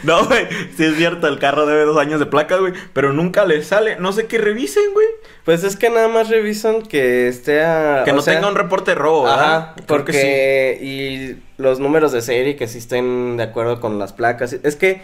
No, 0.04 0.24
güey, 0.26 0.46
sí 0.76 0.84
es 0.84 0.96
cierto, 0.96 1.26
el 1.26 1.38
carro 1.38 1.66
debe 1.66 1.84
dos 1.84 1.98
años 1.98 2.20
de 2.20 2.26
placas, 2.26 2.60
güey, 2.60 2.72
pero 2.92 3.12
nunca 3.12 3.44
le 3.44 3.62
sale, 3.62 3.96
no 3.98 4.12
sé 4.12 4.26
qué 4.26 4.38
revisen, 4.38 4.82
güey. 4.92 5.06
Pues 5.44 5.64
es 5.64 5.76
que 5.76 5.90
nada 5.90 6.08
más 6.08 6.28
revisan 6.28 6.82
que 6.82 7.28
esté 7.28 7.62
a... 7.62 8.02
Que 8.04 8.12
no 8.12 8.22
sea, 8.22 8.34
tenga 8.34 8.48
un 8.48 8.54
reporte 8.54 8.92
de 8.92 8.94
robo, 8.94 9.24
¿verdad? 9.24 9.40
Ajá, 9.40 9.74
que 9.76 9.82
porque... 9.82 10.78
Y 10.80 11.42
los 11.60 11.80
números 11.80 12.12
de 12.12 12.22
serie 12.22 12.56
que 12.56 12.66
sí 12.66 12.78
estén 12.78 13.36
de 13.36 13.42
acuerdo 13.42 13.80
con 13.80 13.98
las 13.98 14.12
placas. 14.12 14.52
Es 14.52 14.76
que 14.76 15.02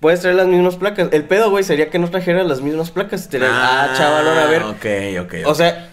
puedes 0.00 0.20
traer 0.20 0.36
las 0.36 0.46
mismas 0.46 0.76
placas. 0.76 1.08
El 1.12 1.24
pedo, 1.24 1.50
güey, 1.50 1.64
sería 1.64 1.90
que 1.90 1.98
no 1.98 2.08
trajeras 2.10 2.46
las 2.46 2.60
mismas 2.60 2.90
placas. 2.90 3.28
Te 3.28 3.38
dirían, 3.38 3.54
ah, 3.54 3.92
chavalón, 3.96 4.38
a 4.38 4.46
ver. 4.46 4.62
Ok, 4.62 5.26
ok. 5.26 5.46
O 5.46 5.54
sea, 5.54 5.90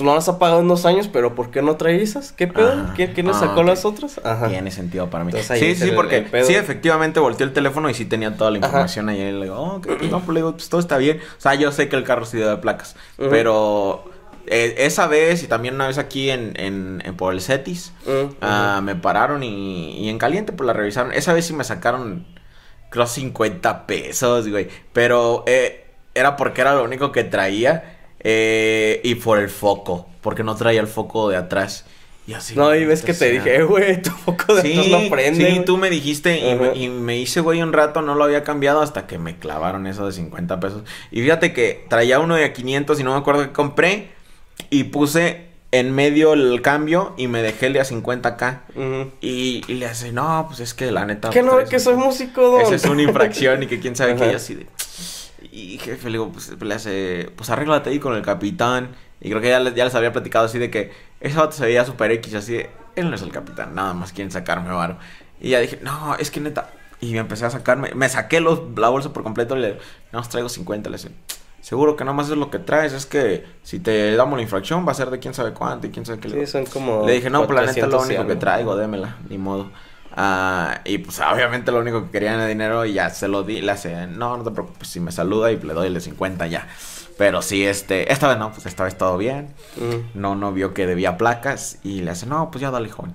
no 0.00 0.14
las 0.14 0.28
ha 0.28 0.38
pagado 0.38 0.60
en 0.60 0.68
dos 0.68 0.84
años, 0.86 1.08
pero 1.08 1.34
¿por 1.34 1.50
qué 1.50 1.62
no 1.62 1.76
trae 1.76 2.02
esas? 2.02 2.32
¿Qué 2.32 2.46
pedo? 2.46 2.72
Ajá. 2.72 2.92
¿Quién, 2.96 3.12
quién 3.14 3.26
le 3.26 3.32
Ah, 3.32 3.38
sacó 3.38 3.62
las 3.62 3.84
otras? 3.84 4.20
Ajá. 4.24 4.48
Tiene 4.48 4.70
sentido 4.70 5.08
para 5.10 5.24
mí. 5.24 5.30
Entonces, 5.30 5.58
sí, 5.58 5.74
sí, 5.74 5.92
porque 5.92 6.26
sí, 6.44 6.54
efectivamente 6.54 7.20
volteé 7.20 7.46
el 7.46 7.52
teléfono 7.52 7.88
y 7.90 7.94
sí 7.94 8.04
tenía 8.04 8.36
toda 8.36 8.50
la 8.50 8.58
información 8.58 9.08
ahí. 9.08 9.20
Y 9.20 9.32
le 9.32 9.42
digo, 9.44 9.56
oh, 9.56 9.80
no, 10.10 10.20
pues 10.20 10.28
le 10.34 10.40
digo, 10.40 10.52
pues 10.52 10.68
todo 10.68 10.80
está 10.80 10.96
bien. 10.98 11.20
O 11.36 11.40
sea, 11.40 11.54
yo 11.54 11.70
sé 11.72 11.88
que 11.88 11.96
el 11.96 12.04
carro 12.04 12.24
sí 12.24 12.36
debe 12.38 12.56
placas, 12.58 12.96
pero 13.16 14.04
eh, 14.46 14.74
esa 14.78 15.06
vez 15.06 15.42
y 15.42 15.46
también 15.46 15.74
una 15.74 15.86
vez 15.86 15.98
aquí 15.98 16.30
en, 16.30 16.54
en, 16.58 17.02
en 17.04 17.16
por 17.16 17.32
el 17.34 17.40
Cetis, 17.40 17.92
ah, 18.40 18.80
me 18.82 18.94
pararon 18.96 19.42
y, 19.42 19.98
y 19.98 20.08
en 20.08 20.18
caliente 20.18 20.52
pues 20.52 20.66
la 20.66 20.72
revisaron. 20.72 21.12
Esa 21.12 21.32
vez 21.32 21.46
sí 21.46 21.52
me 21.52 21.64
sacaron, 21.64 22.26
creo, 22.90 23.06
50 23.06 23.86
pesos, 23.86 24.48
güey. 24.48 24.68
Pero 24.92 25.44
eh, 25.46 25.84
era 26.14 26.36
porque 26.36 26.62
era 26.62 26.74
lo 26.74 26.84
único 26.84 27.12
que 27.12 27.24
traía 27.24 27.97
eh, 28.20 29.00
y 29.04 29.14
por 29.16 29.38
el 29.38 29.48
foco, 29.48 30.08
porque 30.20 30.42
no 30.42 30.54
traía 30.56 30.80
el 30.80 30.86
foco 30.86 31.28
de 31.28 31.36
atrás. 31.36 31.84
Y 32.26 32.34
así, 32.34 32.54
No, 32.54 32.74
y 32.74 32.84
ves 32.84 33.00
que 33.00 33.14
te 33.14 33.18
sea, 33.20 33.28
dije, 33.30 33.62
güey, 33.62 34.02
tu 34.02 34.10
foco 34.10 34.54
de 34.54 34.60
atrás 34.60 34.88
no 34.88 35.08
prende. 35.10 35.46
Sí, 35.46 35.50
güey". 35.52 35.64
tú 35.64 35.78
me 35.78 35.88
dijiste 35.88 36.38
y 36.38 36.54
me, 36.56 36.66
Ajá. 36.66 36.74
y 36.76 36.88
me 36.90 37.16
hice 37.16 37.40
güey 37.40 37.62
un 37.62 37.72
rato, 37.72 38.02
no 38.02 38.14
lo 38.14 38.24
había 38.24 38.44
cambiado 38.44 38.82
hasta 38.82 39.06
que 39.06 39.16
me 39.18 39.38
clavaron 39.38 39.86
eso 39.86 40.04
de 40.04 40.12
50 40.12 40.60
pesos. 40.60 40.82
Y 41.10 41.22
fíjate 41.22 41.54
que 41.54 41.86
traía 41.88 42.20
uno 42.20 42.34
de 42.34 42.44
a 42.44 42.52
500 42.52 43.00
y 43.00 43.02
no 43.02 43.12
me 43.12 43.18
acuerdo 43.18 43.42
que 43.42 43.52
compré 43.52 44.10
y 44.68 44.84
puse 44.84 45.48
en 45.70 45.94
medio 45.94 46.32
el 46.34 46.60
cambio 46.62 47.14
y 47.16 47.28
me 47.28 47.42
dejé 47.42 47.66
el 47.66 47.72
de 47.74 47.80
a 47.80 47.84
50k. 47.84 48.60
Ujú. 48.74 49.10
Y, 49.22 49.62
y 49.66 49.74
le 49.74 49.86
hace, 49.86 50.12
no, 50.12 50.44
pues 50.48 50.60
es 50.60 50.74
que 50.74 50.90
la 50.90 51.06
neta. 51.06 51.30
Que 51.30 51.42
no, 51.42 51.64
que 51.64 51.78
soy 51.78 51.94
músico, 51.94 52.42
don. 52.42 52.60
Esa 52.60 52.74
es 52.74 52.84
una 52.84 53.02
infracción 53.02 53.62
y 53.62 53.66
que 53.66 53.80
quién 53.80 53.96
sabe 53.96 54.16
qué. 54.16 54.32
Y 54.32 54.34
así 54.34 54.54
de. 54.54 54.66
Y 55.58 55.78
jefe, 55.78 56.06
le 56.06 56.18
digo, 56.18 56.30
pues 56.30 56.60
le 56.60 56.74
hace, 56.74 57.32
pues 57.36 57.50
arréglate 57.50 57.90
ahí 57.90 57.98
con 57.98 58.14
el 58.14 58.22
capitán. 58.22 58.90
Y 59.20 59.28
creo 59.28 59.40
que 59.40 59.48
ya 59.48 59.58
les, 59.58 59.74
ya 59.74 59.84
les 59.84 59.94
había 59.94 60.12
platicado 60.12 60.44
así 60.44 60.58
de 60.58 60.70
que 60.70 60.92
ese 61.20 61.36
vato 61.36 61.52
se 61.52 61.64
veía 61.64 61.84
super 61.84 62.12
X, 62.12 62.34
así 62.34 62.52
de, 62.54 62.70
él 62.94 63.10
no 63.10 63.16
es 63.16 63.22
el 63.22 63.32
capitán, 63.32 63.74
nada 63.74 63.92
más 63.94 64.12
quieren 64.12 64.30
sacarme 64.30 64.70
varo. 64.70 64.98
Y 65.40 65.50
ya 65.50 65.60
dije, 65.60 65.80
no, 65.82 66.14
es 66.16 66.30
que 66.30 66.40
neta. 66.40 66.70
Y 67.00 67.12
me 67.12 67.18
empecé 67.18 67.44
a 67.44 67.50
sacarme, 67.50 67.92
me 67.94 68.08
saqué 68.08 68.40
los, 68.40 68.60
la 68.76 68.88
bolsa 68.88 69.12
por 69.12 69.22
completo 69.22 69.56
y 69.56 69.60
le 69.60 69.78
no, 70.12 70.20
os 70.20 70.28
traigo 70.28 70.48
50. 70.48 70.90
Le 70.90 70.96
dije, 70.96 71.10
seguro 71.60 71.96
que 71.96 72.04
nada 72.04 72.16
más 72.16 72.30
es 72.30 72.36
lo 72.36 72.50
que 72.50 72.58
traes, 72.58 72.92
es 72.92 73.06
que 73.06 73.44
si 73.62 73.80
te 73.80 74.14
damos 74.14 74.36
la 74.36 74.42
infracción 74.42 74.86
va 74.86 74.92
a 74.92 74.94
ser 74.94 75.10
de 75.10 75.18
quién 75.18 75.34
sabe 75.34 75.52
cuánto 75.52 75.86
y 75.86 75.90
quién 75.90 76.06
sabe 76.06 76.20
qué. 76.20 76.28
Le 76.28 76.46
Sí, 76.46 76.52
son 76.52 76.66
como. 76.66 77.04
le 77.06 77.14
dije, 77.14 77.30
no, 77.30 77.46
pues 77.46 77.54
la 77.54 77.66
neta 77.66 77.72
es 77.72 77.76
lo 77.86 77.98
400 77.98 78.10
y 78.10 78.14
único 78.14 78.26
que 78.28 78.36
traigo, 78.36 78.76
démela, 78.76 79.16
ni 79.28 79.38
modo. 79.38 79.70
Ah, 80.20 80.80
y 80.84 80.98
pues 80.98 81.20
obviamente 81.20 81.70
lo 81.70 81.78
único 81.78 82.04
que 82.04 82.10
querían 82.10 82.34
era 82.34 82.46
dinero 82.46 82.84
y 82.84 82.94
ya 82.94 83.08
se 83.10 83.28
lo 83.28 83.44
di, 83.44 83.60
le 83.60 83.70
hace, 83.70 84.08
no, 84.08 84.36
no 84.36 84.42
te 84.42 84.50
preocupes, 84.50 84.88
si 84.88 84.98
me 84.98 85.12
saluda 85.12 85.52
y 85.52 85.58
le 85.60 85.74
doy 85.74 85.86
el 85.86 85.94
de 85.94 86.00
50 86.00 86.46
ya. 86.48 86.66
Pero 87.16 87.40
sí, 87.40 87.64
este, 87.64 88.12
esta 88.12 88.28
vez 88.28 88.36
no, 88.38 88.50
pues 88.52 88.66
esta 88.66 88.82
vez 88.84 88.96
todo 88.98 89.16
bien. 89.16 89.54
Mm. 89.76 90.18
No, 90.20 90.34
no 90.34 90.52
vio 90.52 90.74
que 90.74 90.86
debía 90.86 91.16
placas 91.18 91.78
y 91.84 92.00
le 92.00 92.10
hace, 92.10 92.26
no, 92.26 92.50
pues 92.50 92.62
ya 92.62 92.70
dale, 92.72 92.90
joven. 92.90 93.14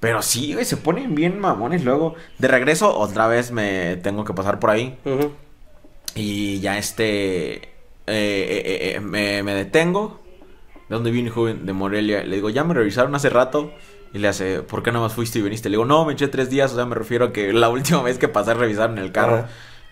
Pero 0.00 0.22
sí, 0.22 0.52
güey, 0.54 0.64
se 0.64 0.76
ponen 0.78 1.14
bien 1.14 1.38
mamones 1.38 1.84
luego. 1.84 2.14
De 2.38 2.48
regreso, 2.48 2.96
otra 2.98 3.26
vez 3.28 3.52
me 3.52 3.96
tengo 3.96 4.24
que 4.24 4.32
pasar 4.34 4.58
por 4.58 4.70
ahí. 4.70 4.98
Y 6.14 6.60
ya 6.60 6.78
este. 6.78 7.54
eh, 7.56 7.62
eh, 8.06 8.94
eh, 8.96 9.00
me, 9.00 9.42
me 9.42 9.54
detengo. 9.54 10.20
¿De 10.88 10.94
dónde 10.96 11.10
viene, 11.10 11.30
joven? 11.30 11.64
De 11.66 11.72
Morelia. 11.72 12.24
Le 12.24 12.36
digo, 12.36 12.50
ya 12.50 12.64
me 12.64 12.74
revisaron 12.74 13.14
hace 13.14 13.30
rato. 13.30 13.72
Y 14.14 14.18
le 14.18 14.28
hace, 14.28 14.62
¿por 14.62 14.82
qué 14.82 14.92
nada 14.92 15.04
más 15.04 15.14
fuiste 15.14 15.38
y 15.38 15.42
viniste? 15.42 15.68
Le 15.70 15.74
digo, 15.76 15.84
no, 15.86 16.04
me 16.04 16.12
eché 16.12 16.28
tres 16.28 16.50
días. 16.50 16.72
O 16.72 16.76
sea, 16.76 16.84
me 16.84 16.94
refiero 16.94 17.26
a 17.26 17.32
que 17.32 17.52
la 17.52 17.68
última 17.70 18.02
vez 18.02 18.18
que 18.18 18.28
pasé 18.28 18.54
revisaron 18.54 18.98
el 18.98 19.12
carro. 19.12 19.36
Ajá. 19.36 19.48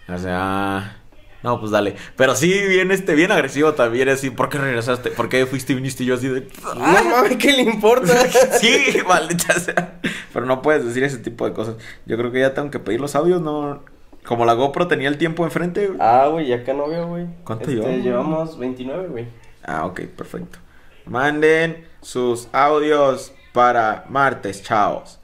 Le 0.09 0.15
hace, 0.15 0.29
ah. 0.31 0.97
No, 1.43 1.59
pues 1.59 1.73
dale. 1.73 1.97
Pero 2.17 2.35
sí, 2.35 2.53
bien, 2.69 2.91
este, 2.91 3.15
bien 3.15 3.33
agresivo 3.33 3.73
también. 3.73 4.11
Así, 4.11 4.29
¿por 4.29 4.51
qué 4.51 4.59
regresaste? 4.59 5.11
¿Por 5.11 5.31
qué 5.31 5.47
fuiste 5.47 5.73
y 5.73 5.77
viniste? 5.77 6.03
Y 6.03 6.07
yo 6.07 6.17
así 6.17 6.29
de. 6.29 6.47
No 6.63 6.75
mames, 6.75 7.39
¿qué 7.39 7.53
le 7.53 7.63
importa? 7.63 8.13
sí, 8.61 8.97
maldita 9.09 9.55
sea. 9.59 10.01
Pero 10.35 10.45
no 10.45 10.61
puedes 10.61 10.85
decir 10.85 11.03
ese 11.03 11.17
tipo 11.17 11.47
de 11.47 11.55
cosas. 11.55 11.77
Yo 12.05 12.19
creo 12.19 12.31
que 12.31 12.41
ya 12.41 12.53
tengo 12.53 12.71
que 12.71 12.79
pedir 12.79 13.01
los 13.01 13.15
audios, 13.15 13.41
no. 13.41 13.83
Como 14.27 14.45
la 14.45 14.53
GoPro 14.53 14.87
tenía 14.87 15.09
el 15.09 15.17
tiempo 15.17 15.45
enfrente. 15.45 15.87
güey. 15.87 15.99
ah, 15.99 16.27
güey, 16.31 16.47
ya 16.49 16.57
acá 16.57 16.75
no 16.75 16.87
veo, 16.87 17.07
güey. 17.07 17.27
¿Cuánto 17.43 17.65
Este, 17.71 17.77
llevamos? 17.77 18.05
Llevamos 18.05 18.59
29, 18.59 19.09
güey. 19.09 19.27
Ah, 19.65 19.87
ok, 19.87 20.01
perfecto. 20.15 20.59
Manden 21.07 21.87
sus 22.03 22.49
audios 22.53 23.33
para 23.53 24.05
martes, 24.09 24.63
chavos. 24.63 25.19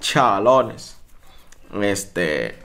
Chalones. 0.00 0.96
Este. 1.82 2.64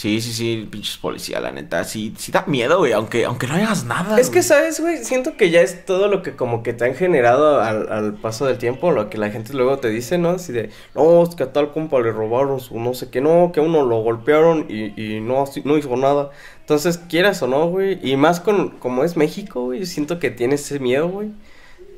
Sí, 0.00 0.22
sí, 0.22 0.32
sí, 0.32 0.66
pinches 0.70 0.96
policía, 0.96 1.40
la 1.40 1.52
neta. 1.52 1.84
Sí, 1.84 2.14
sí 2.16 2.32
da 2.32 2.44
miedo, 2.46 2.78
güey, 2.78 2.92
aunque, 2.92 3.26
aunque 3.26 3.46
no 3.46 3.52
hagas 3.52 3.84
nada. 3.84 4.18
Es 4.18 4.30
que. 4.30 4.42
¿sabes, 4.42 4.80
güey? 4.80 5.04
Siento 5.04 5.36
que 5.36 5.50
ya 5.50 5.60
es 5.60 5.84
todo 5.84 6.08
lo 6.08 6.22
que 6.22 6.34
como 6.36 6.62
que 6.62 6.72
te 6.72 6.86
han 6.86 6.94
generado 6.94 7.60
al, 7.60 7.92
al 7.92 8.14
paso 8.14 8.46
del 8.46 8.56
tiempo, 8.56 8.92
lo 8.92 9.10
que 9.10 9.18
la 9.18 9.28
gente 9.30 9.52
luego 9.52 9.76
te 9.78 9.90
dice, 9.90 10.16
¿no? 10.16 10.30
Así 10.30 10.54
de, 10.54 10.70
no, 10.94 11.22
es 11.22 11.34
que 11.34 11.42
a 11.42 11.52
tal 11.52 11.72
compa 11.72 12.00
le 12.00 12.12
robaron 12.12 12.60
su 12.60 12.80
no 12.80 12.94
sé 12.94 13.10
qué, 13.10 13.20
no, 13.20 13.52
que 13.52 13.60
a 13.60 13.62
uno 13.62 13.84
lo 13.84 14.00
golpearon 14.00 14.64
y, 14.70 14.98
y 14.98 15.20
no, 15.20 15.44
no 15.64 15.76
hizo 15.76 15.94
nada. 15.96 16.30
Entonces, 16.60 16.96
quieras 16.96 17.42
o 17.42 17.46
no, 17.46 17.68
güey, 17.68 17.98
y 18.02 18.16
más 18.16 18.40
con, 18.40 18.70
como 18.78 19.04
es 19.04 19.18
México, 19.18 19.64
güey, 19.64 19.84
siento 19.84 20.18
que 20.18 20.30
tiene 20.30 20.54
ese 20.54 20.78
miedo, 20.78 21.08
güey. 21.08 21.28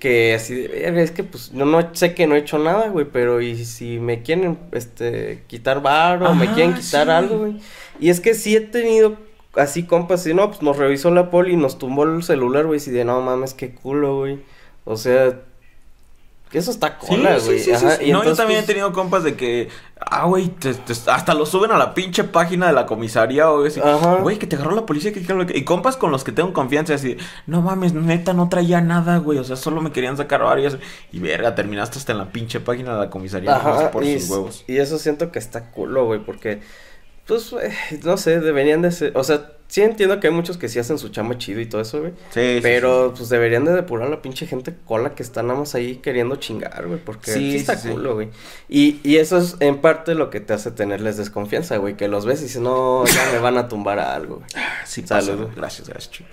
Que 0.02 0.34
así, 0.34 0.56
de, 0.56 0.66
"Verga, 0.66 1.00
es 1.00 1.12
que 1.12 1.22
pues 1.22 1.52
yo 1.52 1.64
no 1.64 1.94
sé 1.94 2.12
que 2.12 2.26
no 2.26 2.34
he 2.34 2.40
hecho 2.40 2.58
nada, 2.58 2.88
güey, 2.88 3.06
pero 3.06 3.40
y 3.40 3.64
si 3.64 4.00
me 4.00 4.22
quieren, 4.22 4.58
este, 4.72 5.44
quitar 5.46 5.80
varo, 5.80 6.28
o 6.28 6.34
me 6.34 6.52
quieren 6.54 6.74
quitar 6.74 7.06
sí. 7.06 7.12
algo, 7.12 7.38
güey. 7.38 7.60
Y 8.00 8.10
es 8.10 8.18
que 8.20 8.34
sí 8.34 8.56
he 8.56 8.60
tenido 8.60 9.16
así 9.54 9.84
compas, 9.84 10.26
y 10.26 10.34
no, 10.34 10.48
pues 10.48 10.60
nos 10.60 10.76
revisó 10.76 11.12
la 11.12 11.30
poli 11.30 11.52
y 11.52 11.56
nos 11.56 11.78
tumbó 11.78 12.02
el 12.02 12.24
celular, 12.24 12.66
güey, 12.66 12.80
y 12.84 12.90
de 12.90 13.04
no 13.04 13.20
mames, 13.20 13.54
qué 13.54 13.76
culo, 13.76 14.18
güey. 14.18 14.40
O 14.84 14.96
sea, 14.96 15.40
eso 16.58 16.70
está 16.70 16.98
cola, 16.98 17.38
sí, 17.40 17.46
güey. 17.46 17.58
sí, 17.58 17.64
sí, 17.64 17.72
Ajá, 17.72 17.96
sí. 17.96 18.04
y 18.06 18.12
No, 18.12 18.24
yo 18.24 18.34
también 18.34 18.60
pues, 18.60 18.64
he 18.64 18.72
tenido 18.72 18.92
compas 18.92 19.24
de 19.24 19.34
que, 19.36 19.68
ah, 20.00 20.26
güey, 20.26 20.50
hasta 21.06 21.34
lo 21.34 21.46
suben 21.46 21.70
a 21.72 21.78
la 21.78 21.94
pinche 21.94 22.24
página 22.24 22.66
de 22.66 22.72
la 22.72 22.86
comisaría 22.86 23.50
o 23.50 23.64
así. 23.64 23.80
Ajá. 23.80 24.16
Güey, 24.16 24.38
que 24.38 24.46
te 24.46 24.56
agarró 24.56 24.74
la 24.74 24.84
policía, 24.86 25.12
que, 25.12 25.22
que- 25.22 25.58
y 25.58 25.64
compas 25.64 25.96
con 25.96 26.10
los 26.10 26.24
que 26.24 26.32
tengo 26.32 26.52
confianza, 26.52 26.94
así, 26.94 27.16
no 27.46 27.62
mames, 27.62 27.94
neta, 27.94 28.32
no 28.34 28.48
traía 28.48 28.80
nada, 28.80 29.18
güey, 29.18 29.38
o 29.38 29.44
sea, 29.44 29.56
solo 29.56 29.80
me 29.80 29.92
querían 29.92 30.16
sacar 30.16 30.42
varias. 30.42 30.76
Y 31.12 31.20
verga, 31.20 31.54
terminaste 31.54 31.98
hasta 31.98 32.12
en 32.12 32.18
la 32.18 32.32
pinche 32.32 32.60
página 32.60 32.94
de 32.94 33.00
la 33.00 33.10
comisaría, 33.10 33.54
Ajá, 33.56 33.90
por 33.90 34.04
y, 34.04 34.20
sus 34.20 34.30
huevos. 34.30 34.64
y 34.66 34.76
eso 34.78 34.98
siento 34.98 35.32
que 35.32 35.38
está 35.38 35.70
culo, 35.70 36.04
güey, 36.06 36.20
porque, 36.20 36.60
pues, 37.26 37.50
güey, 37.50 37.70
no 38.04 38.16
sé, 38.16 38.40
deberían 38.40 38.82
de 38.82 38.90
ser, 38.92 39.16
o 39.16 39.24
sea, 39.24 39.52
sí 39.72 39.80
entiendo 39.80 40.20
que 40.20 40.26
hay 40.26 40.34
muchos 40.34 40.58
que 40.58 40.68
sí 40.68 40.78
hacen 40.78 40.98
su 40.98 41.08
chamba 41.08 41.38
chido 41.38 41.58
y 41.58 41.64
todo 41.64 41.80
eso, 41.80 42.00
güey. 42.00 42.12
Sí, 42.28 42.56
sí, 42.56 42.58
Pero, 42.60 43.14
pues, 43.16 43.30
deberían 43.30 43.64
de 43.64 43.72
depurar 43.72 44.08
a 44.08 44.10
la 44.10 44.20
pinche 44.20 44.46
gente 44.46 44.74
cola 44.84 45.14
que 45.14 45.22
está 45.22 45.42
nada 45.42 45.60
más 45.60 45.74
ahí 45.74 45.96
queriendo 45.96 46.36
chingar, 46.36 46.86
güey, 46.86 47.00
porque 47.02 47.30
Sí, 47.32 47.52
sí, 47.52 47.56
está 47.56 47.76
sí, 47.78 47.88
sí. 47.88 47.94
culo, 47.94 48.12
güey. 48.12 48.28
Y, 48.68 49.00
y 49.02 49.16
eso 49.16 49.38
es 49.38 49.56
en 49.60 49.78
parte 49.78 50.14
lo 50.14 50.28
que 50.28 50.40
te 50.40 50.52
hace 50.52 50.72
tenerles 50.72 51.16
desconfianza, 51.16 51.78
güey, 51.78 51.96
que 51.96 52.06
los 52.06 52.26
ves 52.26 52.40
y 52.40 52.44
dices, 52.44 52.60
no, 52.60 53.06
ya 53.06 53.30
me 53.32 53.38
van 53.38 53.56
a 53.56 53.68
tumbar 53.68 53.98
a 53.98 54.14
algo, 54.14 54.36
güey. 54.40 54.48
Sí, 54.84 55.06
Salud. 55.06 55.44
pasa. 55.46 55.54
Gracias, 55.56 55.88
gracias. 55.88 56.10
Chuy. 56.10 56.26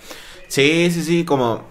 Sí, 0.49 0.89
sí, 0.91 1.01
sí, 1.01 1.23
como... 1.23 1.63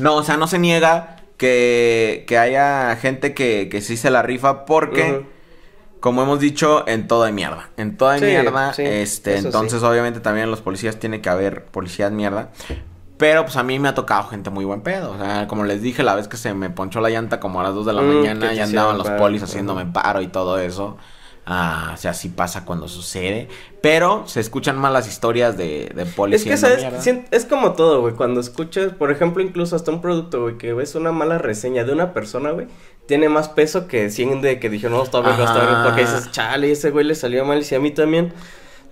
No, 0.00 0.16
o 0.16 0.22
sea, 0.22 0.38
no 0.38 0.46
se 0.46 0.58
niega 0.58 1.16
que, 1.36 2.24
que 2.26 2.38
haya 2.38 2.96
gente 2.96 3.34
que, 3.34 3.68
que 3.70 3.82
sí 3.82 3.98
se 3.98 4.08
la 4.10 4.22
rifa 4.22 4.64
porque... 4.64 5.26
Como 6.02 6.22
hemos 6.22 6.40
dicho, 6.40 6.84
en 6.86 7.08
todo 7.08 7.22
hay 7.24 7.32
mierda. 7.32 7.70
En 7.78 7.96
todo 7.96 8.10
hay 8.10 8.20
Sí, 8.20 8.26
mierda. 8.26 8.74
sí, 8.74 8.82
este, 8.84 9.38
entonces, 9.38 9.80
sí. 9.80 9.86
obviamente, 9.86 10.20
también 10.20 10.50
los 10.50 10.60
policías 10.60 10.98
tiene 10.98 11.22
que 11.22 11.30
haber 11.30 11.64
policías 11.66 12.12
mierda. 12.12 12.50
Pero 13.16 13.44
pues 13.44 13.56
a 13.56 13.62
mí 13.62 13.78
me 13.78 13.88
ha 13.88 13.94
tocado 13.94 14.24
gente 14.28 14.50
muy 14.50 14.64
buen 14.64 14.80
pedo. 14.82 15.12
O 15.12 15.18
sea, 15.18 15.46
como 15.46 15.64
les 15.64 15.80
dije, 15.80 16.02
la 16.02 16.14
vez 16.16 16.26
que 16.28 16.36
se 16.36 16.54
me 16.54 16.70
ponchó 16.70 17.00
la 17.00 17.08
llanta 17.08 17.38
como 17.40 17.60
a 17.60 17.62
las 17.62 17.74
2 17.74 17.86
de 17.86 17.92
la 17.92 18.02
Mm, 18.02 18.16
mañana, 18.16 18.52
ya 18.52 18.64
andaban 18.64 18.98
los 18.98 19.08
polis 19.10 19.42
haciéndome 19.44 19.86
paro 19.86 20.20
y 20.22 20.26
todo 20.28 20.58
eso. 20.58 20.96
Ah, 21.44 21.90
o 21.94 21.96
sea, 21.96 22.14
sí 22.14 22.28
pasa 22.28 22.64
cuando 22.64 22.86
sucede. 22.86 23.48
Pero 23.80 24.28
se 24.28 24.38
escuchan 24.40 24.78
más 24.78 24.92
las 24.92 25.08
historias 25.08 25.56
de, 25.56 25.90
de 25.94 26.02
Es 26.02 26.14
policías. 26.14 26.60
que, 26.60 26.78
¿sabes? 26.80 27.24
Es 27.32 27.44
como 27.46 27.72
todo, 27.72 28.00
güey. 28.00 28.14
Cuando 28.14 28.40
escuchas, 28.40 28.92
por 28.92 29.10
ejemplo, 29.10 29.42
incluso 29.42 29.74
hasta 29.74 29.90
un 29.90 30.00
producto, 30.00 30.42
güey, 30.42 30.56
que 30.56 30.72
ves 30.72 30.94
una 30.94 31.10
mala 31.10 31.38
reseña 31.38 31.82
de 31.84 31.92
una 31.92 32.12
persona, 32.12 32.52
güey, 32.52 32.68
tiene 33.06 33.28
más 33.28 33.48
peso 33.48 33.88
que 33.88 34.08
100 34.10 34.40
de 34.40 34.60
que 34.60 34.70
dijeron, 34.70 34.96
no, 34.98 35.02
está 35.02 35.20
bien, 35.20 35.32
está 35.32 35.66
bien, 35.66 35.82
porque 35.84 36.02
dices, 36.02 36.30
chale, 36.30 36.70
ese 36.70 36.90
güey 36.90 37.04
le 37.04 37.16
salió 37.16 37.44
mal 37.44 37.58
y 37.58 37.64
si 37.64 37.74
a 37.74 37.80
mí 37.80 37.90
también. 37.90 38.32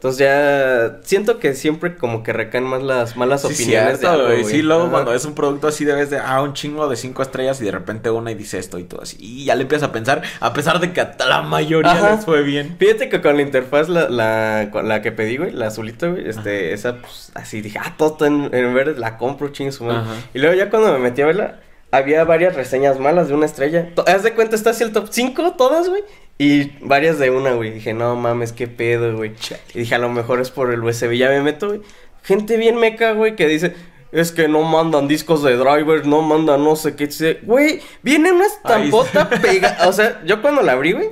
Entonces 0.01 0.21
ya 0.21 0.99
siento 1.03 1.39
que 1.39 1.53
siempre 1.55 1.95
como 1.95 2.23
que 2.23 2.33
recaen 2.33 2.65
más 2.65 2.83
las 2.83 3.19
malas 3.19 3.43
Sí, 3.43 3.49
opiniones 3.49 3.99
cierto, 3.99 4.17
de 4.17 4.23
algo, 4.25 4.43
güey. 4.43 4.45
Sí, 4.47 4.63
luego 4.63 4.85
Ajá. 4.85 4.93
cuando 4.93 5.13
es 5.13 5.27
un 5.27 5.35
producto 5.35 5.69
así 5.69 5.85
debes 5.85 6.09
de, 6.09 6.17
ah, 6.19 6.41
un 6.41 6.55
chingo 6.55 6.89
de 6.89 6.97
cinco 6.97 7.21
estrellas 7.21 7.61
y 7.61 7.67
de 7.67 7.71
repente 7.71 8.09
una 8.09 8.31
y 8.31 8.35
dice 8.35 8.59
esto 8.59 8.79
y 8.79 8.85
todo 8.85 9.03
así. 9.03 9.19
Y 9.21 9.45
ya 9.45 9.55
le 9.57 9.63
empiezas 9.65 9.91
a 9.91 9.93
pensar, 9.93 10.23
a 10.41 10.55
pesar 10.55 10.81
de 10.81 10.95
que 10.95 11.03
a 11.03 11.15
la 11.29 11.43
mayoría 11.43 11.93
Ajá. 11.93 12.15
les 12.17 12.25
fue 12.25 12.43
bien. 12.43 12.77
Fíjate 12.79 13.11
que 13.11 13.21
con 13.21 13.37
la 13.37 13.43
interfaz, 13.43 13.91
la, 13.91 14.09
la, 14.09 14.71
con 14.73 14.89
la 14.89 15.03
que 15.03 15.13
pedí, 15.13 15.37
güey, 15.37 15.53
la 15.53 15.67
azulita, 15.67 16.07
güey, 16.07 16.27
este, 16.27 16.73
esa, 16.73 16.97
pues, 16.97 17.31
así 17.35 17.61
dije, 17.61 17.79
ah, 17.79 17.95
todo 17.99 18.13
está 18.13 18.27
en, 18.27 18.49
en 18.55 18.73
verde, 18.73 18.99
la 18.99 19.19
compro, 19.19 19.49
chingue 19.49 19.71
su 19.71 19.85
madre. 19.85 20.01
Y 20.33 20.39
luego 20.39 20.55
ya 20.55 20.71
cuando 20.71 20.91
me 20.95 20.99
metí 20.99 21.21
a 21.21 21.27
verla, 21.27 21.61
había 21.91 22.25
varias 22.25 22.55
reseñas 22.57 22.99
malas 22.99 23.29
de 23.29 23.35
una 23.35 23.45
estrella. 23.45 23.91
Haz 24.07 24.23
de 24.23 24.33
cuenta, 24.33 24.57
está 24.57 24.71
así 24.71 24.83
el 24.83 24.93
top 24.93 25.09
5, 25.11 25.57
todas, 25.59 25.91
güey. 25.91 26.03
Y 26.41 26.73
varias 26.81 27.19
de 27.19 27.31
una, 27.31 27.53
güey. 27.53 27.71
Dije, 27.71 27.93
no 27.93 28.17
mames, 28.17 28.55
qué 28.55 28.67
pedo, 28.67 29.15
güey. 29.15 29.33
Y 29.75 29.81
dije, 29.81 29.95
a 29.95 29.99
lo 29.99 30.09
mejor 30.09 30.41
es 30.41 30.51
por 30.51 30.73
el 30.73 30.83
USB. 30.83 31.13
Ya 31.13 31.29
me 31.29 31.43
meto, 31.43 31.69
güey. 31.69 31.83
Gente 32.23 32.57
bien 32.57 32.77
meca, 32.77 33.13
güey, 33.13 33.37
que 33.37 33.47
dice, 33.47 33.75
es 34.11 34.33
que 34.33 34.49
no 34.49 34.63
mandan 34.63 35.07
discos 35.07 35.43
de 35.43 35.57
drivers, 35.57 36.07
no 36.07 36.23
mandan 36.23 36.65
no 36.65 36.77
sé 36.77 36.97
qué. 36.97 37.09
Dice, 37.09 37.41
Güey, 37.43 37.83
viene 38.03 38.33
una 38.33 38.47
estampota 38.47 39.29
pega. 39.43 39.87
O 39.87 39.93
sea, 39.93 40.23
yo 40.25 40.41
cuando 40.41 40.63
la 40.63 40.73
abrí, 40.73 40.93
güey. 40.93 41.11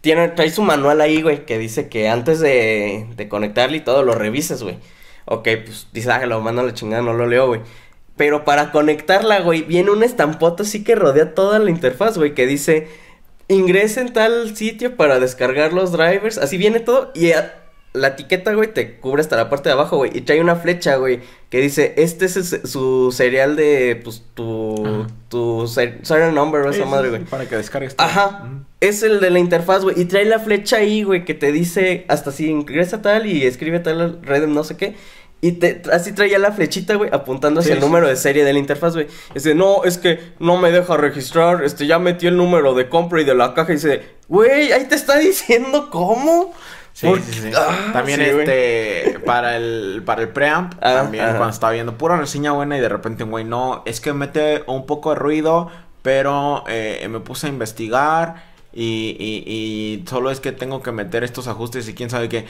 Tiene, 0.00 0.28
trae 0.28 0.48
su 0.48 0.62
manual 0.62 1.02
ahí, 1.02 1.20
güey, 1.20 1.44
que 1.44 1.58
dice 1.58 1.90
que 1.90 2.08
antes 2.08 2.40
de, 2.40 3.08
de 3.14 3.28
conectarle 3.28 3.76
y 3.76 3.80
todo 3.80 4.02
lo 4.02 4.14
revises, 4.14 4.62
güey. 4.62 4.78
Ok, 5.26 5.48
pues 5.66 5.88
dice, 5.92 6.10
ah, 6.12 6.24
lo 6.24 6.40
mando 6.40 6.62
a 6.62 6.64
la 6.64 6.72
chingada, 6.72 7.02
no 7.02 7.12
lo 7.12 7.26
leo, 7.26 7.46
güey. 7.46 7.60
Pero 8.16 8.44
para 8.44 8.72
conectarla, 8.72 9.40
güey, 9.40 9.64
viene 9.64 9.90
una 9.90 10.06
estampota 10.06 10.62
así 10.62 10.82
que 10.82 10.94
rodea 10.94 11.34
toda 11.34 11.58
la 11.58 11.68
interfaz, 11.68 12.16
güey, 12.16 12.32
que 12.34 12.46
dice, 12.46 12.88
ingresa 13.54 14.00
en 14.00 14.12
tal 14.12 14.56
sitio 14.56 14.96
para 14.96 15.18
descargar 15.20 15.72
los 15.72 15.92
drivers. 15.92 16.38
Así 16.38 16.56
viene 16.56 16.80
todo 16.80 17.10
y 17.14 17.32
a- 17.32 17.58
la 17.94 18.08
etiqueta, 18.08 18.54
güey, 18.54 18.72
te 18.72 18.96
cubre 18.96 19.20
hasta 19.20 19.36
la 19.36 19.50
parte 19.50 19.68
de 19.68 19.74
abajo, 19.74 19.98
güey. 19.98 20.10
Y 20.16 20.22
trae 20.22 20.40
una 20.40 20.56
flecha, 20.56 20.96
güey, 20.96 21.20
que 21.50 21.60
dice, 21.60 21.92
este 21.98 22.24
es 22.24 22.36
el- 22.54 22.66
su 22.66 23.12
serial 23.12 23.54
de, 23.54 24.00
pues, 24.02 24.22
tu, 24.32 24.82
Ajá. 24.86 25.06
tu 25.28 25.66
ser- 25.68 25.98
serial 26.02 26.34
number 26.34 26.62
o 26.62 26.70
esa 26.70 26.86
madre, 26.86 27.10
güey. 27.10 27.24
Para 27.24 27.46
que 27.46 27.54
descargues 27.56 27.94
todo. 27.94 28.06
Ajá. 28.06 28.48
Es 28.80 29.02
el 29.02 29.20
de 29.20 29.28
la 29.28 29.38
interfaz, 29.40 29.82
güey. 29.82 30.00
Y 30.00 30.06
trae 30.06 30.24
la 30.24 30.38
flecha 30.38 30.78
ahí, 30.78 31.02
güey, 31.02 31.26
que 31.26 31.34
te 31.34 31.52
dice 31.52 32.06
hasta 32.08 32.32
si 32.32 32.48
ingresa 32.48 33.02
tal 33.02 33.26
y 33.26 33.44
escribe 33.44 33.78
tal 33.78 34.20
red 34.22 34.46
no 34.46 34.64
sé 34.64 34.78
qué. 34.78 34.94
Y 35.44 35.52
te, 35.52 35.82
así 35.92 36.12
traía 36.14 36.38
la 36.38 36.52
flechita, 36.52 36.94
güey, 36.94 37.10
apuntando 37.12 37.60
hacia 37.60 37.72
Sí, 37.72 37.72
el 37.74 37.80
número 37.80 38.06
de 38.06 38.16
serie 38.16 38.44
de 38.44 38.52
la 38.52 38.60
interfaz, 38.60 38.94
güey. 38.94 39.08
Dice, 39.34 39.54
no, 39.56 39.82
es 39.84 39.98
que 39.98 40.34
no 40.38 40.56
me 40.56 40.70
deja 40.70 40.96
registrar, 40.96 41.64
este, 41.64 41.86
ya 41.88 41.98
metí 41.98 42.28
el 42.28 42.36
número 42.36 42.74
de 42.74 42.88
compra 42.88 43.20
y 43.20 43.24
de 43.24 43.34
la 43.34 43.52
caja. 43.52 43.72
Y 43.72 43.74
dice, 43.76 44.02
güey, 44.28 44.72
ahí 44.72 44.84
te 44.86 44.94
está 44.94 45.18
diciendo 45.18 45.90
cómo. 45.90 46.54
Sí, 46.92 47.08
sí, 47.26 47.32
sí. 47.40 47.50
Ah, 47.56 47.90
también 47.92 48.20
sí, 48.20 48.30
güey. 48.30 48.46
este, 48.48 49.18
para 49.26 49.56
el, 49.56 50.02
para 50.06 50.22
el 50.22 50.28
preamp, 50.28 50.74
Ah, 50.80 50.94
también 50.94 51.24
ajá. 51.24 51.36
cuando 51.38 51.52
estaba 51.54 51.72
viendo 51.72 51.98
pura 51.98 52.16
reseña 52.16 52.52
buena 52.52 52.76
y 52.78 52.80
de 52.80 52.88
repente 52.88 53.24
un 53.24 53.30
güey, 53.30 53.44
no, 53.44 53.82
es 53.86 54.00
que 54.00 54.12
mete 54.12 54.62
un 54.68 54.86
poco 54.86 55.10
de 55.10 55.16
ruido, 55.16 55.70
pero 56.02 56.64
eh, 56.68 57.06
me 57.10 57.20
puse 57.20 57.46
a 57.46 57.50
investigar 57.50 58.52
y, 58.74 59.16
y, 59.18 59.44
y 60.02 60.04
solo 60.08 60.30
es 60.30 60.40
que 60.40 60.52
tengo 60.52 60.82
que 60.82 60.92
meter 60.92 61.24
estos 61.24 61.48
ajustes 61.48 61.88
y 61.88 61.94
quién 61.94 62.10
sabe 62.10 62.28
qué. 62.28 62.46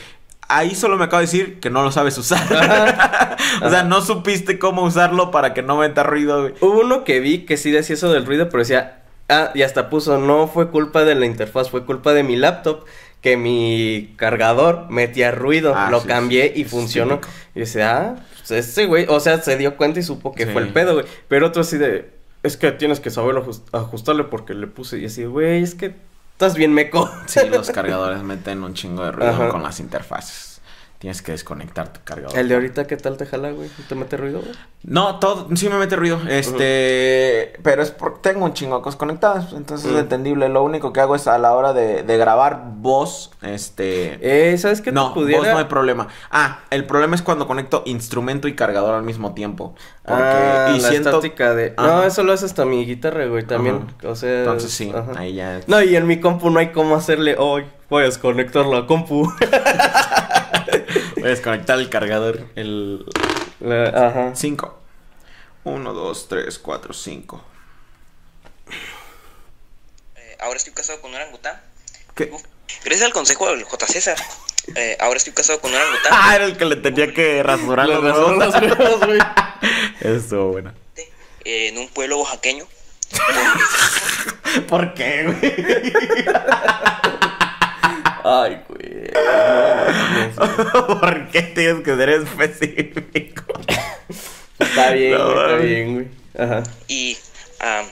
Ahí 0.55 0.75
solo 0.75 0.97
me 0.97 1.05
acabo 1.05 1.21
de 1.21 1.27
decir 1.27 1.61
que 1.61 1.71
no 1.71 1.83
lo 1.83 1.91
sabes 1.93 2.17
usar. 2.19 2.43
o 3.62 3.71
sea, 3.71 3.83
no 3.85 4.03
supiste 4.03 4.59
cómo 4.59 4.83
usarlo 4.85 5.31
para 5.31 5.55
que 5.55 5.62
no 5.62 5.77
meta 5.79 6.03
ruido, 6.03 6.43
güey. 6.43 6.55
Hubo 6.61 6.81
uno 6.81 7.05
que 7.05 7.21
vi 7.21 7.41
que 7.47 7.57
sí 7.57 7.71
decía 7.71 7.95
eso 7.95 8.12
del 8.12 8.27
ruido, 8.27 8.49
pero 8.49 8.59
decía, 8.62 9.03
ah, 9.29 9.51
y 9.55 9.62
hasta 9.62 9.88
puso, 9.91 10.19
no 10.19 10.49
fue 10.49 10.71
culpa 10.71 11.05
de 11.05 11.15
la 11.15 11.27
interfaz, 11.27 11.71
fue 11.71 11.85
culpa 11.85 12.12
de 12.12 12.23
mi 12.23 12.37
laptop, 12.37 12.85
que 13.21 13.37
mi 13.37 14.15
cargador 14.17 14.87
metía 14.91 15.31
ruido, 15.31 15.75
Ah, 15.77 15.88
lo 15.91 16.01
sí, 16.01 16.09
cambié 16.09 16.53
sí, 16.55 16.61
y 16.62 16.65
funcionó. 16.65 17.15
típico. 17.21 17.33
Y 17.55 17.61
dice, 17.61 17.83
ah, 17.85 18.17
pues 18.38 18.51
ese 18.51 18.87
güey, 18.87 19.07
o 19.09 19.21
sea, 19.21 19.41
se 19.41 19.57
dio 19.57 19.77
cuenta 19.77 20.01
y 20.01 20.03
supo 20.03 20.33
que 20.35 20.45
Sí. 20.47 20.53
fue 20.53 20.62
el 20.62 20.69
pedo, 20.69 20.95
güey. 20.95 21.07
Pero 21.29 21.47
otro 21.47 21.62
así 21.62 21.79
de, 21.79 22.11
es 22.43 22.57
que 22.57 22.73
tienes 22.73 22.99
que 23.01 23.11
saberlo 23.11 23.47
ajust- 23.47 23.69
ajustarle 23.73 24.25
porque 24.25 24.55
le 24.55 24.67
puse, 24.67 24.99
y 24.99 25.07
así, 25.07 25.25
güey, 25.25 25.62
es 25.62 25.75
que 25.77 25.95
estás 26.33 26.55
bien 26.55 26.73
meco. 26.73 27.11
Sí, 27.27 27.40
los 27.51 27.71
cargadores 27.71 28.23
meten 28.23 28.62
un 28.62 28.75
chingo 28.75 29.05
de 29.05 29.12
ruido 29.12 29.31
Ajá. 29.31 29.49
con 29.49 29.62
las 29.62 29.81
interfaces. 29.81 30.52
Tienes 31.03 31.21
que 31.21 31.33
desconectar 31.33 31.93
tu 31.93 31.99
cargador. 32.05 32.38
El 32.38 32.47
de 32.49 32.55
ahorita, 32.55 32.87
¿qué 32.87 32.97
tal 32.97 33.17
te 33.17 33.27
jala, 33.27 33.51
güey? 33.51 33.69
¿Te 33.88 33.97
mete 33.97 34.17
ruido, 34.17 34.38
güey? 34.41 34.53
No, 34.85 35.19
todo, 35.19 35.49
sí 35.57 35.69
me 35.69 35.77
mete 35.77 35.97
ruido. 35.97 36.21
Este, 36.29 37.55
pero 37.65 37.83
es 37.83 37.91
porque 37.91 38.21
tengo 38.31 38.45
un 38.45 38.53
chingo 38.53 38.77
de 38.77 38.83
cosas 38.83 38.99
conectadas. 38.99 39.53
Entonces 39.53 39.91
es 39.91 39.99
entendible. 39.99 40.49
Lo 40.49 40.62
único 40.62 40.93
que 40.93 41.01
hago 41.01 41.17
es 41.17 41.27
a 41.27 41.38
la 41.38 41.55
hora 41.55 41.73
de, 41.73 42.05
de 42.05 42.17
grabar 42.19 42.62
voz. 42.77 43.33
Este. 43.43 44.17
Eh, 44.53 44.57
¿sabes 44.59 44.81
qué 44.81 44.93
no, 44.93 45.09
te 45.09 45.15
pudiera? 45.15 45.40
voz 45.42 45.48
no 45.50 45.59
hay 45.59 45.65
problema. 45.65 46.07
Ah, 46.31 46.61
el 46.71 46.85
problema 46.87 47.17
es 47.17 47.23
cuando 47.23 47.48
conecto 47.48 47.83
instrumento 47.85 48.46
y 48.46 48.55
cargador 48.55 48.94
al 48.94 49.03
mismo 49.03 49.35
tiempo. 49.35 49.75
Porque, 50.05 50.23
Ah, 50.23 50.73
y 50.77 50.81
la 50.81 50.88
siento. 50.88 51.09
estática 51.11 51.53
de... 51.57 51.75
Ajá. 51.77 51.88
No, 51.88 52.05
eso 52.05 52.23
lo 52.23 52.33
hace 52.33 52.46
hasta 52.46 52.65
mi 52.65 52.87
guitarra, 52.87 53.27
güey, 53.27 53.44
también. 53.44 53.87
O 54.05 54.15
sea... 54.15 54.38
Entonces 54.42 54.71
sí, 54.71 54.92
ajá. 54.94 55.19
ahí 55.19 55.35
ya. 55.35 55.63
No, 55.67 55.83
y 55.83 55.96
en 55.96 56.07
mi 56.07 56.21
compu 56.21 56.48
no 56.48 56.61
hay 56.61 56.71
cómo 56.71 56.94
hacerle, 56.94 57.35
hoy 57.37 57.65
voy 57.90 58.03
a 58.03 58.07
desconectar 58.07 58.67
la 58.67 58.87
compu. 58.87 59.29
Voy 61.23 61.29
a 61.29 61.35
desconectar 61.35 61.79
el 61.79 61.88
cargador. 61.88 62.48
El 62.56 63.06
La- 63.60 64.08
ajá. 64.08 64.33
5. 64.35 64.79
1, 65.62 65.92
2, 65.92 66.29
3, 66.29 66.58
4, 66.58 66.92
5. 66.92 67.44
Eh, 70.16 70.37
ahora 70.40 70.56
estoy 70.56 70.73
casado 70.73 71.00
con 71.00 71.10
un 71.10 71.16
orangután. 71.16 71.60
¿Qué? 72.16 72.29
Uf, 72.33 72.42
Gracias 72.85 73.06
al 73.06 73.12
consejo 73.12 73.48
del 73.50 73.62
J. 73.62 73.87
César, 73.87 74.16
eh, 74.75 74.96
ahora 74.98 75.18
estoy 75.18 75.33
casado 75.33 75.60
con 75.60 75.70
una 75.70 75.81
orangután. 75.81 76.12
Ah, 76.12 76.35
era 76.35 76.44
el 76.46 76.56
que 76.56 76.64
le 76.64 76.75
tenía 76.77 77.14
que 77.14 77.40
rasurar 77.44 77.88
los 77.88 78.02
huevos, 78.02 79.06
güey. 79.06 79.20
Estuvo 80.00 80.48
buena. 80.52 80.75
eh, 81.44 81.68
en 81.68 81.79
un 81.79 81.88
pueblo 81.88 82.18
oaxaqueño. 82.18 82.66
¿Por 84.68 84.94
qué, 84.94 85.23
güey? 85.25 85.92
Ay, 88.25 88.61
güey. 88.69 89.11
No. 90.37 91.00
¿Por 91.00 91.29
qué 91.29 91.42
tienes 91.42 91.83
que 91.83 91.96
ser 91.96 92.09
específico? 92.11 93.44
Está 94.59 94.90
bien, 94.92 95.13
No, 95.13 95.25
güey, 95.25 95.38
está 95.44 95.57
bien, 95.57 95.94
güey. 95.94 96.07
Ajá. 96.38 96.63
Y 96.88 97.17
ah, 97.61 97.83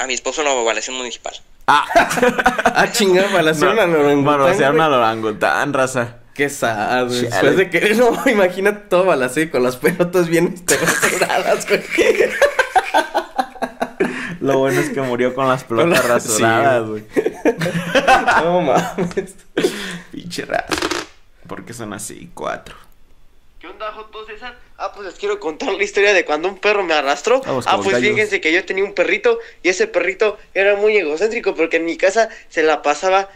a 0.00 0.06
mi 0.06 0.14
esposo 0.14 0.42
la 0.42 0.52
evaluación 0.52 0.96
municipal. 0.96 1.34
Ah, 1.66 2.88
chinga, 2.92 3.26
balación 3.32 3.78
a 3.78 3.84
orangután, 3.84 4.24
Bueno, 4.24 4.44
o 4.46 4.54
sea, 4.54 4.70
güey. 4.70 4.80
una 4.80 4.88
orangután, 4.88 5.72
raza. 5.72 6.16
Qué 6.34 6.48
sad, 6.48 7.06
güey. 7.06 7.22
Después 7.22 7.56
de 7.56 7.70
que, 7.70 7.94
no, 7.94 8.22
imagínate 8.26 8.88
todo 8.88 9.04
balaceo 9.04 9.50
con 9.50 9.62
las 9.62 9.76
pelotas 9.76 10.28
bien 10.28 10.54
este, 10.54 10.76
rasuradas, 10.76 11.68
güey. 11.68 11.82
Lo 14.40 14.58
bueno 14.58 14.80
es 14.80 14.90
que 14.90 15.00
murió 15.02 15.34
con 15.34 15.48
las 15.48 15.64
pelotas 15.64 16.02
la- 16.04 16.14
rasuradas, 16.14 16.84
sí. 16.84 16.88
güey. 16.90 17.04
No 18.44 18.60
mames. 18.62 19.34
Pinche 20.10 20.44
raza. 20.44 20.66
¿Por 21.46 21.64
qué 21.64 21.72
son 21.72 21.92
así? 21.92 22.30
Cuatro. 22.34 22.76
¿Qué 23.58 23.66
onda, 23.66 23.92
Joto 23.92 24.24
César? 24.24 24.56
Ah, 24.78 24.90
pues 24.94 25.06
les 25.06 25.16
quiero 25.16 25.38
contar 25.38 25.72
la 25.74 25.82
historia 25.82 26.14
de 26.14 26.24
cuando 26.24 26.48
un 26.48 26.56
perro 26.58 26.82
me 26.82 26.94
arrastró. 26.94 27.42
Vamos 27.42 27.66
ah, 27.68 27.76
pues 27.76 27.86
los 27.92 27.94
gallos. 28.00 28.14
fíjense 28.14 28.40
que 28.40 28.52
yo 28.52 28.64
tenía 28.64 28.84
un 28.84 28.94
perrito 28.94 29.38
y 29.62 29.68
ese 29.68 29.86
perrito 29.86 30.38
era 30.54 30.76
muy 30.76 30.96
egocéntrico 30.96 31.54
porque 31.54 31.76
en 31.76 31.84
mi 31.84 31.98
casa 31.98 32.30
se 32.48 32.62
la 32.62 32.80
pasaba 32.80 33.28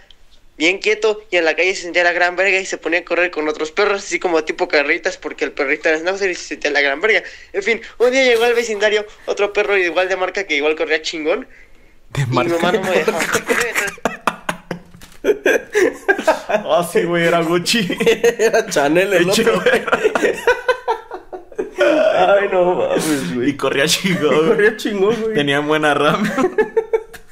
bien 0.56 0.78
quieto 0.78 1.24
y 1.30 1.36
en 1.36 1.44
la 1.44 1.56
calle 1.56 1.74
se 1.74 1.82
sentía 1.82 2.04
la 2.04 2.12
gran 2.12 2.36
verga 2.36 2.58
y 2.58 2.66
se 2.66 2.78
ponía 2.78 3.00
a 3.00 3.04
correr 3.04 3.30
con 3.30 3.48
otros 3.48 3.72
perros, 3.72 4.04
así 4.04 4.18
como 4.18 4.44
tipo 4.44 4.68
carritas 4.68 5.16
porque 5.16 5.44
el 5.44 5.52
perrito 5.52 5.88
era 5.88 5.98
schnauzer 5.98 6.30
y 6.30 6.34
se 6.34 6.44
sentía 6.44 6.70
la 6.70 6.80
gran 6.80 7.00
verga. 7.00 7.22
En 7.52 7.62
fin, 7.62 7.80
un 7.98 8.10
día 8.10 8.24
llegó 8.24 8.44
al 8.44 8.54
vecindario 8.54 9.06
otro 9.26 9.52
perro 9.52 9.76
igual 9.76 10.08
de 10.08 10.16
marca 10.16 10.44
que 10.44 10.56
igual 10.56 10.76
corría 10.76 11.02
chingón 11.02 11.46
De 12.10 12.22
y 12.22 12.26
mi 12.26 12.44
mamá 12.44 12.72
no 12.72 12.82
me 12.82 12.90
dejaba. 12.90 13.20
Ah, 16.48 16.88
sí, 16.90 17.02
güey, 17.02 17.24
era 17.24 17.40
Gucci. 17.40 17.88
Era 18.38 18.66
Chanel 18.66 19.12
el 19.14 19.30
otro. 19.30 19.62
Ay, 22.16 22.48
no 22.52 22.74
mames, 22.74 23.34
güey. 23.34 23.50
Y 23.50 23.56
corría 23.56 23.86
chingón, 23.86 24.36
güey. 24.36 24.48
Corría 24.48 24.76
chingón, 24.76 25.16
güey. 25.22 25.34
Tenía 25.34 25.60
buena 25.60 25.94
RAM. 25.94 26.30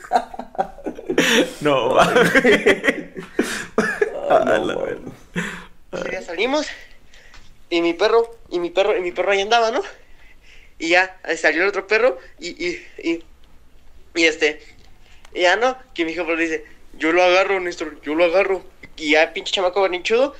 no, 1.61 1.95
mames. 1.95 2.31
Ah, 4.29 4.45
A 4.47 4.59
no, 4.59 4.65
la 4.65 4.75
mames. 4.75 4.87
verga. 4.87 5.13
Ese 5.93 6.09
día 6.09 6.23
salimos 6.23 6.67
y 7.71 7.83
mi 7.83 7.93
perro, 7.95 8.39
y 8.51 8.61
mi 8.61 8.71
perro, 8.71 8.97
y 8.97 9.01
mi 9.01 9.13
perro 9.13 9.33
ahí 9.33 9.41
andaba, 9.41 9.71
¿no? 9.71 9.83
Y 10.79 10.89
ya 10.91 11.19
salió 11.37 11.63
el 11.63 11.69
otro 11.69 11.87
perro 11.87 12.19
y, 12.39 12.49
y, 12.51 12.87
y, 13.03 13.25
y 14.15 14.25
este, 14.25 14.61
y 15.35 15.43
ya 15.43 15.57
no, 15.57 15.77
que 15.95 16.05
mi 16.05 16.15
jefe 16.15 16.35
le 16.37 16.43
dice, 16.43 16.65
yo 16.99 17.13
lo 17.13 17.23
agarro, 17.23 17.61
Néstor, 17.61 18.01
yo 18.03 18.15
lo 18.15 18.25
agarro. 18.25 18.65
Y 18.97 19.13
ya 19.13 19.33
pinche 19.33 19.53
chamaco 19.53 19.83
bernichudo 19.83 20.35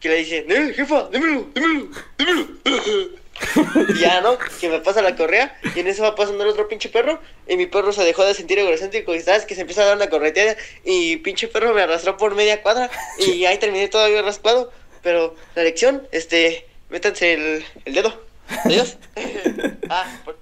que 0.00 0.08
le 0.08 0.16
dice, 0.16 0.44
jefa, 0.74 1.08
démelo, 1.10 1.48
démelo, 1.54 1.88
démelo. 2.18 2.48
ya 4.00 4.20
no, 4.20 4.38
que 4.60 4.68
me 4.68 4.80
pasa 4.80 5.02
la 5.02 5.16
correa 5.16 5.58
y 5.74 5.80
en 5.80 5.86
eso 5.86 6.02
va 6.02 6.14
pasando 6.14 6.44
el 6.44 6.50
otro 6.50 6.68
pinche 6.68 6.88
perro 6.88 7.20
y 7.48 7.56
mi 7.56 7.66
perro 7.66 7.92
se 7.92 8.04
dejó 8.04 8.24
de 8.24 8.34
sentir 8.34 8.58
egocéntrico 8.58 9.14
y 9.14 9.20
sabes 9.20 9.44
que 9.44 9.54
se 9.54 9.62
empieza 9.62 9.82
a 9.82 9.86
dar 9.86 9.96
una 9.96 10.08
correteada 10.08 10.56
y 10.84 11.16
pinche 11.18 11.48
perro 11.48 11.74
me 11.74 11.82
arrastró 11.82 12.16
por 12.16 12.34
media 12.34 12.62
cuadra 12.62 12.90
y 13.18 13.44
ahí 13.44 13.58
terminé 13.58 13.88
todavía 13.88 14.22
raspado. 14.22 14.72
Pero 15.02 15.36
la 15.54 15.64
lección, 15.64 16.08
este, 16.12 16.66
métanse 16.88 17.34
el, 17.34 17.64
el 17.84 17.94
dedo. 17.94 18.18
Adiós. 18.64 18.96
ah, 19.90 20.20
por 20.24 20.38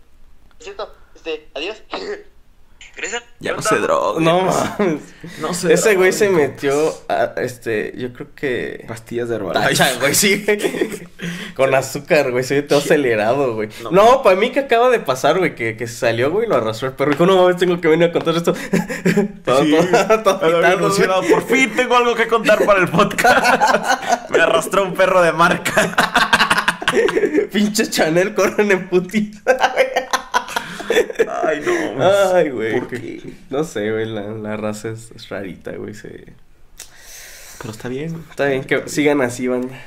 cierto, 0.61 0.95
este, 1.16 1.49
adiós. 1.55 1.82
Ya 3.40 3.53
no 3.55 3.62
se 3.62 3.76
droga. 3.78 4.20
No 4.20 4.43
mames. 4.43 5.01
No 5.40 5.53
sé. 5.55 5.72
Ese 5.72 5.97
güey 5.97 6.12
se 6.12 6.28
metió 6.28 6.95
a, 7.09 7.32
este, 7.38 7.93
yo 7.97 8.12
creo 8.12 8.28
que... 8.36 8.84
Pastillas 8.86 9.28
de 9.28 9.36
Herbalife. 9.36 9.68
Tacha, 9.70 9.95
güey, 9.99 10.14
sí. 10.14 10.45
Con 11.57 11.74
azúcar, 11.74 12.30
güey, 12.30 12.45
se 12.45 12.55
ve 12.55 12.62
todo 12.62 12.78
acelerado, 12.78 13.55
güey. 13.55 13.68
No. 13.82 13.90
No, 13.90 14.22
para 14.22 14.36
mí 14.36 14.51
que 14.51 14.61
acaba 14.61 14.90
de 14.90 15.01
pasar, 15.01 15.38
güey, 15.38 15.55
que, 15.55 15.76
que 15.76 15.86
salió, 15.88 16.30
güey, 16.30 16.47
lo 16.49 16.57
arrastró 16.57 16.88
el 16.88 16.95
perro. 16.95 17.11
Dijo, 17.12 17.26
no 17.26 17.36
mames, 17.43 17.57
tengo 17.57 17.80
que 17.80 17.88
venir 17.88 18.09
a 18.11 18.12
contar 18.12 18.36
esto. 18.36 18.55
todo, 19.45 19.64
Sí. 19.64 19.76
todo, 20.22 20.38
todo 20.38 20.64
emocionado. 20.66 21.22
güey. 21.22 21.32
Por 21.32 21.47
fin 21.47 21.74
tengo 21.74 21.97
algo 21.97 22.14
que 22.14 22.28
contar 22.28 22.64
para 22.64 22.80
el 22.80 22.88
podcast. 22.88 24.28
Me 24.30 24.40
arrastró 24.40 24.84
un 24.84 24.95
perro 24.95 25.20
de 25.22 25.32
marca. 25.32 25.97
Pinche 27.51 27.88
Chanel 27.90 28.34
corren 28.34 28.70
en 28.70 28.88
putita. 28.88 29.74
Ay, 31.43 31.61
no. 31.61 32.35
Ay, 32.35 32.51
güey. 32.51 32.78
¿Por 32.80 32.89
qué? 32.89 33.22
No 33.49 33.64
sé, 33.64 33.91
güey, 33.91 34.07
la, 34.07 34.22
la 34.22 34.57
raza 34.57 34.91
es, 34.91 35.11
es 35.12 35.28
rarita, 35.28 35.72
güey. 35.72 35.95
Se... 35.95 36.33
Pero 37.59 37.70
está 37.70 37.89
bien. 37.89 38.24
Está 38.30 38.47
bien 38.47 38.64
que 38.64 38.89
sigan 38.89 39.22
así, 39.22 39.49
banda. 39.49 39.80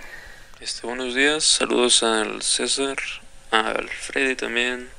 Este, 0.60 0.88
buenos 0.88 1.14
días, 1.14 1.44
saludos 1.44 2.02
al 2.02 2.42
César, 2.42 2.96
al 3.52 3.88
Freddy 3.90 4.36
también 4.36 4.90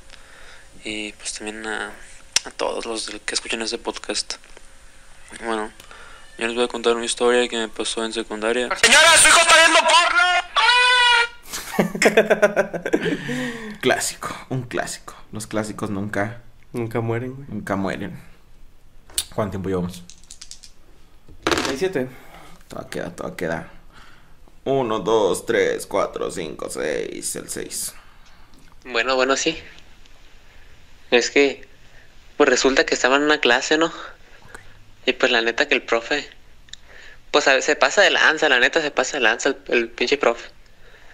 y 0.85 1.11
pues 1.13 1.33
también 1.33 1.65
a, 1.67 1.91
a 2.45 2.51
todos 2.51 2.85
los 2.85 3.09
que 3.25 3.33
escuchan 3.35 3.61
este 3.61 3.77
podcast. 3.77 4.35
Bueno, 5.43 5.71
yo 6.37 6.47
les 6.47 6.55
voy 6.55 6.63
a 6.63 6.67
contar 6.69 6.95
una 6.95 7.05
historia 7.05 7.47
que 7.49 7.57
me 7.57 7.67
pasó 7.67 8.05
en 8.05 8.13
secundaria. 8.13 8.69
Señora, 8.77 9.17
su 9.17 9.27
hijo 9.27 9.39
está 9.41 9.55
viendo 9.57 9.79
porno. 9.89 10.27
Clásico. 13.81 14.45
Un 14.49 14.61
clásico. 14.63 15.16
Los 15.31 15.47
clásicos 15.47 15.89
nunca, 15.89 16.41
Nunca 16.73 17.01
mueren, 17.01 17.33
güey. 17.35 17.47
nunca 17.49 17.75
mueren. 17.75 18.19
¿Cuánto 19.33 19.51
tiempo 19.51 19.69
llevamos? 19.69 20.03
37. 21.43 22.07
Toda 22.67 22.89
queda, 22.89 23.15
toda 23.15 23.35
queda. 23.35 23.71
Uno, 24.65 24.99
dos, 24.99 25.45
tres, 25.45 25.85
cuatro, 25.85 26.29
cinco, 26.29 26.69
seis. 26.69 27.35
El 27.35 27.49
seis. 27.49 27.93
Bueno, 28.85 29.15
bueno, 29.15 29.35
sí. 29.37 29.57
Es 31.11 31.31
que, 31.31 31.67
pues 32.37 32.49
resulta 32.49 32.85
que 32.85 32.93
estaba 32.93 33.15
en 33.15 33.23
una 33.23 33.39
clase, 33.39 33.77
¿no? 33.77 33.91
Y 35.05 35.13
pues 35.13 35.31
la 35.31 35.41
neta 35.41 35.67
que 35.67 35.75
el 35.75 35.83
profe, 35.83 36.27
pues 37.31 37.47
a 37.47 37.51
veces 37.53 37.65
se 37.65 37.75
pasa 37.77 38.01
de 38.01 38.11
lanza, 38.11 38.49
la 38.49 38.59
neta 38.59 38.81
se 38.81 38.91
pasa 38.91 39.17
de 39.17 39.21
lanza 39.23 39.49
el, 39.49 39.57
el 39.69 39.89
pinche 39.89 40.17
profe. 40.17 40.49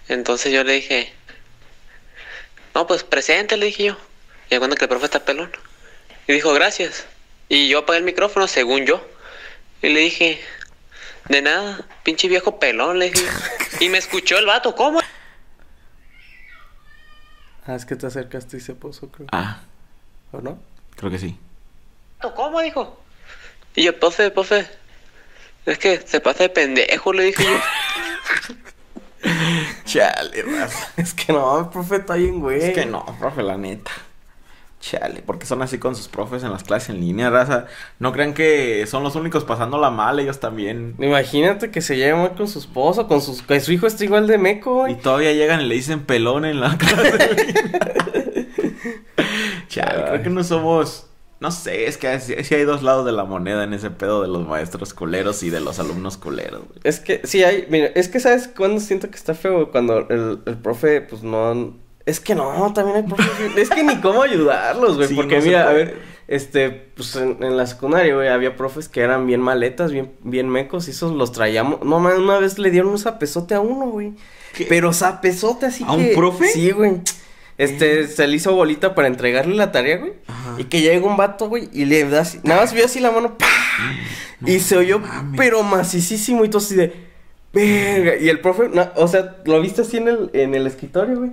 Entonces 0.08 0.52
yo 0.52 0.64
le 0.64 0.74
dije, 0.74 1.12
no, 2.74 2.86
pues 2.86 3.04
presente, 3.04 3.56
le 3.56 3.66
dije 3.66 3.84
yo. 3.84 3.96
Y 4.50 4.58
cuando 4.58 4.76
que 4.76 4.84
el 4.84 4.88
profe 4.88 5.06
está 5.06 5.24
pelón. 5.24 5.50
Y 6.26 6.32
dijo, 6.32 6.52
gracias. 6.52 7.06
Y 7.48 7.68
yo 7.68 7.80
apagué 7.80 7.98
el 7.98 8.04
micrófono, 8.04 8.46
según 8.48 8.84
yo. 8.86 9.06
Y 9.82 9.90
le 9.90 10.00
dije, 10.00 10.40
de 11.28 11.42
nada, 11.42 11.86
pinche 12.02 12.28
viejo 12.28 12.58
pelón, 12.58 12.98
le 12.98 13.10
dije. 13.10 13.26
Y 13.80 13.88
me 13.88 13.98
escuchó 13.98 14.38
el 14.38 14.46
vato, 14.46 14.74
¿cómo? 14.74 15.00
Ah, 17.66 17.74
es 17.74 17.84
que 17.84 17.96
te 17.96 18.06
acercaste 18.06 18.56
y 18.58 18.60
se 18.60 18.74
puso, 18.74 19.08
creo. 19.10 19.28
Ah, 19.32 19.62
¿O 20.32 20.40
no? 20.40 20.58
creo 20.96 21.10
que 21.10 21.18
sí. 21.18 21.38
¿Cómo? 22.34 22.60
Dijo. 22.60 23.00
Y 23.74 23.84
yo, 23.84 23.98
profe, 23.98 24.30
profe. 24.30 24.66
Es 25.66 25.78
que 25.78 25.98
se 25.98 26.20
pasa 26.20 26.44
de 26.44 26.48
pendejo, 26.50 27.12
le 27.12 27.24
dije 27.24 27.44
yo. 27.44 27.60
Chale, 29.84 30.42
raza. 30.42 30.88
Es 30.96 31.14
que 31.14 31.32
no, 31.32 31.70
profe 31.70 31.96
está 31.96 32.14
bien, 32.14 32.40
güey. 32.40 32.62
Es 32.62 32.74
que 32.74 32.86
no, 32.86 33.04
profe, 33.18 33.42
la 33.42 33.56
neta. 33.56 33.90
Chale, 34.80 35.22
porque 35.24 35.46
son 35.46 35.62
así 35.62 35.78
con 35.78 35.96
sus 35.96 36.08
profes 36.08 36.42
en 36.44 36.50
las 36.50 36.62
clases 36.62 36.90
en 36.90 37.00
línea, 37.00 37.30
raza. 37.30 37.64
No 37.98 38.12
crean 38.12 38.34
que 38.34 38.86
son 38.86 39.02
los 39.02 39.16
únicos 39.16 39.42
pasándola 39.44 39.90
mal, 39.90 40.20
ellos 40.20 40.40
también. 40.40 40.94
Imagínate 40.98 41.70
que 41.70 41.80
se 41.80 41.96
lleve 41.96 42.14
mal 42.18 42.34
con 42.34 42.48
su 42.48 42.58
esposo, 42.58 43.08
con 43.08 43.22
sus... 43.22 43.40
que 43.40 43.60
su 43.60 43.72
hijo 43.72 43.86
está 43.86 44.04
igual 44.04 44.26
de 44.26 44.36
meco, 44.36 44.86
Y 44.86 44.92
güey. 44.92 45.00
todavía 45.00 45.32
llegan 45.32 45.62
y 45.62 45.64
le 45.68 45.74
dicen 45.76 46.04
pelón 46.04 46.44
en 46.44 46.60
la 46.60 46.76
clase. 46.78 47.54
Chale, 49.68 50.02
Ay. 50.02 50.04
creo 50.10 50.22
que 50.22 50.30
no 50.30 50.44
somos. 50.44 51.06
No 51.44 51.50
sé, 51.50 51.86
es 51.86 51.98
que 51.98 52.20
sí, 52.20 52.54
hay 52.54 52.64
dos 52.64 52.82
lados 52.82 53.04
de 53.04 53.12
la 53.12 53.24
moneda 53.24 53.64
en 53.64 53.74
ese 53.74 53.90
pedo 53.90 54.22
de 54.22 54.28
los 54.28 54.48
maestros 54.48 54.94
culeros 54.94 55.42
y 55.42 55.50
de 55.50 55.60
los 55.60 55.78
alumnos 55.78 56.16
culeros, 56.16 56.62
güey. 56.66 56.80
Es 56.84 57.00
que, 57.00 57.20
sí 57.24 57.44
hay, 57.44 57.66
mira, 57.68 57.88
es 57.88 58.08
que 58.08 58.18
sabes 58.18 58.48
cuándo 58.48 58.80
siento 58.80 59.10
que 59.10 59.16
está 59.16 59.34
feo, 59.34 59.70
cuando 59.70 60.08
el, 60.08 60.38
el 60.46 60.56
profe, 60.56 61.02
pues 61.02 61.22
no... 61.22 61.76
Es 62.06 62.18
que 62.18 62.34
no, 62.34 62.72
también 62.72 62.96
hay 62.96 63.02
profes, 63.02 63.28
es 63.58 63.68
que 63.68 63.82
ni 63.82 64.00
cómo 64.00 64.22
ayudarlos, 64.22 64.96
güey, 64.96 65.08
Sí, 65.08 65.14
porque 65.16 65.40
no 65.40 65.44
mira, 65.44 65.68
a 65.68 65.74
ver, 65.74 65.98
este, 66.28 66.70
pues 66.70 67.14
en, 67.16 67.36
en 67.44 67.58
la 67.58 67.66
secundaria, 67.66 68.14
güey, 68.14 68.28
había 68.28 68.56
profes 68.56 68.88
que 68.88 69.02
eran 69.02 69.26
bien 69.26 69.42
maletas, 69.42 69.92
bien, 69.92 70.12
bien 70.22 70.48
mecos, 70.48 70.88
y 70.88 70.92
esos 70.92 71.12
los 71.12 71.32
traíamos, 71.32 71.84
no, 71.84 72.00
man, 72.00 72.22
una 72.22 72.38
vez 72.38 72.58
le 72.58 72.70
dieron 72.70 72.90
un 72.90 72.98
zapezote 72.98 73.54
a 73.54 73.60
uno, 73.60 73.90
güey, 73.90 74.14
¿Qué? 74.54 74.64
pero 74.66 74.94
zapezote 74.94 75.66
así 75.66 75.84
¿A 75.86 75.94
que... 75.94 76.08
un 76.08 76.14
profe? 76.14 76.48
Sí, 76.48 76.70
güey, 76.70 77.02
este, 77.58 78.06
se 78.08 78.26
le 78.26 78.36
hizo 78.36 78.54
bolita 78.54 78.94
para 78.94 79.08
entregarle 79.08 79.54
la 79.54 79.72
tarea, 79.72 79.98
güey, 79.98 80.12
Ajá. 80.26 80.56
y 80.58 80.64
que 80.64 80.80
llega 80.80 81.06
un 81.06 81.16
vato, 81.16 81.48
güey, 81.48 81.68
y 81.72 81.84
le 81.84 82.08
da 82.08 82.22
así, 82.22 82.40
nada 82.42 82.62
más 82.62 82.72
vio 82.72 82.84
así 82.84 83.00
la 83.00 83.10
mano, 83.10 83.36
¡pah! 83.38 83.46
y 84.46 84.60
se 84.60 84.76
oyó, 84.76 85.00
pero 85.36 85.62
macicísimo 85.62 86.44
y 86.44 86.48
todo 86.48 86.58
así 86.58 86.74
de, 86.74 86.92
verga. 87.52 88.16
Y 88.16 88.28
el 88.28 88.40
profe, 88.40 88.68
no, 88.68 88.88
o 88.96 89.08
sea, 89.08 89.36
lo 89.44 89.60
viste 89.60 89.82
así 89.82 89.96
en 89.96 90.08
el, 90.08 90.30
en 90.32 90.54
el 90.54 90.66
escritorio, 90.66 91.18
güey. 91.18 91.30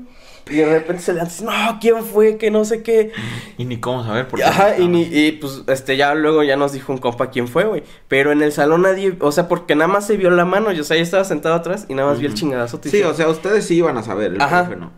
Y 0.49 0.55
de 0.55 0.65
repente 0.65 1.03
se 1.03 1.13
le 1.13 1.21
hace, 1.21 1.45
no, 1.45 1.51
¿quién 1.79 2.03
fue? 2.03 2.37
Que 2.37 2.49
no 2.51 2.65
sé 2.65 2.81
qué. 2.81 3.11
Y 3.57 3.65
ni 3.65 3.79
cómo 3.79 4.03
saber 4.03 4.27
por 4.27 4.39
qué. 4.39 4.45
Ajá, 4.45 4.77
y, 4.79 4.87
ni, 4.87 5.03
y 5.03 5.33
pues, 5.33 5.61
este, 5.67 5.97
ya 5.97 6.13
luego 6.15 6.43
ya 6.43 6.57
nos 6.57 6.73
dijo 6.73 6.91
un 6.91 6.97
compa 6.97 7.29
quién 7.29 7.47
fue, 7.47 7.63
güey. 7.65 7.83
Pero 8.07 8.31
en 8.31 8.41
el 8.41 8.51
salón 8.51 8.81
nadie, 8.81 9.15
o 9.19 9.31
sea, 9.31 9.47
porque 9.47 9.75
nada 9.75 9.87
más 9.87 10.07
se 10.07 10.17
vio 10.17 10.29
la 10.31 10.43
mano, 10.43 10.71
yo, 10.71 10.81
o 10.81 10.83
sea, 10.85 10.97
yo 10.97 11.03
estaba 11.03 11.23
sentado 11.23 11.55
atrás 11.55 11.85
y 11.89 11.93
nada 11.93 12.09
más 12.09 12.19
vi 12.19 12.25
el 12.25 12.33
chingadazo. 12.33 12.81
Sí, 12.83 13.03
o 13.03 13.13
sea, 13.13 13.29
ustedes 13.29 13.65
sí 13.65 13.75
iban 13.75 13.97
a 13.97 14.03
saber, 14.03 14.33
el 14.33 14.41
Ajá. 14.41 14.63
profe 14.65 14.79
no. 14.79 14.91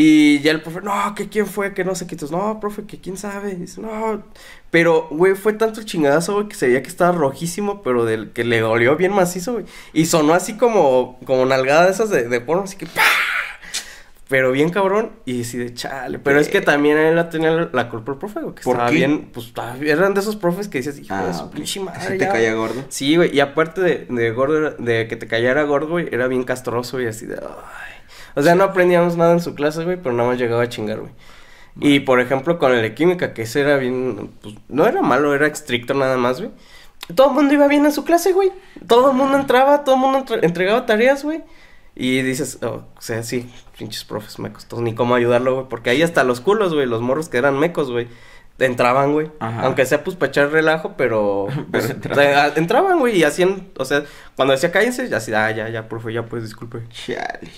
Y 0.00 0.38
ya 0.42 0.52
el 0.52 0.62
profe, 0.62 0.80
no, 0.80 1.12
que 1.16 1.28
quién 1.28 1.44
fue, 1.48 1.74
que 1.74 1.84
no 1.84 1.96
sé 1.96 2.06
qué. 2.06 2.14
Entonces, 2.14 2.36
no, 2.36 2.60
profe, 2.60 2.84
que 2.84 3.00
quién 3.00 3.16
sabe. 3.16 3.56
Dice, 3.56 3.80
no. 3.80 4.22
Pero, 4.70 5.08
güey, 5.10 5.34
fue 5.34 5.54
tanto 5.54 5.80
el 5.80 5.86
chingadazo, 5.86 6.34
güey, 6.34 6.46
que 6.46 6.54
se 6.54 6.68
veía 6.68 6.82
que 6.82 6.88
estaba 6.88 7.10
rojísimo, 7.10 7.82
pero 7.82 8.04
del 8.04 8.30
que 8.30 8.44
le 8.44 8.60
dolió 8.60 8.94
bien 8.96 9.12
macizo, 9.12 9.54
güey. 9.54 9.64
Y 9.92 10.06
sonó 10.06 10.34
así 10.34 10.56
como, 10.56 11.18
como 11.24 11.44
nalgada 11.46 11.86
de 11.86 11.90
esas 11.90 12.10
de, 12.10 12.28
de 12.28 12.40
porno, 12.40 12.62
así 12.62 12.76
que 12.76 12.86
¡pah! 12.86 13.02
Pero 14.28 14.52
bien 14.52 14.68
cabrón, 14.70 15.12
y 15.24 15.40
así 15.40 15.56
de 15.56 15.72
chale. 15.74 16.18
Pero 16.18 16.38
es 16.38 16.48
que 16.48 16.60
también 16.60 16.96
él 16.98 17.16
la 17.16 17.30
tenía 17.30 17.50
la, 17.50 17.70
la 17.72 17.88
culpa 17.88 18.12
el 18.12 18.18
profe, 18.18 18.40
güey, 18.40 18.54
que 18.54 18.62
¿Por 18.62 18.74
estaba 18.74 18.90
qué? 18.90 18.96
bien, 18.96 19.30
pues 19.32 19.52
eran 19.82 20.12
de 20.14 20.20
esos 20.20 20.36
profes 20.36 20.68
que 20.68 20.78
dices, 20.78 20.98
hijo 21.00 21.16
de 21.26 21.32
su 21.34 21.44
ok. 21.44 21.54
pinche 21.54 21.80
madre. 21.80 21.98
¿Así 21.98 22.18
te 22.18 22.26
ya". 22.26 22.28
caía 22.28 22.52
gordo? 22.54 22.84
Sí, 22.90 23.16
güey, 23.16 23.34
y 23.34 23.40
aparte 23.40 23.80
de, 23.80 24.06
de 24.08 24.30
gordo, 24.30 24.72
de 24.72 25.08
que 25.08 25.16
te 25.16 25.26
cayera 25.26 25.62
gordo, 25.62 25.88
güey, 25.88 26.08
era 26.12 26.28
bien 26.28 26.44
castroso 26.44 27.00
y 27.00 27.06
así 27.06 27.26
de, 27.26 27.36
ay. 27.36 27.97
O 28.34 28.42
sea, 28.42 28.54
no 28.54 28.64
aprendíamos 28.64 29.16
nada 29.16 29.32
en 29.32 29.40
su 29.40 29.54
clase, 29.54 29.84
güey, 29.84 29.96
pero 29.96 30.14
nada 30.14 30.28
más 30.30 30.38
llegaba 30.38 30.62
a 30.62 30.68
chingar, 30.68 31.00
güey. 31.00 31.12
Y 31.80 32.00
por 32.00 32.20
ejemplo, 32.20 32.58
con 32.58 32.72
el 32.72 32.82
de 32.82 32.94
química, 32.94 33.32
que 33.34 33.42
ese 33.42 33.60
era 33.60 33.76
bien, 33.76 34.30
pues, 34.42 34.54
no 34.68 34.86
era 34.86 35.00
malo, 35.02 35.34
era 35.34 35.46
estricto 35.46 35.94
nada 35.94 36.16
más, 36.16 36.40
güey. 36.40 36.50
Todo 37.14 37.28
el 37.28 37.34
mundo 37.34 37.54
iba 37.54 37.68
bien 37.68 37.84
en 37.86 37.92
su 37.92 38.04
clase, 38.04 38.32
güey. 38.32 38.50
Todo 38.86 39.10
el 39.10 39.16
mundo 39.16 39.38
entraba, 39.38 39.84
todo 39.84 39.94
el 39.94 40.00
mundo 40.00 40.18
entre- 40.18 40.44
entregaba 40.44 40.86
tareas, 40.86 41.22
güey. 41.24 41.42
Y 41.94 42.22
dices, 42.22 42.58
oh, 42.62 42.82
o 42.96 43.00
sea, 43.00 43.22
sí, 43.22 43.50
pinches 43.78 44.04
profes 44.04 44.38
mecos, 44.38 44.66
todos 44.66 44.82
ni 44.82 44.94
cómo 44.94 45.14
ayudarlo, 45.14 45.54
güey. 45.54 45.66
Porque 45.68 45.90
ahí 45.90 46.02
hasta 46.02 46.22
los 46.24 46.40
culos, 46.40 46.74
güey, 46.74 46.86
los 46.86 47.00
morros 47.00 47.28
que 47.28 47.38
eran 47.38 47.58
mecos, 47.58 47.90
güey, 47.90 48.08
entraban, 48.58 49.12
güey. 49.12 49.30
Ajá. 49.40 49.62
Aunque 49.62 49.86
sea 49.86 50.04
pues 50.04 50.16
para 50.16 50.30
echar 50.30 50.50
relajo, 50.50 50.94
pero, 50.96 51.46
Pero 51.50 51.66
pues, 51.70 51.90
entraban. 51.90 52.18
o 52.18 52.22
sea, 52.30 52.52
entraban, 52.56 52.98
güey, 52.98 53.16
y 53.18 53.24
hacían, 53.24 53.68
o 53.78 53.84
sea, 53.84 54.04
cuando 54.36 54.52
decía 54.52 54.70
cállense, 54.72 55.08
ya 55.08 55.16
así, 55.18 55.32
ah, 55.32 55.50
ya, 55.52 55.68
ya, 55.70 55.88
profe, 55.88 56.12
ya, 56.12 56.24
pues, 56.26 56.42
disculpe. 56.42 56.82
Chale. 56.90 57.50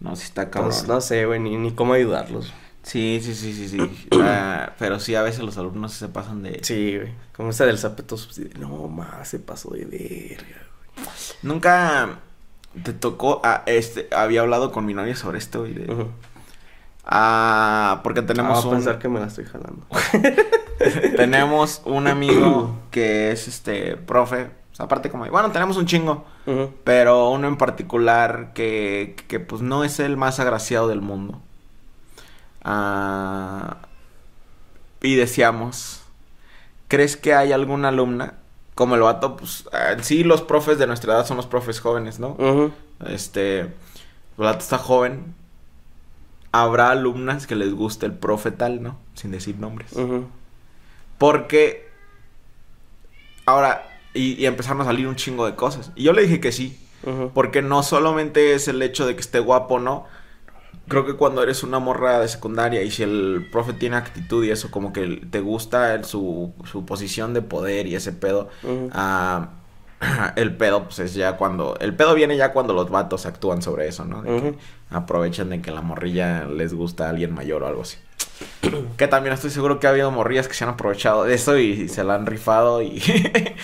No, 0.00 0.14
sí 0.16 0.24
está 0.24 0.50
cabrón. 0.50 0.72
Entonces, 0.72 0.88
no 0.88 1.00
sé, 1.00 1.24
güey, 1.26 1.40
ni, 1.40 1.56
ni 1.56 1.72
cómo 1.72 1.94
ayudarlos. 1.94 2.52
Sí, 2.82 3.20
sí, 3.22 3.34
sí, 3.34 3.52
sí, 3.52 3.68
sí. 3.68 4.08
Ah, 4.22 4.72
pero 4.78 5.00
sí, 5.00 5.14
a 5.14 5.22
veces 5.22 5.42
los 5.42 5.56
alumnos 5.58 5.92
se 5.92 6.08
pasan 6.08 6.42
de... 6.42 6.60
Sí, 6.62 6.96
güey, 6.96 7.12
como 7.36 7.50
ese 7.50 7.66
del 7.66 7.78
zapeto, 7.78 8.16
no, 8.60 8.88
más, 8.88 9.28
se 9.28 9.38
pasó 9.38 9.70
de 9.70 9.84
verga, 9.86 10.62
Nunca 11.42 12.20
te 12.84 12.92
tocó... 12.92 13.40
ah, 13.44 13.62
este, 13.66 14.08
había 14.14 14.42
hablado 14.42 14.70
con 14.72 14.84
mi 14.86 14.94
novia 14.94 15.16
sobre 15.16 15.38
esto, 15.38 15.60
güey. 15.60 15.74
de- 15.74 15.86
güey. 15.92 16.06
Ah, 17.04 18.00
porque 18.02 18.22
tenemos 18.22 18.64
Ah, 18.64 18.68
un... 18.68 18.74
pensar 18.74 18.98
que 18.98 19.08
me 19.08 19.20
la 19.20 19.26
estoy 19.26 19.44
jalando. 19.44 19.86
tenemos 21.16 21.82
un 21.84 22.06
amigo 22.08 22.76
que 22.90 23.30
es, 23.32 23.48
este, 23.48 23.96
profe. 23.96 24.50
O 24.76 24.78
sea, 24.78 24.84
aparte 24.84 25.08
como... 25.08 25.24
Bueno, 25.30 25.50
tenemos 25.52 25.78
un 25.78 25.86
chingo. 25.86 26.26
Pero 26.84 27.30
uno 27.30 27.48
en 27.48 27.56
particular 27.56 28.52
que, 28.52 29.16
que 29.26 29.40
pues 29.40 29.62
no 29.62 29.84
es 29.84 30.00
el 30.00 30.18
más 30.18 30.38
agraciado 30.38 30.86
del 30.86 31.00
mundo. 31.00 31.40
Ah, 32.62 33.78
y 35.00 35.14
decíamos, 35.14 36.02
¿crees 36.88 37.16
que 37.16 37.32
hay 37.32 37.52
alguna 37.52 37.88
alumna? 37.88 38.34
Como 38.74 38.96
el 38.96 39.00
vato, 39.00 39.38
pues 39.38 39.66
ah, 39.72 39.96
sí, 40.02 40.24
los 40.24 40.42
profes 40.42 40.78
de 40.78 40.86
nuestra 40.86 41.14
edad 41.14 41.24
son 41.24 41.38
los 41.38 41.46
profes 41.46 41.80
jóvenes, 41.80 42.18
¿no? 42.20 42.36
Este, 43.06 43.60
el 43.60 43.72
vato 44.36 44.58
está 44.58 44.76
joven. 44.76 45.34
Habrá 46.52 46.90
alumnas 46.90 47.46
que 47.46 47.56
les 47.56 47.72
guste 47.72 48.04
el 48.04 48.12
profe 48.12 48.50
tal, 48.50 48.82
¿no? 48.82 48.98
Sin 49.14 49.30
decir 49.30 49.56
nombres. 49.58 49.94
Porque 51.16 51.88
ahora, 53.46 53.85
y, 54.16 54.34
y 54.34 54.46
empezaron 54.46 54.80
a 54.82 54.84
salir 54.84 55.06
un 55.06 55.16
chingo 55.16 55.46
de 55.46 55.54
cosas. 55.54 55.92
Y 55.96 56.02
yo 56.04 56.12
le 56.12 56.22
dije 56.22 56.40
que 56.40 56.52
sí. 56.52 56.78
Porque 57.34 57.62
no 57.62 57.82
solamente 57.84 58.54
es 58.54 58.66
el 58.68 58.82
hecho 58.82 59.06
de 59.06 59.14
que 59.14 59.20
esté 59.20 59.38
guapo, 59.38 59.78
¿no? 59.78 60.06
Creo 60.88 61.04
que 61.04 61.14
cuando 61.14 61.42
eres 61.42 61.62
una 61.64 61.78
morra 61.80 62.20
de 62.20 62.28
secundaria 62.28 62.82
y 62.82 62.90
si 62.92 63.02
el 63.02 63.48
profe 63.50 63.72
tiene 63.72 63.96
actitud 63.96 64.44
y 64.44 64.50
eso, 64.50 64.70
como 64.70 64.92
que 64.92 65.20
te 65.30 65.40
gusta 65.40 65.94
el- 65.94 66.04
su, 66.04 66.52
su 66.70 66.84
posición 66.86 67.34
de 67.34 67.42
poder 67.42 67.86
y 67.88 67.96
ese 67.96 68.12
pedo, 68.12 68.48
ah, 68.92 69.50
el 70.36 70.56
pedo, 70.56 70.84
pues 70.84 70.98
es 70.98 71.14
ya 71.14 71.36
cuando. 71.36 71.76
El 71.80 71.94
pedo 71.94 72.14
viene 72.14 72.36
ya 72.36 72.52
cuando 72.52 72.74
los 72.74 72.90
vatos 72.90 73.26
actúan 73.26 73.62
sobre 73.62 73.88
eso, 73.88 74.04
¿no? 74.04 74.22
De 74.22 74.40
que 74.40 74.54
aprovechan 74.90 75.50
de 75.50 75.60
que 75.60 75.70
la 75.70 75.82
morrilla 75.82 76.44
les 76.44 76.74
gusta 76.74 77.06
a 77.06 77.10
alguien 77.10 77.34
mayor 77.34 77.62
o 77.62 77.66
algo 77.66 77.82
así. 77.82 77.98
que 78.96 79.08
también 79.08 79.32
estoy 79.34 79.50
seguro 79.50 79.80
que 79.80 79.86
ha 79.86 79.90
habido 79.90 80.10
morrillas 80.10 80.48
que 80.48 80.54
se 80.54 80.64
han 80.64 80.70
aprovechado 80.70 81.24
de 81.24 81.34
eso 81.34 81.56
y, 81.58 81.88
se 81.88 82.04
la 82.04 82.14
han 82.14 82.26
rifado 82.26 82.82
y, 82.82 83.02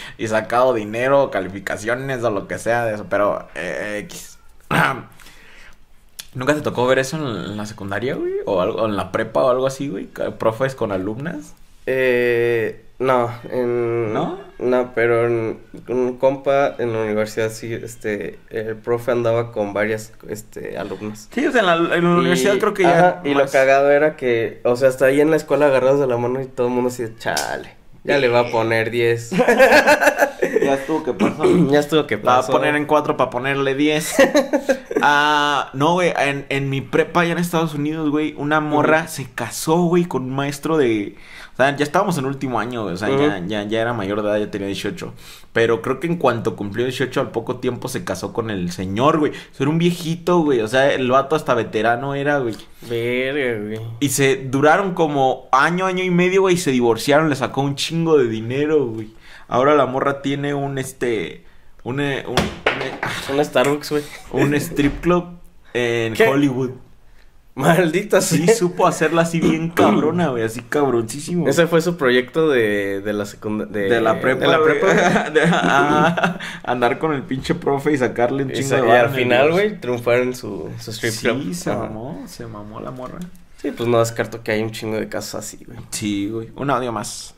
y 0.18 0.28
sacado 0.28 0.74
dinero, 0.74 1.30
calificaciones 1.30 2.22
o 2.24 2.30
lo 2.30 2.48
que 2.48 2.58
sea 2.58 2.84
de 2.84 2.94
eso, 2.94 3.06
pero 3.08 3.48
eh. 3.54 4.08
¿Nunca 6.34 6.54
te 6.54 6.62
tocó 6.62 6.86
ver 6.86 6.98
eso 6.98 7.16
en, 7.16 7.58
la 7.58 7.66
secundaria, 7.66 8.14
güey? 8.14 8.32
¿O, 8.46 8.62
algo, 8.62 8.86
en 8.86 8.96
la 8.96 9.12
prepa 9.12 9.44
o 9.44 9.50
algo 9.50 9.66
así, 9.66 9.88
güey? 9.88 10.06
¿Profes 10.06 10.74
con 10.74 10.90
alumnas? 10.90 11.54
Eh, 11.84 12.86
no, 13.02 13.30
en... 13.50 14.12
¿No? 14.12 14.38
No, 14.58 14.92
pero 14.94 15.26
en, 15.26 15.58
un 15.88 16.18
compa 16.18 16.76
en 16.78 16.92
la 16.92 17.00
universidad 17.02 17.50
sí, 17.50 17.72
este, 17.74 18.38
el 18.50 18.76
profe 18.76 19.10
andaba 19.10 19.50
con 19.50 19.72
varias, 19.72 20.12
este, 20.28 20.78
alumnas. 20.78 21.28
Sí, 21.32 21.44
o 21.46 21.50
sea, 21.50 21.60
en 21.62 21.66
la, 21.66 21.96
en 21.96 22.04
la 22.04 22.10
universidad 22.16 22.54
Y- 22.54 22.58
creo 22.60 22.74
que 22.74 22.82
ya... 22.84 22.90
ajá, 23.08 23.20
y 23.24 23.34
lo 23.34 23.44
cagado 23.48 23.90
era 23.90 24.14
que, 24.14 24.60
o 24.64 24.76
sea, 24.76 24.88
hasta 24.88 25.06
ahí 25.06 25.20
en 25.20 25.30
la 25.30 25.36
escuela 25.36 25.66
agarrados 25.66 25.98
de 25.98 26.06
la 26.06 26.16
mano 26.16 26.40
y 26.40 26.46
todo 26.46 26.68
el 26.68 26.72
mundo 26.74 26.90
así, 26.90 27.04
chale, 27.18 27.74
ya 28.04 28.18
le 28.18 28.28
va 28.28 28.40
a 28.40 28.50
poner 28.50 28.90
10. 28.90 29.30
Ya 30.60 30.74
estuvo 30.74 31.04
que 31.04 31.12
pasó. 31.12 31.44
ya 31.70 31.78
estuvo 31.80 32.06
que 32.06 32.16
La 32.16 32.22
va 32.22 32.34
a 32.34 32.40
pasó. 32.40 32.52
poner 32.52 32.74
en 32.74 32.84
cuatro 32.86 33.16
para 33.16 33.30
ponerle 33.30 33.74
10. 33.74 34.16
Ah, 35.04 35.70
no, 35.72 35.94
güey, 35.94 36.12
en, 36.16 36.46
en 36.48 36.70
mi 36.70 36.80
prepa 36.80 37.22
allá 37.22 37.32
en 37.32 37.38
Estados 37.38 37.74
Unidos, 37.74 38.08
güey, 38.10 38.34
una 38.38 38.60
morra 38.60 39.08
se 39.08 39.26
casó, 39.28 39.82
güey, 39.86 40.04
con 40.04 40.22
un 40.22 40.30
maestro 40.30 40.76
de... 40.76 41.16
O 41.52 41.56
sea, 41.56 41.76
ya 41.76 41.84
estábamos 41.84 42.16
en 42.16 42.24
último 42.24 42.58
año, 42.58 42.84
güey, 42.84 42.94
o 42.94 42.96
sea, 42.96 43.10
ya, 43.10 43.38
ya, 43.46 43.62
ya 43.64 43.80
era 43.82 43.92
mayor 43.92 44.22
de 44.22 44.28
edad, 44.28 44.38
ya 44.38 44.50
tenía 44.50 44.68
18. 44.68 45.12
Pero 45.52 45.82
creo 45.82 46.00
que 46.00 46.06
en 46.06 46.16
cuanto 46.16 46.56
cumplió 46.56 46.86
18, 46.86 47.20
al 47.20 47.30
poco 47.30 47.56
tiempo 47.56 47.88
se 47.88 48.04
casó 48.04 48.32
con 48.32 48.48
el 48.48 48.72
señor, 48.72 49.18
güey. 49.18 49.32
O 49.32 49.34
sea, 49.34 49.64
era 49.64 49.70
un 49.70 49.76
viejito, 49.78 50.38
güey, 50.38 50.60
o 50.60 50.68
sea, 50.68 50.92
el 50.94 51.10
vato 51.10 51.36
hasta 51.36 51.52
veterano 51.54 52.14
era, 52.14 52.38
güey. 52.38 52.54
Verga, 52.88 53.60
güey. 53.66 53.80
Y 54.00 54.08
se 54.08 54.36
duraron 54.36 54.94
como 54.94 55.48
año, 55.52 55.84
año 55.84 56.02
y 56.02 56.10
medio, 56.10 56.40
güey, 56.40 56.54
y 56.54 56.58
se 56.58 56.70
divorciaron, 56.70 57.28
le 57.28 57.36
sacó 57.36 57.60
un 57.60 57.74
chingo 57.76 58.16
de 58.16 58.28
dinero, 58.28 58.86
güey. 58.86 59.10
Ahora 59.46 59.74
la 59.74 59.84
morra 59.84 60.22
tiene 60.22 60.54
un, 60.54 60.78
este, 60.78 61.44
un, 61.84 62.00
eh, 62.00 62.24
un, 62.26 62.32
un, 62.32 62.82
eh, 62.82 63.34
Un 63.34 63.44
Starbucks, 63.44 63.90
güey. 63.90 64.02
un 64.30 64.54
strip 64.54 65.02
club 65.02 65.26
en 65.74 66.14
¿Qué? 66.14 66.26
Hollywood. 66.26 66.70
Maldita 67.54 68.20
Sí, 68.22 68.46
sea. 68.46 68.54
supo 68.54 68.86
hacerla 68.86 69.22
así 69.22 69.38
bien 69.40 69.68
cabrona, 69.74 70.28
güey, 70.28 70.42
así 70.42 70.60
cabroncísimo. 70.62 71.48
Ese 71.48 71.66
fue 71.66 71.82
su 71.82 71.96
proyecto 71.96 72.48
de, 72.48 73.00
de 73.02 73.12
la 73.12 73.26
secundaria. 73.26 73.88
de 73.94 74.00
la 74.00 74.20
prepa, 74.20 74.40
De 74.40 74.46
la 74.48 74.62
prepa. 74.62 75.30
De- 75.30 75.42
ah, 75.52 76.38
andar 76.64 76.98
con 76.98 77.12
el 77.12 77.22
pinche 77.22 77.54
profe 77.54 77.92
y 77.92 77.98
sacarle 77.98 78.44
un 78.44 78.50
Y, 78.50 78.54
chingo 78.54 78.76
de 78.76 78.88
y 78.88 78.90
al 78.92 79.10
final, 79.10 79.50
güey, 79.52 79.78
triunfaron 79.80 80.28
en 80.28 80.34
su, 80.36 80.70
su 80.80 80.90
strip 80.92 81.14
club. 81.20 81.42
Sí, 81.42 81.54
se 81.54 81.70
Ajá. 81.70 81.80
mamó, 81.80 82.22
se 82.26 82.46
mamó 82.46 82.80
la 82.80 82.90
morra. 82.90 83.18
Sí, 83.60 83.70
pues 83.70 83.88
no 83.88 83.98
descarto 83.98 84.42
que 84.42 84.52
hay 84.52 84.62
un 84.62 84.70
chingo 84.72 84.96
de 84.96 85.08
casos 85.08 85.34
así, 85.36 85.58
güey. 85.64 85.78
Sí, 85.90 86.28
güey. 86.30 86.48
Un 86.56 86.70
audio 86.70 86.90
más. 86.90 87.34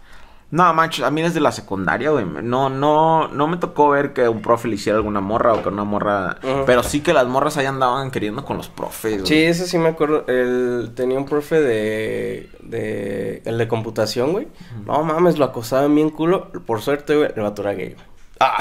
No, 0.54 0.72
macho, 0.72 1.04
a 1.04 1.10
mí 1.10 1.20
desde 1.20 1.40
la 1.40 1.50
secundaria, 1.50 2.10
güey. 2.10 2.24
No, 2.24 2.68
no, 2.68 3.26
no 3.26 3.48
me 3.48 3.56
tocó 3.56 3.88
ver 3.88 4.12
que 4.12 4.28
un 4.28 4.40
profe 4.40 4.68
le 4.68 4.76
hiciera 4.76 4.96
alguna 4.96 5.20
morra 5.20 5.52
o 5.52 5.64
que 5.64 5.68
una 5.68 5.82
morra. 5.82 6.38
Pero 6.64 6.84
sí 6.84 7.00
que 7.00 7.12
las 7.12 7.26
morras 7.26 7.56
ahí 7.56 7.66
andaban 7.66 8.12
queriendo 8.12 8.44
con 8.44 8.58
los 8.58 8.68
profes, 8.68 9.14
güey. 9.14 9.26
Sí, 9.26 9.42
ese 9.42 9.66
sí 9.66 9.78
me 9.78 9.88
acuerdo. 9.88 10.24
Él 10.28 10.92
tenía 10.94 11.18
un 11.18 11.24
profe 11.24 11.60
de. 11.60 12.50
de 12.60 13.42
el 13.44 13.58
de 13.58 13.66
computación, 13.66 14.30
güey. 14.30 14.46
No 14.86 15.02
mames, 15.02 15.38
lo 15.38 15.46
acosaban 15.46 15.92
bien 15.92 16.10
culo. 16.10 16.52
Por 16.64 16.82
suerte, 16.82 17.16
güey, 17.16 17.32
el 17.34 17.42
vato 17.42 17.62
era 17.62 17.72
gay, 17.72 17.94
güey. 17.94 18.06
Ah. 18.38 18.58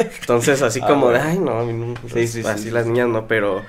Entonces, 0.00 0.60
así 0.62 0.80
Ah, 0.82 0.88
como 0.88 1.10
de, 1.10 1.20
ay, 1.20 1.38
no, 1.38 1.60
a 1.60 1.62
mí 1.62 1.72
no. 1.72 1.94
Sí, 2.12 2.26
sí, 2.26 2.42
sí, 2.42 2.48
así 2.48 2.64
sí, 2.64 2.70
las 2.72 2.86
niñas 2.86 3.06
no, 3.06 3.28
pero. 3.28 3.62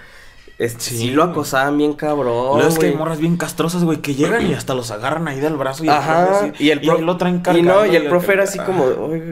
Este, 0.59 0.81
Sí, 0.81 0.97
sí, 0.97 1.09
lo 1.11 1.23
acosaban 1.23 1.77
bien 1.77 1.93
cabrón. 1.93 2.57
Luego 2.57 2.67
es 2.67 2.77
que 2.77 2.87
hay 2.87 2.93
morras 2.93 3.19
bien 3.19 3.37
castrosas, 3.37 3.83
güey, 3.85 3.99
que 3.99 4.13
llegan 4.13 4.45
y 4.45 4.53
hasta 4.53 4.73
los 4.73 4.91
agarran 4.91 5.27
ahí 5.29 5.39
del 5.39 5.55
brazo 5.55 5.85
y 5.85 5.87
el 5.87 5.93
así- 5.93 6.51
y 6.59 6.69
ahí 6.71 6.79
lo 7.01 7.15
traen 7.17 7.37
Y 7.37 7.41
cargando. 7.41 7.73
no, 7.75 7.85
y 7.85 7.95
el 7.95 8.07
profe 8.09 8.33
era 8.33 8.43
así 8.43 8.59
como, 8.59 8.85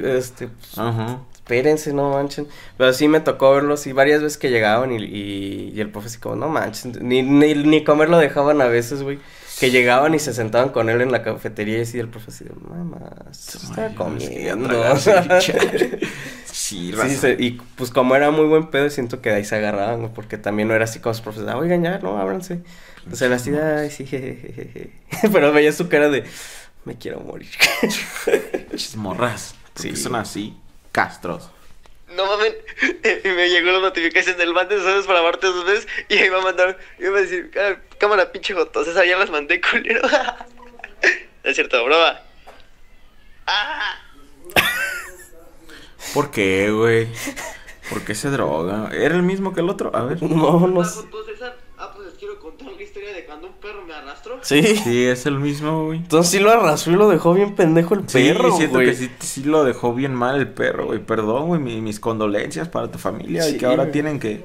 este, 0.05 0.47
pues, 0.47 0.77
Ajá. 0.77 1.19
espérense, 1.35 1.91
no 1.91 2.11
manchen. 2.11 2.47
Pero 2.77 2.93
sí 2.93 3.09
me 3.09 3.19
tocó 3.19 3.51
verlo 3.53 3.73
así 3.73 3.91
varias 3.91 4.21
veces 4.21 4.37
que 4.37 4.49
llegaban 4.49 4.93
y, 4.93 5.03
y, 5.03 5.73
y 5.75 5.81
el 5.81 5.89
profe 5.91 6.07
así 6.07 6.17
como, 6.17 6.37
no 6.37 6.47
manchen, 6.47 6.93
ni, 7.01 7.21
ni, 7.23 7.53
ni 7.55 7.83
comer 7.83 8.07
lo 8.09 8.17
dejaban 8.19 8.61
a 8.61 8.67
veces, 8.67 9.03
güey. 9.03 9.19
Que 9.59 9.71
llegaban 9.71 10.13
y 10.13 10.19
se 10.19 10.33
sentaban 10.33 10.69
con 10.69 10.89
él 10.89 11.01
en 11.01 11.11
la 11.11 11.23
cafetería 11.23 11.75
y 11.75 11.79
decía 11.79 12.01
el 12.01 12.09
profesor, 12.09 12.33
así 12.33 12.45
de, 12.45 12.69
mamá, 12.69 12.99
se 13.31 13.57
está 13.57 13.93
comiendo. 13.95 14.69
Sí, 16.51 16.91
Sí, 16.91 17.15
se- 17.15 17.37
y 17.39 17.51
pues 17.75 17.91
como 17.91 18.15
era 18.15 18.31
muy 18.31 18.45
buen 18.45 18.67
pedo, 18.71 18.89
siento 18.89 19.21
que 19.21 19.29
de 19.29 19.35
ahí 19.37 19.45
se 19.45 19.55
agarraban, 19.55 20.11
porque 20.13 20.37
también 20.37 20.67
no 20.67 20.73
era 20.73 20.85
así 20.85 20.99
como 20.99 21.11
los 21.11 21.21
profesores, 21.21 21.53
"Ah, 21.53 21.57
oigan 21.57 21.83
ya, 21.83 21.99
no, 21.99 22.17
ábranse. 22.17 22.61
O 23.11 23.15
sea, 23.15 23.27
era 23.27 23.35
así, 23.37 23.51
ay, 23.55 23.89
sí, 23.91 24.05
jejeje. 24.05 24.91
Pero 25.31 25.53
veía 25.53 25.71
su 25.71 25.87
cara 25.87 26.09
de, 26.09 26.23
me 26.83 26.95
quiero 26.95 27.19
morir. 27.19 27.49
Pinches 28.69 28.95
morras. 28.95 29.55
Sí. 29.75 29.91
Sí. 29.95 29.95
son 30.03 30.15
así, 30.15 30.57
castros. 30.91 31.51
No 32.15 32.25
mames, 32.25 32.53
y 33.23 33.27
me 33.29 33.49
llegó 33.49 33.71
la 33.71 33.79
notificación 33.79 34.37
del 34.37 34.53
mande 34.53 34.77
saludos 34.77 35.05
para 35.07 35.19
amarte 35.19 35.47
dos 35.47 35.65
veces 35.65 35.87
y 36.07 36.17
ahí 36.17 36.29
va 36.29 36.39
a 36.39 36.41
mandar, 36.43 36.77
iba 36.99 37.17
a 37.17 37.21
decir, 37.21 37.51
"Ah, 37.59 37.75
cámara 37.97 38.31
pinche 38.31 38.53
joto, 38.53 38.83
César, 38.85 39.05
ya 39.05 39.17
las 39.17 39.29
mandé 39.29 39.59
culero. 39.71 40.01
es 41.43 41.55
cierto, 41.55 41.83
broma. 41.83 42.19
Ah, 43.45 43.99
¿Por 46.13 46.31
qué, 46.31 46.71
güey? 46.71 47.07
¿Por 47.89 48.03
qué 48.03 48.15
se 48.15 48.29
droga? 48.29 48.89
¿Era 48.93 49.15
el 49.15 49.23
mismo 49.23 49.53
que 49.53 49.59
el 49.61 49.69
otro? 49.69 49.95
A 49.95 50.03
ver. 50.03 50.21
no, 50.23 50.67
no 50.67 50.83
La 52.75 52.83
historia 52.83 53.13
de 53.13 53.25
cuando 53.25 53.47
un 53.47 53.53
perro 53.53 53.83
me 53.85 53.93
arrastró. 53.93 54.39
Sí. 54.41 54.61
Sí, 54.77 55.05
es 55.05 55.25
el 55.25 55.39
mismo, 55.39 55.85
güey. 55.85 55.99
Entonces 55.99 56.31
sí 56.31 56.39
lo 56.39 56.51
arrastró 56.51 56.93
y 56.93 56.95
lo 56.95 57.09
dejó 57.09 57.33
bien 57.33 57.55
pendejo 57.55 57.93
el 57.95 58.07
Sí, 58.07 58.29
perro, 58.29 58.55
siento 58.57 58.75
güey. 58.75 58.87
que 58.87 58.93
sí, 58.95 59.11
sí 59.19 59.43
lo 59.43 59.63
dejó 59.63 59.93
bien 59.93 60.13
mal 60.13 60.37
el 60.37 60.47
perro, 60.47 60.87
güey. 60.87 60.99
Perdón, 60.99 61.47
güey, 61.47 61.61
mi- 61.61 61.81
mis 61.81 61.99
condolencias 61.99 62.67
para 62.69 62.91
tu 62.91 62.97
familia 62.99 63.43
Sí, 63.43 63.55
y 63.55 63.57
que 63.57 63.65
ahora 63.65 63.83
güey. 63.83 63.91
tienen 63.93 64.19
que, 64.19 64.43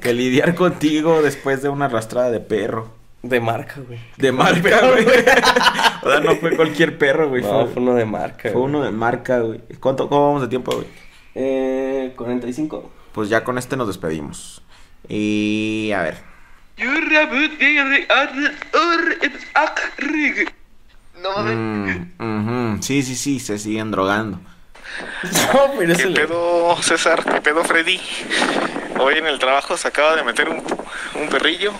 que 0.00 0.12
lidiar 0.12 0.54
contigo 0.54 1.20
después 1.22 1.62
de 1.62 1.68
una 1.68 1.86
arrastrada 1.86 2.30
de 2.30 2.40
perro. 2.40 2.88
De 3.22 3.40
marca, 3.40 3.80
güey. 3.86 3.98
De 4.18 4.32
marca, 4.32 4.80
güey. 4.90 5.06
o 5.06 6.10
sea, 6.10 6.20
no 6.20 6.36
fue 6.36 6.54
cualquier 6.56 6.98
perro, 6.98 7.28
güey. 7.30 7.42
No, 7.42 7.48
fue, 7.64 7.66
fue 7.74 7.82
uno 7.82 7.94
de 7.94 8.04
marca, 8.04 8.50
fue 8.50 8.60
uno 8.60 8.82
de 8.82 8.90
marca, 8.90 9.40
güey. 9.40 9.60
¿Cuánto, 9.80 10.08
¿Cómo 10.08 10.26
vamos 10.26 10.42
de 10.42 10.48
tiempo, 10.48 10.72
güey? 10.72 10.86
Eh, 11.34 12.12
45. 12.16 12.90
Pues 13.12 13.28
ya 13.28 13.42
con 13.44 13.56
este 13.58 13.76
nos 13.76 13.86
despedimos. 13.88 14.62
Y 15.08 15.90
a 15.94 16.02
ver. 16.02 16.33
No 21.20 21.30
mames. 21.32 21.98
Mm, 22.18 22.74
ujú, 22.74 22.82
Sí, 22.82 23.02
sí, 23.02 23.14
sí, 23.14 23.40
se 23.40 23.58
siguen 23.58 23.90
drogando. 23.90 24.40
No, 25.52 25.72
pero 25.78 25.96
¿Qué 25.96 26.06
pedo, 26.08 26.76
César? 26.82 27.24
¿Qué 27.24 27.40
pedo, 27.40 27.64
Freddy? 27.64 28.00
Hoy 28.98 29.18
en 29.18 29.26
el 29.26 29.38
trabajo 29.38 29.76
se 29.76 29.88
acaba 29.88 30.14
de 30.16 30.22
meter 30.22 30.48
un, 30.48 30.62
un 31.14 31.28
perrillo 31.28 31.72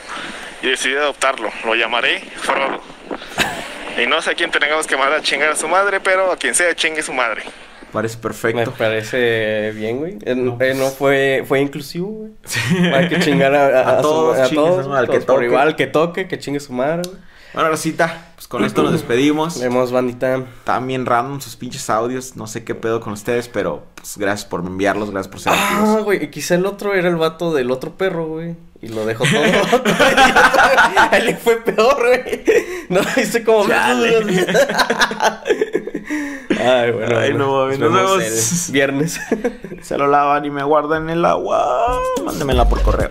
y 0.63 0.69
decidí 0.69 0.95
adoptarlo. 0.97 1.53
Lo 1.65 1.75
llamaré 1.75 2.21
Frodo. 2.21 2.83
Y 4.03 4.07
no 4.07 4.21
sé 4.23 4.31
a 4.31 4.35
quién 4.35 4.51
tengamos 4.51 4.87
que 4.87 4.97
mandar 4.97 5.21
a 5.21 5.23
chingar 5.23 5.51
a 5.51 5.57
su 5.57 5.69
madre, 5.69 6.01
pero 6.01 6.33
a 6.33 6.37
quien 6.37 6.55
sea 6.55 6.75
chingue 6.75 7.03
su 7.03 7.13
madre. 7.13 7.45
Parece 7.95 8.17
Me 8.17 8.23
perfecto. 8.23 8.75
parece 8.77 9.71
bien, 9.75 9.99
güey. 9.99 10.19
Eh, 10.27 10.35
no, 10.35 10.59
eh, 10.61 10.75
no 10.75 10.91
fue, 10.91 11.45
fue 11.47 11.61
inclusivo, 11.61 12.09
güey. 12.09 12.33
Hay 12.93 13.09
que 13.09 13.21
chingar 13.21 13.55
a, 13.55 13.67
a- 13.67 13.81
A 13.89 13.93
a 13.93 13.97
su- 13.97 14.03
todos, 14.03 14.39
a 14.39 14.49
todos, 14.51 14.87
al 14.99 15.09
que 15.09 15.21
toque. 15.21 15.45
igual, 15.47 15.77
que 15.77 15.87
toque, 15.87 16.29
que 16.29 16.39
chingue 16.39 16.61
su 16.61 16.73
madre, 16.75 17.03
güey. 17.07 17.17
Bueno, 17.55 17.69
Rosita, 17.71 18.33
pues 18.35 18.49
con 18.49 18.65
esto 18.65 18.83
nos 18.83 18.91
despedimos. 18.91 19.61
Vemos, 19.61 19.93
bandita. 19.93 20.43
Bien 20.83 21.07
random 21.07 21.41
sus 21.41 21.55
pinches 21.55 21.89
audios. 21.89 22.35
No 22.35 22.49
sé 22.49 22.65
qué 22.65 22.75
pedo 22.75 22.99
con 23.01 23.13
ustedes, 23.13 23.47
pero 23.47 23.85
pues 23.95 24.19
gracias 24.19 24.45
por 24.49 24.59
enviarlos, 24.67 25.13
gracias 25.13 25.31
por 25.31 25.41
ser 25.41 25.53
Ah, 25.55 25.69
activos. 25.79 26.03
güey, 26.03 26.25
y 26.25 26.29
quizá 26.31 26.57
el 26.57 26.67
otro 26.67 26.95
era 26.95 27.09
el 27.09 27.15
vato 27.15 27.55
del 27.55 27.71
otro 27.71 27.93
perro, 27.97 28.27
güey. 28.27 28.57
Y 28.83 28.89
lo 28.89 29.07
dejó 29.07 29.23
todo. 29.25 29.41
Él 31.13 31.27
le 31.27 31.37
fue 31.37 31.59
peor, 31.63 31.97
güey. 32.05 32.43
No, 32.89 33.01
hice 33.23 33.45
como... 33.45 33.67
Ay, 36.61 36.91
bueno. 36.93 37.19
Ay, 37.19 37.35
no 37.35 37.53
mames, 37.53 37.79
nos 37.79 37.93
vemos. 37.93 38.67
el 38.69 38.73
viernes. 38.73 39.21
Se 39.83 39.99
lo 39.99 40.07
lavan 40.07 40.45
y 40.45 40.51
me 40.51 40.63
guardan 40.63 41.05
en 41.05 41.19
el 41.19 41.25
agua. 41.25 42.01
Mándemela 42.25 42.69
por 42.69 42.83
correo. 42.83 43.11